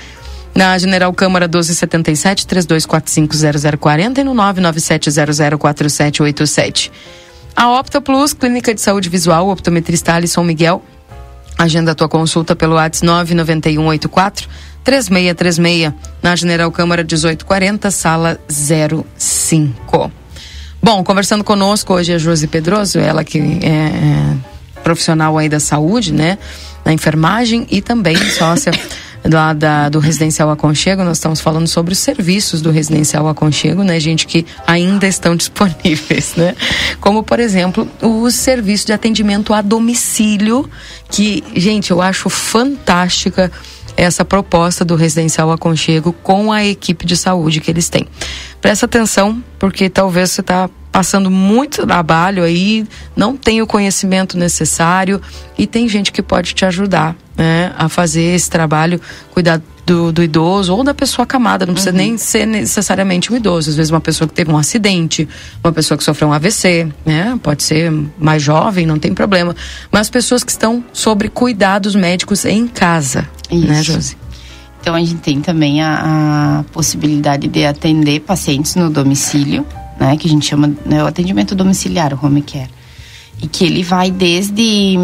Na 0.53 0.77
General 0.77 1.11
Câmara 1.13 1.47
1277 1.47 2.45
32450040 2.45 4.19
e 4.19 4.23
no 4.23 4.35
997004787. 4.35 6.91
A 7.55 7.71
Opta 7.71 7.99
Plus, 7.99 8.33
Clínica 8.33 8.71
de 8.71 8.81
Saúde 8.81 9.09
Visual, 9.09 9.49
optometrista 9.49 10.13
Alisson 10.13 10.43
Miguel, 10.43 10.83
Agenda 11.59 11.91
a 11.91 11.95
tua 11.95 12.07
consulta 12.07 12.55
pelo 12.55 12.75
WhatsApp 12.75 13.05
99184 13.05 14.47
3636 14.81 15.93
na 16.23 16.33
General 16.33 16.71
Câmara 16.71 17.03
1840, 17.03 17.91
sala 17.91 18.39
05. 18.47 20.09
Bom, 20.81 21.03
conversando 21.03 21.43
conosco 21.43 21.93
hoje 21.93 22.13
é 22.13 22.17
Josi 22.17 22.47
Pedroso, 22.47 22.97
ela 22.97 23.25
que 23.25 23.39
é, 23.39 23.67
é 23.67 24.37
profissional 24.85 25.37
aí 25.37 25.49
da 25.49 25.59
saúde, 25.59 26.13
né? 26.13 26.37
Na 26.85 26.93
enfermagem 26.93 27.67
e 27.69 27.81
também 27.81 28.15
sócia 28.15 28.71
lá 29.23 29.53
da, 29.53 29.89
do 29.89 29.99
Residencial 29.99 30.49
Aconchego, 30.49 31.03
nós 31.03 31.17
estamos 31.17 31.41
falando 31.41 31.67
sobre 31.67 31.93
os 31.93 31.99
serviços 31.99 32.61
do 32.61 32.71
Residencial 32.71 33.27
Aconchego, 33.27 33.83
né, 33.83 33.99
gente, 33.99 34.25
que 34.25 34.45
ainda 34.65 35.07
estão 35.07 35.35
disponíveis, 35.37 36.35
né? 36.35 36.55
Como, 36.99 37.23
por 37.23 37.39
exemplo, 37.39 37.87
o 38.01 38.29
serviço 38.31 38.85
de 38.85 38.93
atendimento 38.93 39.53
a 39.53 39.61
domicílio, 39.61 40.69
que, 41.09 41.43
gente, 41.55 41.91
eu 41.91 42.01
acho 42.01 42.29
fantástica 42.29 43.51
essa 43.97 44.23
proposta 44.23 44.85
do 44.85 44.95
Residencial 44.95 45.51
Aconchego 45.51 46.13
com 46.13 46.51
a 46.51 46.65
equipe 46.65 47.05
de 47.05 47.17
saúde 47.17 47.59
que 47.59 47.69
eles 47.69 47.89
têm. 47.89 48.07
Presta 48.61 48.85
atenção, 48.85 49.43
porque 49.57 49.89
talvez 49.89 50.31
você 50.31 50.41
está 50.41 50.69
passando 50.91 51.29
muito 51.29 51.85
trabalho 51.85 52.43
aí, 52.43 52.85
não 53.15 53.35
tem 53.35 53.61
o 53.61 53.67
conhecimento 53.67 54.37
necessário 54.37 55.21
e 55.57 55.67
tem 55.67 55.87
gente 55.87 56.11
que 56.11 56.21
pode 56.21 56.53
te 56.53 56.65
ajudar 56.65 57.15
né, 57.39 57.71
a 57.77 57.87
fazer 57.87 58.35
esse 58.35 58.49
trabalho, 58.49 58.99
cuidar 59.31 59.61
do, 59.85 60.11
do, 60.11 60.21
idoso 60.21 60.75
ou 60.75 60.83
da 60.83 60.93
pessoa 60.93 61.23
acamada, 61.23 61.65
não 61.65 61.73
precisa 61.73 61.95
uhum. 61.95 61.97
nem 61.97 62.17
ser 62.17 62.45
necessariamente 62.45 63.31
um 63.31 63.37
idoso, 63.37 63.69
às 63.69 63.77
vezes 63.77 63.89
uma 63.89 64.01
pessoa 64.01 64.27
que 64.27 64.33
teve 64.33 64.51
um 64.51 64.57
acidente, 64.57 65.27
uma 65.63 65.71
pessoa 65.71 65.97
que 65.97 66.03
sofreu 66.03 66.27
um 66.27 66.33
AVC, 66.33 66.89
né? 67.05 67.39
Pode 67.41 67.63
ser 67.63 67.89
mais 68.19 68.43
jovem, 68.43 68.85
não 68.85 68.99
tem 68.99 69.13
problema. 69.13 69.55
Mas 69.89 70.09
pessoas 70.09 70.43
que 70.43 70.51
estão 70.51 70.83
sobre 70.91 71.29
cuidados 71.29 71.95
médicos 71.95 72.43
em 72.43 72.67
casa, 72.67 73.21
né, 73.49 73.57
Isso. 73.57 73.67
né, 73.67 73.83
Josi? 73.83 74.17
Então 74.81 74.93
a 74.93 74.99
gente 74.99 75.15
tem 75.15 75.39
também 75.39 75.81
a, 75.81 76.59
a 76.59 76.63
possibilidade 76.73 77.47
de 77.47 77.65
atender 77.65 78.19
pacientes 78.19 78.75
no 78.75 78.89
domicílio, 78.89 79.65
né, 79.97 80.17
que 80.17 80.27
a 80.27 80.29
gente 80.29 80.45
chama 80.45 80.73
né, 80.85 81.01
o 81.01 81.07
atendimento 81.07 81.55
domiciliar, 81.55 82.13
o 82.13 82.25
home 82.25 82.41
care. 82.41 82.69
E 83.41 83.47
que 83.47 83.63
ele 83.63 83.83
vai 83.83 84.11
desde 84.11 84.97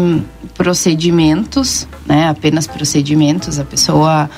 procedimentos, 0.54 1.86
né, 2.06 2.28
apenas 2.28 2.66
procedimentos, 2.66 3.58
a 3.58 3.64
pessoa 3.64 4.28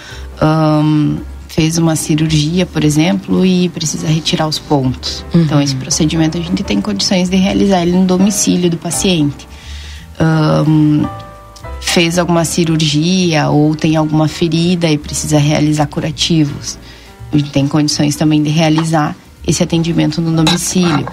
um, 0.42 1.18
fez 1.48 1.78
uma 1.78 1.96
cirurgia, 1.96 2.66
por 2.66 2.84
exemplo, 2.84 3.44
e 3.44 3.68
precisa 3.68 4.06
retirar 4.06 4.46
os 4.46 4.58
pontos. 4.58 5.24
Uhum. 5.34 5.42
Então, 5.42 5.60
esse 5.60 5.74
procedimento 5.74 6.38
a 6.38 6.40
gente 6.40 6.62
tem 6.62 6.80
condições 6.80 7.28
de 7.28 7.36
realizar 7.36 7.82
ele 7.82 7.92
no 7.92 8.04
domicílio 8.04 8.70
do 8.70 8.76
paciente. 8.76 9.48
Um, 10.20 11.04
fez 11.80 12.18
alguma 12.18 12.44
cirurgia 12.44 13.48
ou 13.48 13.74
tem 13.74 13.96
alguma 13.96 14.28
ferida 14.28 14.88
e 14.90 14.98
precisa 14.98 15.38
realizar 15.38 15.86
curativos. 15.86 16.78
A 17.32 17.36
gente 17.36 17.50
tem 17.50 17.66
condições 17.66 18.16
também 18.16 18.42
de 18.42 18.50
realizar 18.50 19.16
esse 19.46 19.62
atendimento 19.62 20.20
no 20.20 20.32
domicílio. 20.44 21.06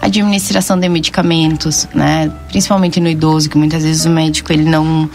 Administração 0.00 0.78
de 0.78 0.88
medicamentos, 0.88 1.86
né? 1.94 2.32
Principalmente 2.48 3.00
no 3.00 3.08
idoso, 3.08 3.50
que 3.50 3.58
muitas 3.58 3.82
vezes 3.82 4.06
o 4.06 4.10
médico 4.10 4.52
ele 4.52 4.64
não 4.64 5.08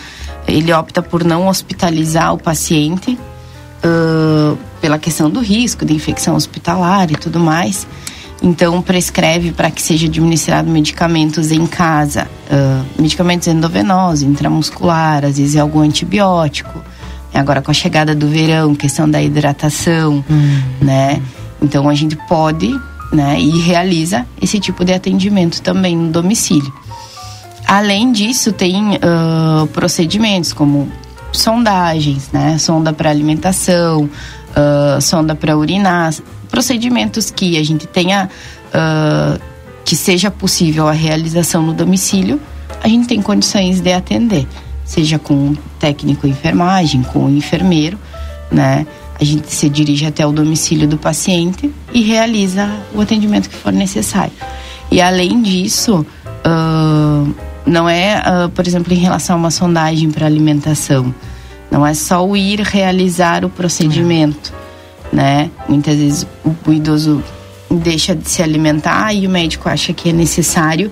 ele 0.48 0.72
opta 0.72 1.02
por 1.02 1.24
não 1.24 1.48
hospitalizar 1.48 2.34
o 2.34 2.38
paciente 2.38 3.18
uh, 3.84 4.58
pela 4.80 5.00
questão 5.00 5.30
do 5.30 5.40
risco 5.40 5.86
de 5.86 5.94
infecção 5.94 6.36
hospitalar 6.36 7.12
e 7.12 7.16
tudo 7.16 7.40
mais. 7.40 7.88
Então 8.44 8.82
prescreve 8.82 9.52
para 9.52 9.72
que 9.72 9.82
seja 9.82 10.06
administrado 10.08 10.70
medicamentos 10.70 11.52
em 11.52 11.66
casa, 11.66 12.28
uh, 12.52 13.02
medicamentos 13.02 13.48
endovenosos, 13.48 14.22
intramuscular, 14.22 15.26
às 15.26 15.38
vezes 15.38 15.56
é 15.56 15.60
algum 15.60 15.80
antibiótico. 15.80 16.84
Agora 17.34 17.62
com 17.62 17.72
a 17.72 17.74
chegada 17.74 18.16
do 18.16 18.28
verão, 18.28 18.74
questão 18.76 19.10
da 19.10 19.22
hidratação, 19.22 20.24
hum. 20.30 20.62
né? 20.82 21.22
Então 21.62 21.90
a 21.90 21.94
gente 21.94 22.16
pode, 22.28 22.80
né, 23.16 23.40
e 23.40 23.60
realiza 23.60 24.28
esse 24.42 24.60
tipo 24.60 24.84
de 24.84 24.94
atendimento 24.94 25.62
também 25.62 25.96
no 25.96 26.12
domicílio. 26.12 26.72
Além 27.66 28.12
disso, 28.12 28.52
tem 28.52 28.96
uh, 28.96 29.66
procedimentos 29.68 30.54
como 30.54 30.92
sondagens, 31.32 32.30
né, 32.32 32.58
sonda 32.58 32.94
para 32.94 33.10
alimentação, 33.10 34.04
uh, 34.04 35.02
sonda 35.02 35.34
para 35.34 35.58
urinar, 35.58 36.14
procedimentos 36.52 37.32
que 37.32 37.58
a 37.58 37.64
gente 37.64 37.88
tenha 37.88 38.30
uh, 38.68 39.40
que 39.84 39.96
seja 39.96 40.30
possível 40.30 40.88
a 40.88 40.92
realização 40.92 41.62
no 41.62 41.74
domicílio, 41.74 42.40
a 42.84 42.88
gente 42.88 43.08
tem 43.08 43.22
condições 43.22 43.80
de 43.80 43.94
atender, 43.94 44.48
seja 44.84 45.18
com 45.18 45.56
técnico 45.80 46.28
enfermagem, 46.28 47.02
com 47.04 47.30
enfermeiro, 47.30 47.98
né? 48.52 48.86
A 49.20 49.24
gente 49.24 49.52
se 49.52 49.70
dirige 49.70 50.06
até 50.06 50.26
o 50.26 50.32
domicílio 50.32 50.88
do 50.88 50.98
paciente 50.98 51.74
e 51.94 52.02
realiza 52.02 52.70
o 52.94 53.02
atendimento 53.02 53.50
que 53.50 53.56
for 53.56 53.72
necessário. 53.72 54.34
E 54.92 55.02
além 55.02 55.42
disso, 55.42 56.06
uh, 56.26 57.36
não 57.66 57.88
é, 57.88 58.22
uh, 58.22 58.50
por 58.50 58.68
exemplo, 58.68 58.94
em 58.94 58.98
relação 58.98 59.36
a 59.36 59.40
uma 59.40 59.52
sondagem 59.52 60.12
para 60.12 60.26
alimentação, 60.26 61.14
não 61.72 61.86
é 61.86 61.94
só 61.94 62.26
o 62.26 62.36
ir 62.36 62.60
realizar 62.62 63.44
o 63.44 63.50
procedimento, 63.50 64.54
é. 65.12 65.16
né? 65.16 65.52
Muitas 65.68 65.98
vezes 65.98 66.28
o, 66.44 66.56
o 66.68 66.74
idoso 66.74 67.24
deixa 67.70 68.16
de 68.16 68.30
se 68.30 68.42
alimentar 68.42 69.14
e 69.14 69.26
o 69.26 69.30
médico 69.30 69.68
acha 69.68 69.94
que 69.94 70.10
é 70.10 70.14
necessário, 70.14 70.92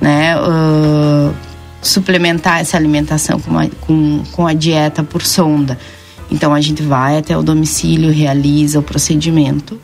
né, 0.00 0.36
uh, 0.36 1.34
suplementar 1.80 2.60
essa 2.60 2.76
alimentação 2.76 3.38
com, 3.40 3.50
uma, 3.50 3.68
com, 3.80 4.22
com 4.32 4.46
a 4.46 4.52
dieta 4.52 5.02
por 5.02 5.22
sonda. 5.22 5.78
Então 6.32 6.54
a 6.54 6.60
gente 6.62 6.82
vai 6.82 7.18
até 7.18 7.36
o 7.36 7.42
domicílio, 7.42 8.10
realiza 8.10 8.78
o 8.78 8.82
procedimento 8.82 9.78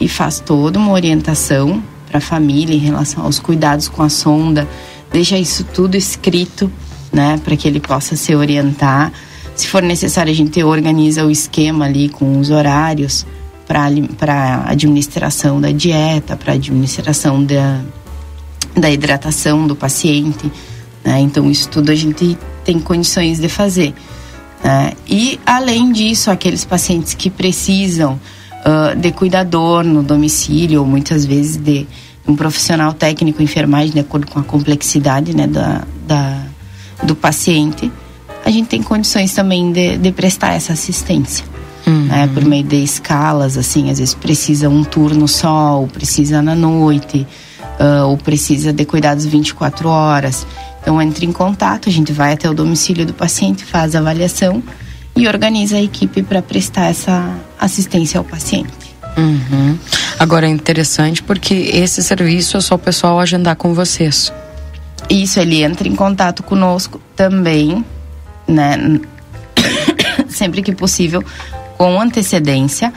e 0.00 0.08
faz 0.08 0.40
toda 0.40 0.76
uma 0.76 0.90
orientação 0.90 1.80
para 2.08 2.18
a 2.18 2.20
família 2.20 2.74
em 2.74 2.78
relação 2.78 3.24
aos 3.24 3.38
cuidados 3.38 3.88
com 3.88 4.02
a 4.02 4.08
sonda, 4.08 4.68
deixa 5.12 5.38
isso 5.38 5.62
tudo 5.62 5.96
escrito, 5.96 6.70
né, 7.12 7.40
para 7.44 7.56
que 7.56 7.68
ele 7.68 7.78
possa 7.78 8.16
se 8.16 8.34
orientar. 8.34 9.12
Se 9.54 9.68
for 9.68 9.80
necessário, 9.80 10.32
a 10.32 10.34
gente 10.34 10.62
organiza 10.64 11.24
o 11.24 11.30
esquema 11.30 11.84
ali 11.84 12.08
com 12.08 12.36
os 12.38 12.50
horários 12.50 13.24
para 13.64 14.64
administração 14.66 15.60
da 15.60 15.70
dieta, 15.70 16.36
para 16.36 16.54
administração 16.54 17.44
da, 17.44 17.80
da 18.74 18.90
hidratação 18.90 19.68
do 19.68 19.76
paciente. 19.76 20.50
Né? 21.04 21.20
Então, 21.20 21.48
isso 21.48 21.68
tudo 21.68 21.92
a 21.92 21.94
gente 21.94 22.36
tem 22.64 22.80
condições 22.80 23.38
de 23.38 23.48
fazer. 23.48 23.94
Né? 24.62 24.92
E, 25.08 25.40
além 25.44 25.92
disso, 25.92 26.30
aqueles 26.30 26.64
pacientes 26.64 27.14
que 27.14 27.28
precisam 27.28 28.20
uh, 28.64 28.96
de 28.96 29.10
cuidador 29.12 29.84
no 29.84 30.02
domicílio, 30.02 30.80
ou 30.80 30.86
muitas 30.86 31.24
vezes 31.24 31.56
de 31.56 31.86
um 32.26 32.36
profissional 32.36 32.92
técnico 32.92 33.42
enfermagem, 33.42 33.92
de 33.92 34.00
acordo 34.00 34.26
com 34.26 34.38
a 34.38 34.44
complexidade 34.44 35.34
né, 35.34 35.46
da, 35.46 35.82
da, 36.06 36.42
do 37.02 37.16
paciente, 37.16 37.90
a 38.44 38.50
gente 38.50 38.68
tem 38.68 38.82
condições 38.82 39.34
também 39.34 39.72
de, 39.72 39.98
de 39.98 40.12
prestar 40.12 40.54
essa 40.54 40.72
assistência. 40.72 41.44
Uhum. 41.84 42.04
Né, 42.04 42.30
por 42.32 42.44
meio 42.44 42.62
de 42.62 42.76
escalas, 42.76 43.58
assim, 43.58 43.90
às 43.90 43.98
vezes 43.98 44.14
precisa 44.14 44.68
um 44.68 44.84
turno 44.84 45.26
só, 45.26 45.80
ou 45.80 45.88
precisa 45.88 46.40
na 46.40 46.54
noite, 46.54 47.26
uh, 47.82 48.06
ou 48.06 48.16
precisa 48.16 48.72
de 48.72 48.84
cuidados 48.84 49.26
24 49.26 49.88
horas. 49.88 50.46
Então 50.80 51.02
entre 51.02 51.26
em 51.26 51.32
contato, 51.32 51.88
a 51.88 51.92
gente 51.92 52.12
vai 52.12 52.34
até 52.34 52.48
o 52.48 52.54
domicílio 52.54 53.04
do 53.04 53.12
paciente, 53.12 53.64
faz 53.64 53.96
a 53.96 53.98
avaliação 53.98 54.62
e 55.16 55.26
organiza 55.26 55.76
a 55.76 55.82
equipe 55.82 56.22
para 56.22 56.40
prestar 56.40 56.86
essa 56.86 57.36
assistência 57.58 58.18
ao 58.18 58.24
paciente. 58.24 58.92
Uhum. 59.16 59.78
Agora 60.18 60.46
é 60.46 60.48
interessante 60.48 61.22
porque 61.22 61.54
esse 61.54 62.02
serviço 62.02 62.56
é 62.56 62.60
só 62.60 62.76
o 62.76 62.78
pessoal 62.78 63.20
agendar 63.20 63.56
com 63.56 63.74
vocês. 63.74 64.32
Isso, 65.10 65.38
ele 65.40 65.62
entra 65.62 65.86
em 65.86 65.94
contato 65.94 66.42
conosco 66.42 67.00
também, 67.14 67.84
né? 68.48 69.00
Sempre 70.28 70.62
que 70.62 70.74
possível, 70.74 71.22
com 71.76 72.00
antecedência. 72.00 72.92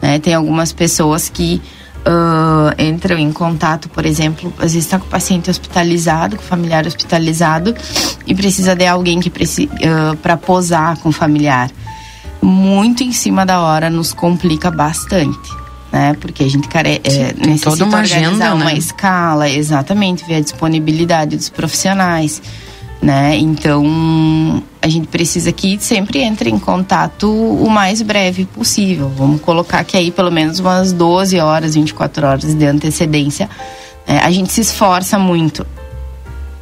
Né? 0.00 0.18
Tem 0.18 0.32
algumas 0.32 0.72
pessoas 0.72 1.28
que 1.28 1.60
uh, 2.06 2.80
entram 2.80 3.18
em 3.18 3.32
contato, 3.32 3.88
por 3.88 4.04
exemplo, 4.06 4.52
às 4.56 4.72
vezes 4.72 4.84
está 4.84 4.98
com 4.98 5.06
o 5.06 5.08
paciente 5.08 5.50
hospitalizado, 5.50 6.36
com 6.36 6.42
o 6.42 6.46
familiar 6.46 6.86
hospitalizado, 6.86 7.74
e 8.26 8.34
precisa 8.34 8.74
de 8.74 8.86
alguém 8.86 9.20
que 9.20 9.28
uh, 9.28 10.16
para 10.22 10.36
posar 10.36 10.98
com 10.98 11.08
o 11.08 11.12
familiar. 11.12 11.70
Muito 12.40 13.02
em 13.02 13.12
cima 13.12 13.44
da 13.44 13.60
hora 13.60 13.90
nos 13.90 14.12
complica 14.12 14.70
bastante. 14.70 15.50
Né? 15.90 16.14
Porque 16.20 16.44
a 16.44 16.48
gente 16.48 16.68
care 16.68 17.00
é, 17.02 17.34
necessita 17.34 17.84
uma 17.84 17.98
organizar 17.98 18.28
agenda, 18.28 18.54
uma 18.54 18.64
né? 18.66 18.76
escala, 18.76 19.48
exatamente, 19.48 20.24
ver 20.26 20.36
a 20.36 20.40
disponibilidade 20.40 21.36
dos 21.36 21.48
profissionais 21.48 22.42
né? 23.00 23.36
Então, 23.36 24.62
a 24.82 24.88
gente 24.88 25.06
precisa 25.06 25.52
que 25.52 25.78
sempre 25.80 26.20
entre 26.20 26.50
em 26.50 26.58
contato 26.58 27.30
o 27.30 27.70
mais 27.70 28.02
breve 28.02 28.44
possível. 28.44 29.10
Vamos 29.16 29.40
colocar 29.40 29.84
que 29.84 29.96
aí 29.96 30.10
pelo 30.10 30.30
menos 30.30 30.58
umas 30.58 30.92
12 30.92 31.38
horas, 31.38 31.74
24 31.74 32.26
horas 32.26 32.54
de 32.54 32.66
antecedência. 32.66 33.48
É, 34.06 34.18
a 34.18 34.30
gente 34.30 34.52
se 34.52 34.60
esforça 34.60 35.18
muito 35.18 35.66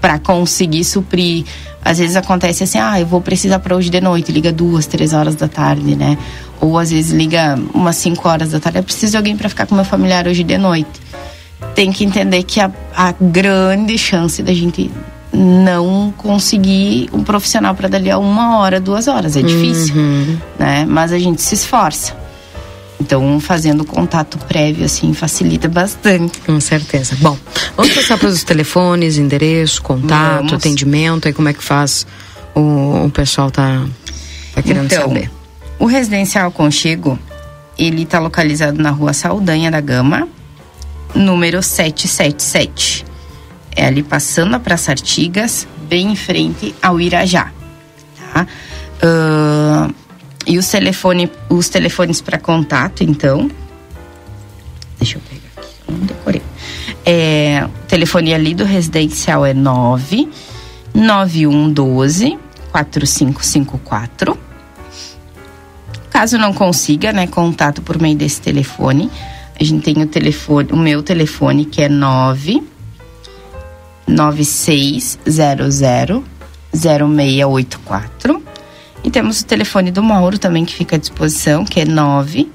para 0.01 0.19
conseguir 0.19 0.85
suprir. 0.85 1.45
Às 1.83 1.99
vezes 1.99 2.17
acontece 2.17 2.65
assim, 2.65 2.79
ah, 2.79 3.01
eu 3.01 3.07
vou 3.07 3.21
precisar 3.21 3.61
para 3.61 3.75
hoje 3.75 3.89
de 3.89 4.01
noite, 4.01 4.33
liga 4.33 4.53
duas, 4.53 4.87
três 4.87 5.13
horas 5.13 5.37
da 5.37 5.49
tarde, 5.49 5.95
né? 5.95 6.19
Ou 6.61 6.79
às 6.79 6.91
vezes 6.91 7.13
liga 7.13 7.59
umas 7.73 7.97
5 7.97 8.29
horas 8.29 8.51
da 8.51 8.59
tarde, 8.59 8.79
eu 8.79 8.83
preciso 8.83 9.13
de 9.13 9.17
alguém 9.17 9.37
para 9.37 9.49
ficar 9.49 9.67
com 9.67 9.75
meu 9.75 9.85
familiar 9.85 10.27
hoje 10.27 10.43
de 10.43 10.59
noite. 10.59 11.01
Tem 11.75 11.93
que 11.93 12.05
entender 12.05 12.43
que 12.43 12.61
a, 12.61 12.71
a 12.95 13.13
grande 13.13 13.97
chance 13.97 14.43
da 14.43 14.53
gente 14.53 14.91
não 15.39 16.13
conseguir 16.17 17.11
um 17.13 17.23
profissional 17.23 17.75
para 17.75 17.89
dali 17.89 18.11
a 18.11 18.17
uma 18.19 18.59
hora, 18.59 18.81
duas 18.81 19.07
horas. 19.07 19.37
É 19.37 19.43
difícil, 19.43 19.95
Uhum. 19.95 20.39
né? 20.59 20.87
Mas 20.89 21.13
a 21.13 21.19
gente 21.19 21.43
se 21.43 21.55
esforça. 21.55 22.17
Então, 22.99 23.39
fazendo 23.39 23.85
contato 23.85 24.39
prévio, 24.39 24.87
assim, 24.87 25.13
facilita 25.13 25.69
bastante. 25.69 26.41
Com 26.41 26.59
certeza. 26.59 27.15
Bom, 27.21 27.37
vamos 27.77 27.93
passar 27.93 28.17
para 28.17 28.29
os 28.29 28.43
telefones, 28.43 29.19
endereço, 29.19 29.83
contato, 29.83 30.37
Vamos. 30.47 30.53
atendimento, 30.55 31.29
aí 31.29 31.35
como 31.35 31.49
é 31.49 31.53
que 31.53 31.63
faz 31.63 32.07
o, 32.55 33.05
o 33.05 33.11
pessoal 33.11 33.51
tá, 33.51 33.85
tá 34.55 34.63
querendo 34.63 34.87
então, 34.87 35.03
saber. 35.09 35.31
o 35.79 35.85
Residencial 35.85 36.51
Conchego, 36.51 37.19
ele 37.79 38.05
está 38.05 38.19
localizado 38.19 38.81
na 38.83 38.91
rua 38.91 39.13
Saldanha 39.13 39.71
da 39.71 39.83
Gama, 39.83 40.27
número 41.15 41.63
777. 41.63 43.05
É 43.77 43.87
ali 43.87 44.03
passando 44.03 44.57
a 44.57 44.59
Praça 44.59 44.91
Artigas, 44.91 45.69
bem 45.89 46.13
em 46.13 46.17
frente 46.17 46.75
ao 46.83 46.99
Irajá. 46.99 47.53
Tá? 48.33 48.47
Ahn, 49.03 49.93
e 50.47 50.59
os, 50.59 50.69
telefone, 50.69 51.31
os 51.49 51.69
telefones 51.69 52.21
para 52.21 52.39
contato, 52.39 53.03
então. 53.03 53.51
Deixa 54.99 55.19
eu 55.19 55.23
pegar 55.29 55.51
aqui, 55.57 55.75
não 55.89 55.99
decorei. 56.07 56.43
É, 57.05 57.69
telefone 57.87 58.33
ali 58.33 58.55
do 58.55 58.65
residencial 58.65 59.45
é 59.45 59.53
9 59.53 60.29
9112 60.95 62.39
4554. 62.71 64.39
Caso 66.11 66.39
não 66.39 66.53
consiga, 66.53 67.13
né, 67.13 67.27
contato 67.27 67.83
por 67.83 68.01
meio 68.01 68.17
desse 68.17 68.41
telefone, 68.41 69.11
a 69.59 69.63
gente 69.63 69.83
tem 69.83 70.03
o 70.03 70.07
telefone, 70.07 70.71
o 70.73 70.77
meu 70.77 71.03
telefone 71.03 71.65
que 71.65 71.83
é 71.83 71.89
9 71.89 72.63
9600 74.07 76.27
0684. 76.73 78.43
E 79.05 79.11
temos 79.11 79.41
o 79.41 79.47
telefone 79.47 79.91
do 79.91 80.03
Mauro 80.03 80.39
também 80.39 80.65
que 80.65 80.75
fica 80.75 80.97
à 80.97 80.99
disposição, 80.99 81.65
que 81.65 81.81
é 81.81 81.85
9 81.85 82.49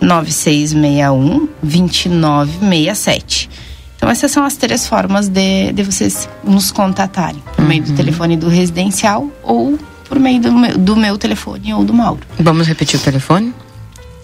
9661 0.00 1.48
2967. 1.62 3.50
Então 3.96 4.10
essas 4.10 4.32
são 4.32 4.44
as 4.44 4.56
três 4.56 4.86
formas 4.86 5.28
de, 5.28 5.72
de 5.72 5.82
vocês 5.84 6.28
nos 6.42 6.72
contatarem, 6.72 7.40
por 7.54 7.64
meio 7.64 7.84
do 7.84 7.94
telefone 7.94 8.36
do 8.36 8.48
residencial 8.48 9.30
ou 9.44 9.78
por 10.08 10.18
meio 10.18 10.40
do 10.40 10.52
meu, 10.52 10.76
do 10.76 10.96
meu 10.96 11.16
telefone 11.16 11.72
ou 11.72 11.84
do 11.84 11.94
Mauro. 11.94 12.26
Vamos 12.40 12.66
repetir 12.66 12.98
o 12.98 13.02
telefone? 13.02 13.54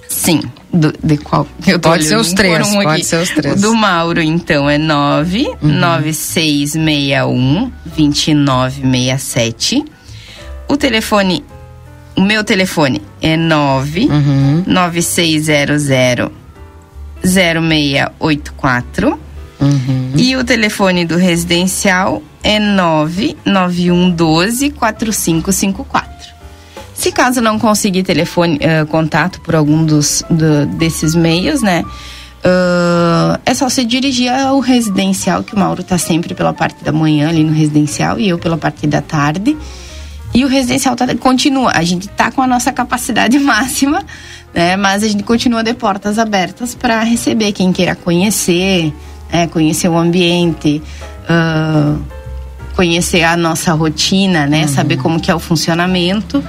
Sim, 0.08 0.42
do, 0.78 0.94
de 1.02 1.16
qual? 1.18 1.46
Eu 1.66 1.80
Pode 1.80 2.04
ser 2.04 2.16
os 2.16 2.32
três, 2.32 2.68
um 2.68 2.82
pode 2.82 3.04
ser 3.04 3.20
os 3.20 3.28
três. 3.30 3.58
O 3.58 3.60
do 3.60 3.74
Mauro, 3.74 4.22
então, 4.22 4.70
é 4.70 4.78
99661 4.78 7.72
2967. 7.96 9.84
O 10.68 10.76
telefone, 10.76 11.44
o 12.16 12.20
meu 12.20 12.44
telefone 12.44 13.02
é 13.20 13.36
9 13.36 14.06
Uhum. 14.06 14.62
9600 14.66 15.82
0684. 17.24 19.18
Uhum. 19.60 20.12
E 20.16 20.36
o 20.36 20.44
telefone 20.44 21.04
do 21.04 21.16
residencial 21.16 22.22
é 22.44 22.60
99112 22.60 24.70
4554. 24.70 26.17
Se 26.98 27.12
caso 27.12 27.40
não 27.40 27.60
conseguir 27.60 28.02
telefone, 28.02 28.58
eh, 28.60 28.84
contato 28.86 29.40
por 29.40 29.54
algum 29.54 29.84
dos, 29.84 30.24
do- 30.28 30.66
desses 30.66 31.14
meios, 31.14 31.62
né? 31.62 31.84
ah, 32.44 33.38
é 33.46 33.54
só 33.54 33.68
se 33.68 33.84
dirigir 33.84 34.32
ao 34.32 34.58
residencial, 34.58 35.44
que 35.44 35.54
o 35.54 35.58
Mauro 35.58 35.84
tá 35.84 35.96
sempre 35.96 36.34
pela 36.34 36.52
parte 36.52 36.82
da 36.82 36.90
manhã 36.90 37.28
ali 37.28 37.44
no 37.44 37.52
residencial 37.52 38.18
e 38.18 38.28
eu 38.28 38.36
pela 38.38 38.56
parte 38.56 38.84
da 38.86 39.00
tarde. 39.00 39.56
E 40.34 40.44
o 40.44 40.48
residencial 40.48 40.96
tá, 40.96 41.06
continua. 41.14 41.70
A 41.72 41.84
gente 41.84 42.08
tá 42.08 42.32
com 42.32 42.42
a 42.42 42.46
nossa 42.48 42.72
capacidade 42.72 43.38
máxima, 43.40 44.02
né? 44.52 44.76
Mas 44.76 45.04
a 45.04 45.08
gente 45.08 45.22
continua 45.22 45.62
de 45.62 45.74
portas 45.74 46.18
abertas 46.18 46.74
para 46.74 47.00
receber 47.04 47.52
quem 47.52 47.72
queira 47.72 47.94
conhecer, 47.94 48.92
né? 49.32 49.46
conhecer 49.46 49.88
o 49.88 49.96
ambiente, 49.96 50.82
ah, 51.28 51.94
conhecer 52.74 53.22
a 53.22 53.36
nossa 53.36 53.72
rotina, 53.72 54.46
né? 54.46 54.66
Saber 54.66 54.96
como 54.98 55.20
que 55.20 55.30
é 55.30 55.34
o 55.34 55.38
funcionamento. 55.38 56.42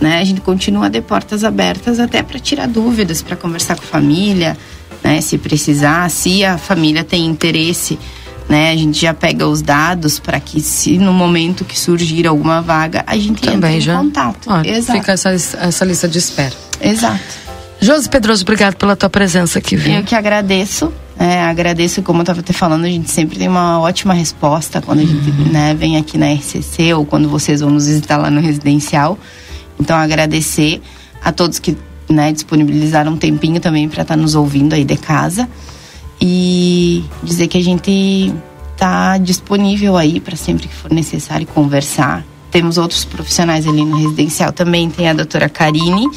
Né? 0.00 0.18
A 0.18 0.24
gente 0.24 0.40
continua 0.40 0.90
de 0.90 1.00
portas 1.00 1.44
abertas 1.44 1.98
até 2.00 2.22
para 2.22 2.38
tirar 2.38 2.66
dúvidas, 2.68 3.22
para 3.22 3.36
conversar 3.36 3.76
com 3.76 3.84
a 3.84 3.86
família, 3.86 4.56
né? 5.02 5.20
Se 5.20 5.38
precisar, 5.38 6.10
se 6.10 6.44
a 6.44 6.58
família 6.58 7.04
tem 7.04 7.24
interesse, 7.26 7.98
né? 8.48 8.70
A 8.72 8.76
gente 8.76 9.00
já 9.00 9.14
pega 9.14 9.46
os 9.46 9.62
dados 9.62 10.18
para 10.18 10.38
que 10.40 10.60
se 10.60 10.98
no 10.98 11.12
momento 11.12 11.64
que 11.64 11.78
surgir 11.78 12.26
alguma 12.26 12.60
vaga, 12.60 13.04
a 13.06 13.16
gente 13.16 13.38
entre 13.40 13.52
Também 13.52 13.76
em 13.78 13.80
já. 13.80 13.96
contato. 13.96 14.48
Ó, 14.48 14.60
Exato. 14.62 14.98
Fica 14.98 15.12
essa, 15.12 15.30
essa 15.30 15.84
lista 15.84 16.08
de 16.08 16.18
espera. 16.18 16.52
Exato. 16.80 17.44
Josi 17.80 18.08
Pedroso, 18.08 18.42
obrigado 18.42 18.74
pela 18.76 18.96
tua 18.96 19.08
presença 19.10 19.58
aqui, 19.58 19.76
viu? 19.76 19.94
Eu 19.94 20.02
que 20.04 20.14
agradeço 20.14 20.92
É, 21.18 21.42
agradeço, 21.42 22.02
como 22.02 22.18
eu 22.20 22.22
estava 22.22 22.42
te 22.42 22.52
falando, 22.52 22.84
a 22.86 22.88
gente 22.88 23.10
sempre 23.10 23.38
tem 23.38 23.46
uma 23.46 23.78
ótima 23.80 24.12
resposta 24.14 24.82
quando 24.82 24.98
a 24.98 25.04
gente 25.04 25.30
Uhum. 25.30 25.52
né, 25.52 25.72
vem 25.78 25.96
aqui 25.96 26.18
na 26.18 26.32
RCC 26.32 26.92
ou 26.94 27.06
quando 27.06 27.28
vocês 27.28 27.60
vão 27.60 27.70
nos 27.70 27.86
visitar 27.86 28.16
lá 28.16 28.30
no 28.30 28.40
residencial. 28.40 29.16
Então, 29.78 29.96
agradecer 29.96 30.80
a 31.22 31.32
todos 31.32 31.58
que 31.58 31.76
né, 32.08 32.32
disponibilizaram 32.32 33.12
um 33.12 33.16
tempinho 33.16 33.60
também 33.60 33.88
para 33.88 34.02
estar 34.02 34.16
nos 34.16 34.34
ouvindo 34.34 34.74
aí 34.74 34.84
de 34.84 34.96
casa. 34.96 35.48
E 36.20 37.04
dizer 37.22 37.48
que 37.48 37.58
a 37.58 37.62
gente 37.62 38.32
está 38.72 39.18
disponível 39.18 39.96
aí 39.96 40.20
para 40.20 40.36
sempre 40.36 40.68
que 40.68 40.74
for 40.74 40.90
necessário 40.90 41.46
conversar. 41.46 42.24
Temos 42.50 42.78
outros 42.78 43.04
profissionais 43.04 43.66
ali 43.66 43.84
no 43.84 43.96
residencial 43.96 44.52
também. 44.52 44.88
Tem 44.88 45.08
a 45.08 45.12
doutora 45.12 45.48
Karine, 45.48 46.08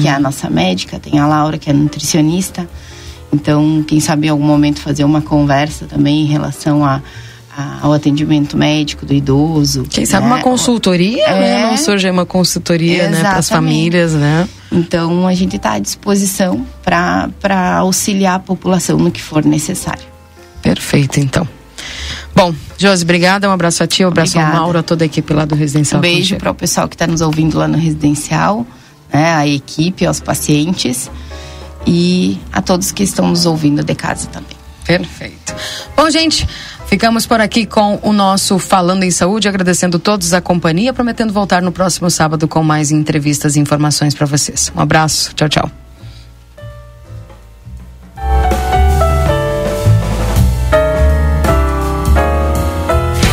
que 0.00 0.06
é 0.06 0.12
a 0.12 0.20
nossa 0.20 0.48
médica, 0.48 1.00
tem 1.00 1.18
a 1.18 1.26
Laura, 1.26 1.58
que 1.58 1.68
é 1.68 1.72
nutricionista. 1.72 2.68
Então, 3.32 3.84
quem 3.86 4.00
sabe 4.00 4.26
em 4.26 4.30
algum 4.30 4.44
momento 4.44 4.80
fazer 4.80 5.04
uma 5.04 5.20
conversa 5.20 5.86
também 5.86 6.22
em 6.22 6.26
relação 6.26 6.84
a, 6.84 7.00
a- 7.60 7.78
ao 7.82 7.92
atendimento 7.92 8.56
médico 8.56 9.04
do 9.06 9.12
idoso. 9.12 9.84
Quem 9.88 10.04
sabe 10.06 10.26
né? 10.26 10.34
uma 10.34 10.42
consultoria, 10.42 11.26
né? 11.28 11.62
É. 11.62 11.70
Não 11.70 11.76
surge 11.76 12.08
uma 12.10 12.26
consultoria, 12.26 13.08
né? 13.08 13.20
Para 13.20 13.36
as 13.36 13.48
famílias, 13.48 14.12
né? 14.12 14.48
Então, 14.72 15.26
a 15.26 15.34
gente 15.34 15.56
está 15.56 15.72
à 15.72 15.78
disposição 15.78 16.64
para 16.82 17.78
auxiliar 17.78 18.36
a 18.36 18.38
população 18.38 18.96
no 18.98 19.10
que 19.10 19.20
for 19.20 19.44
necessário. 19.44 20.04
Perfeito, 20.62 21.18
então. 21.20 21.46
Bom, 22.34 22.54
Josi, 22.78 23.02
obrigada. 23.04 23.48
Um 23.48 23.52
abraço 23.52 23.82
a 23.82 23.86
ti, 23.86 24.04
um 24.04 24.08
abraço 24.08 24.36
ao 24.38 24.42
Obrigada. 24.44 24.62
Mauro, 24.62 24.78
a 24.78 24.82
toda 24.82 25.04
a 25.04 25.06
equipe 25.06 25.32
lá 25.32 25.44
do 25.44 25.54
Residencial. 25.54 25.98
Um 25.98 26.02
beijo 26.02 26.36
para 26.36 26.50
o 26.50 26.54
pessoal 26.54 26.88
que 26.88 26.94
está 26.94 27.06
nos 27.06 27.20
ouvindo 27.20 27.58
lá 27.58 27.66
no 27.66 27.76
residencial, 27.76 28.64
né, 29.12 29.34
a 29.34 29.46
equipe, 29.46 30.06
aos 30.06 30.20
pacientes 30.20 31.10
e 31.86 32.38
a 32.52 32.62
todos 32.62 32.92
que 32.92 33.02
estão 33.02 33.28
nos 33.28 33.46
ouvindo 33.46 33.82
de 33.82 33.94
casa 33.94 34.28
também. 34.28 34.56
Perfeito. 34.84 35.54
Bom, 35.96 36.08
gente, 36.10 36.46
ficamos 36.90 37.24
por 37.24 37.40
aqui 37.40 37.64
com 37.64 38.00
o 38.02 38.12
nosso 38.12 38.58
Falando 38.58 39.04
em 39.04 39.12
Saúde, 39.12 39.48
agradecendo 39.48 39.96
todos 39.96 40.34
a 40.34 40.40
companhia, 40.40 40.92
prometendo 40.92 41.32
voltar 41.32 41.62
no 41.62 41.70
próximo 41.70 42.10
sábado 42.10 42.48
com 42.48 42.64
mais 42.64 42.90
entrevistas 42.90 43.54
e 43.54 43.60
informações 43.60 44.12
para 44.12 44.26
vocês. 44.26 44.72
Um 44.74 44.80
abraço, 44.80 45.32
tchau, 45.34 45.48
tchau. 45.48 45.70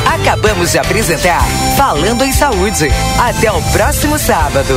Acabamos 0.06 0.72
de 0.72 0.78
apresentar 0.78 1.44
Falando 1.76 2.24
em 2.24 2.32
Saúde. 2.32 2.90
Até 3.20 3.52
o 3.52 3.62
próximo 3.72 4.20
sábado. 4.20 4.76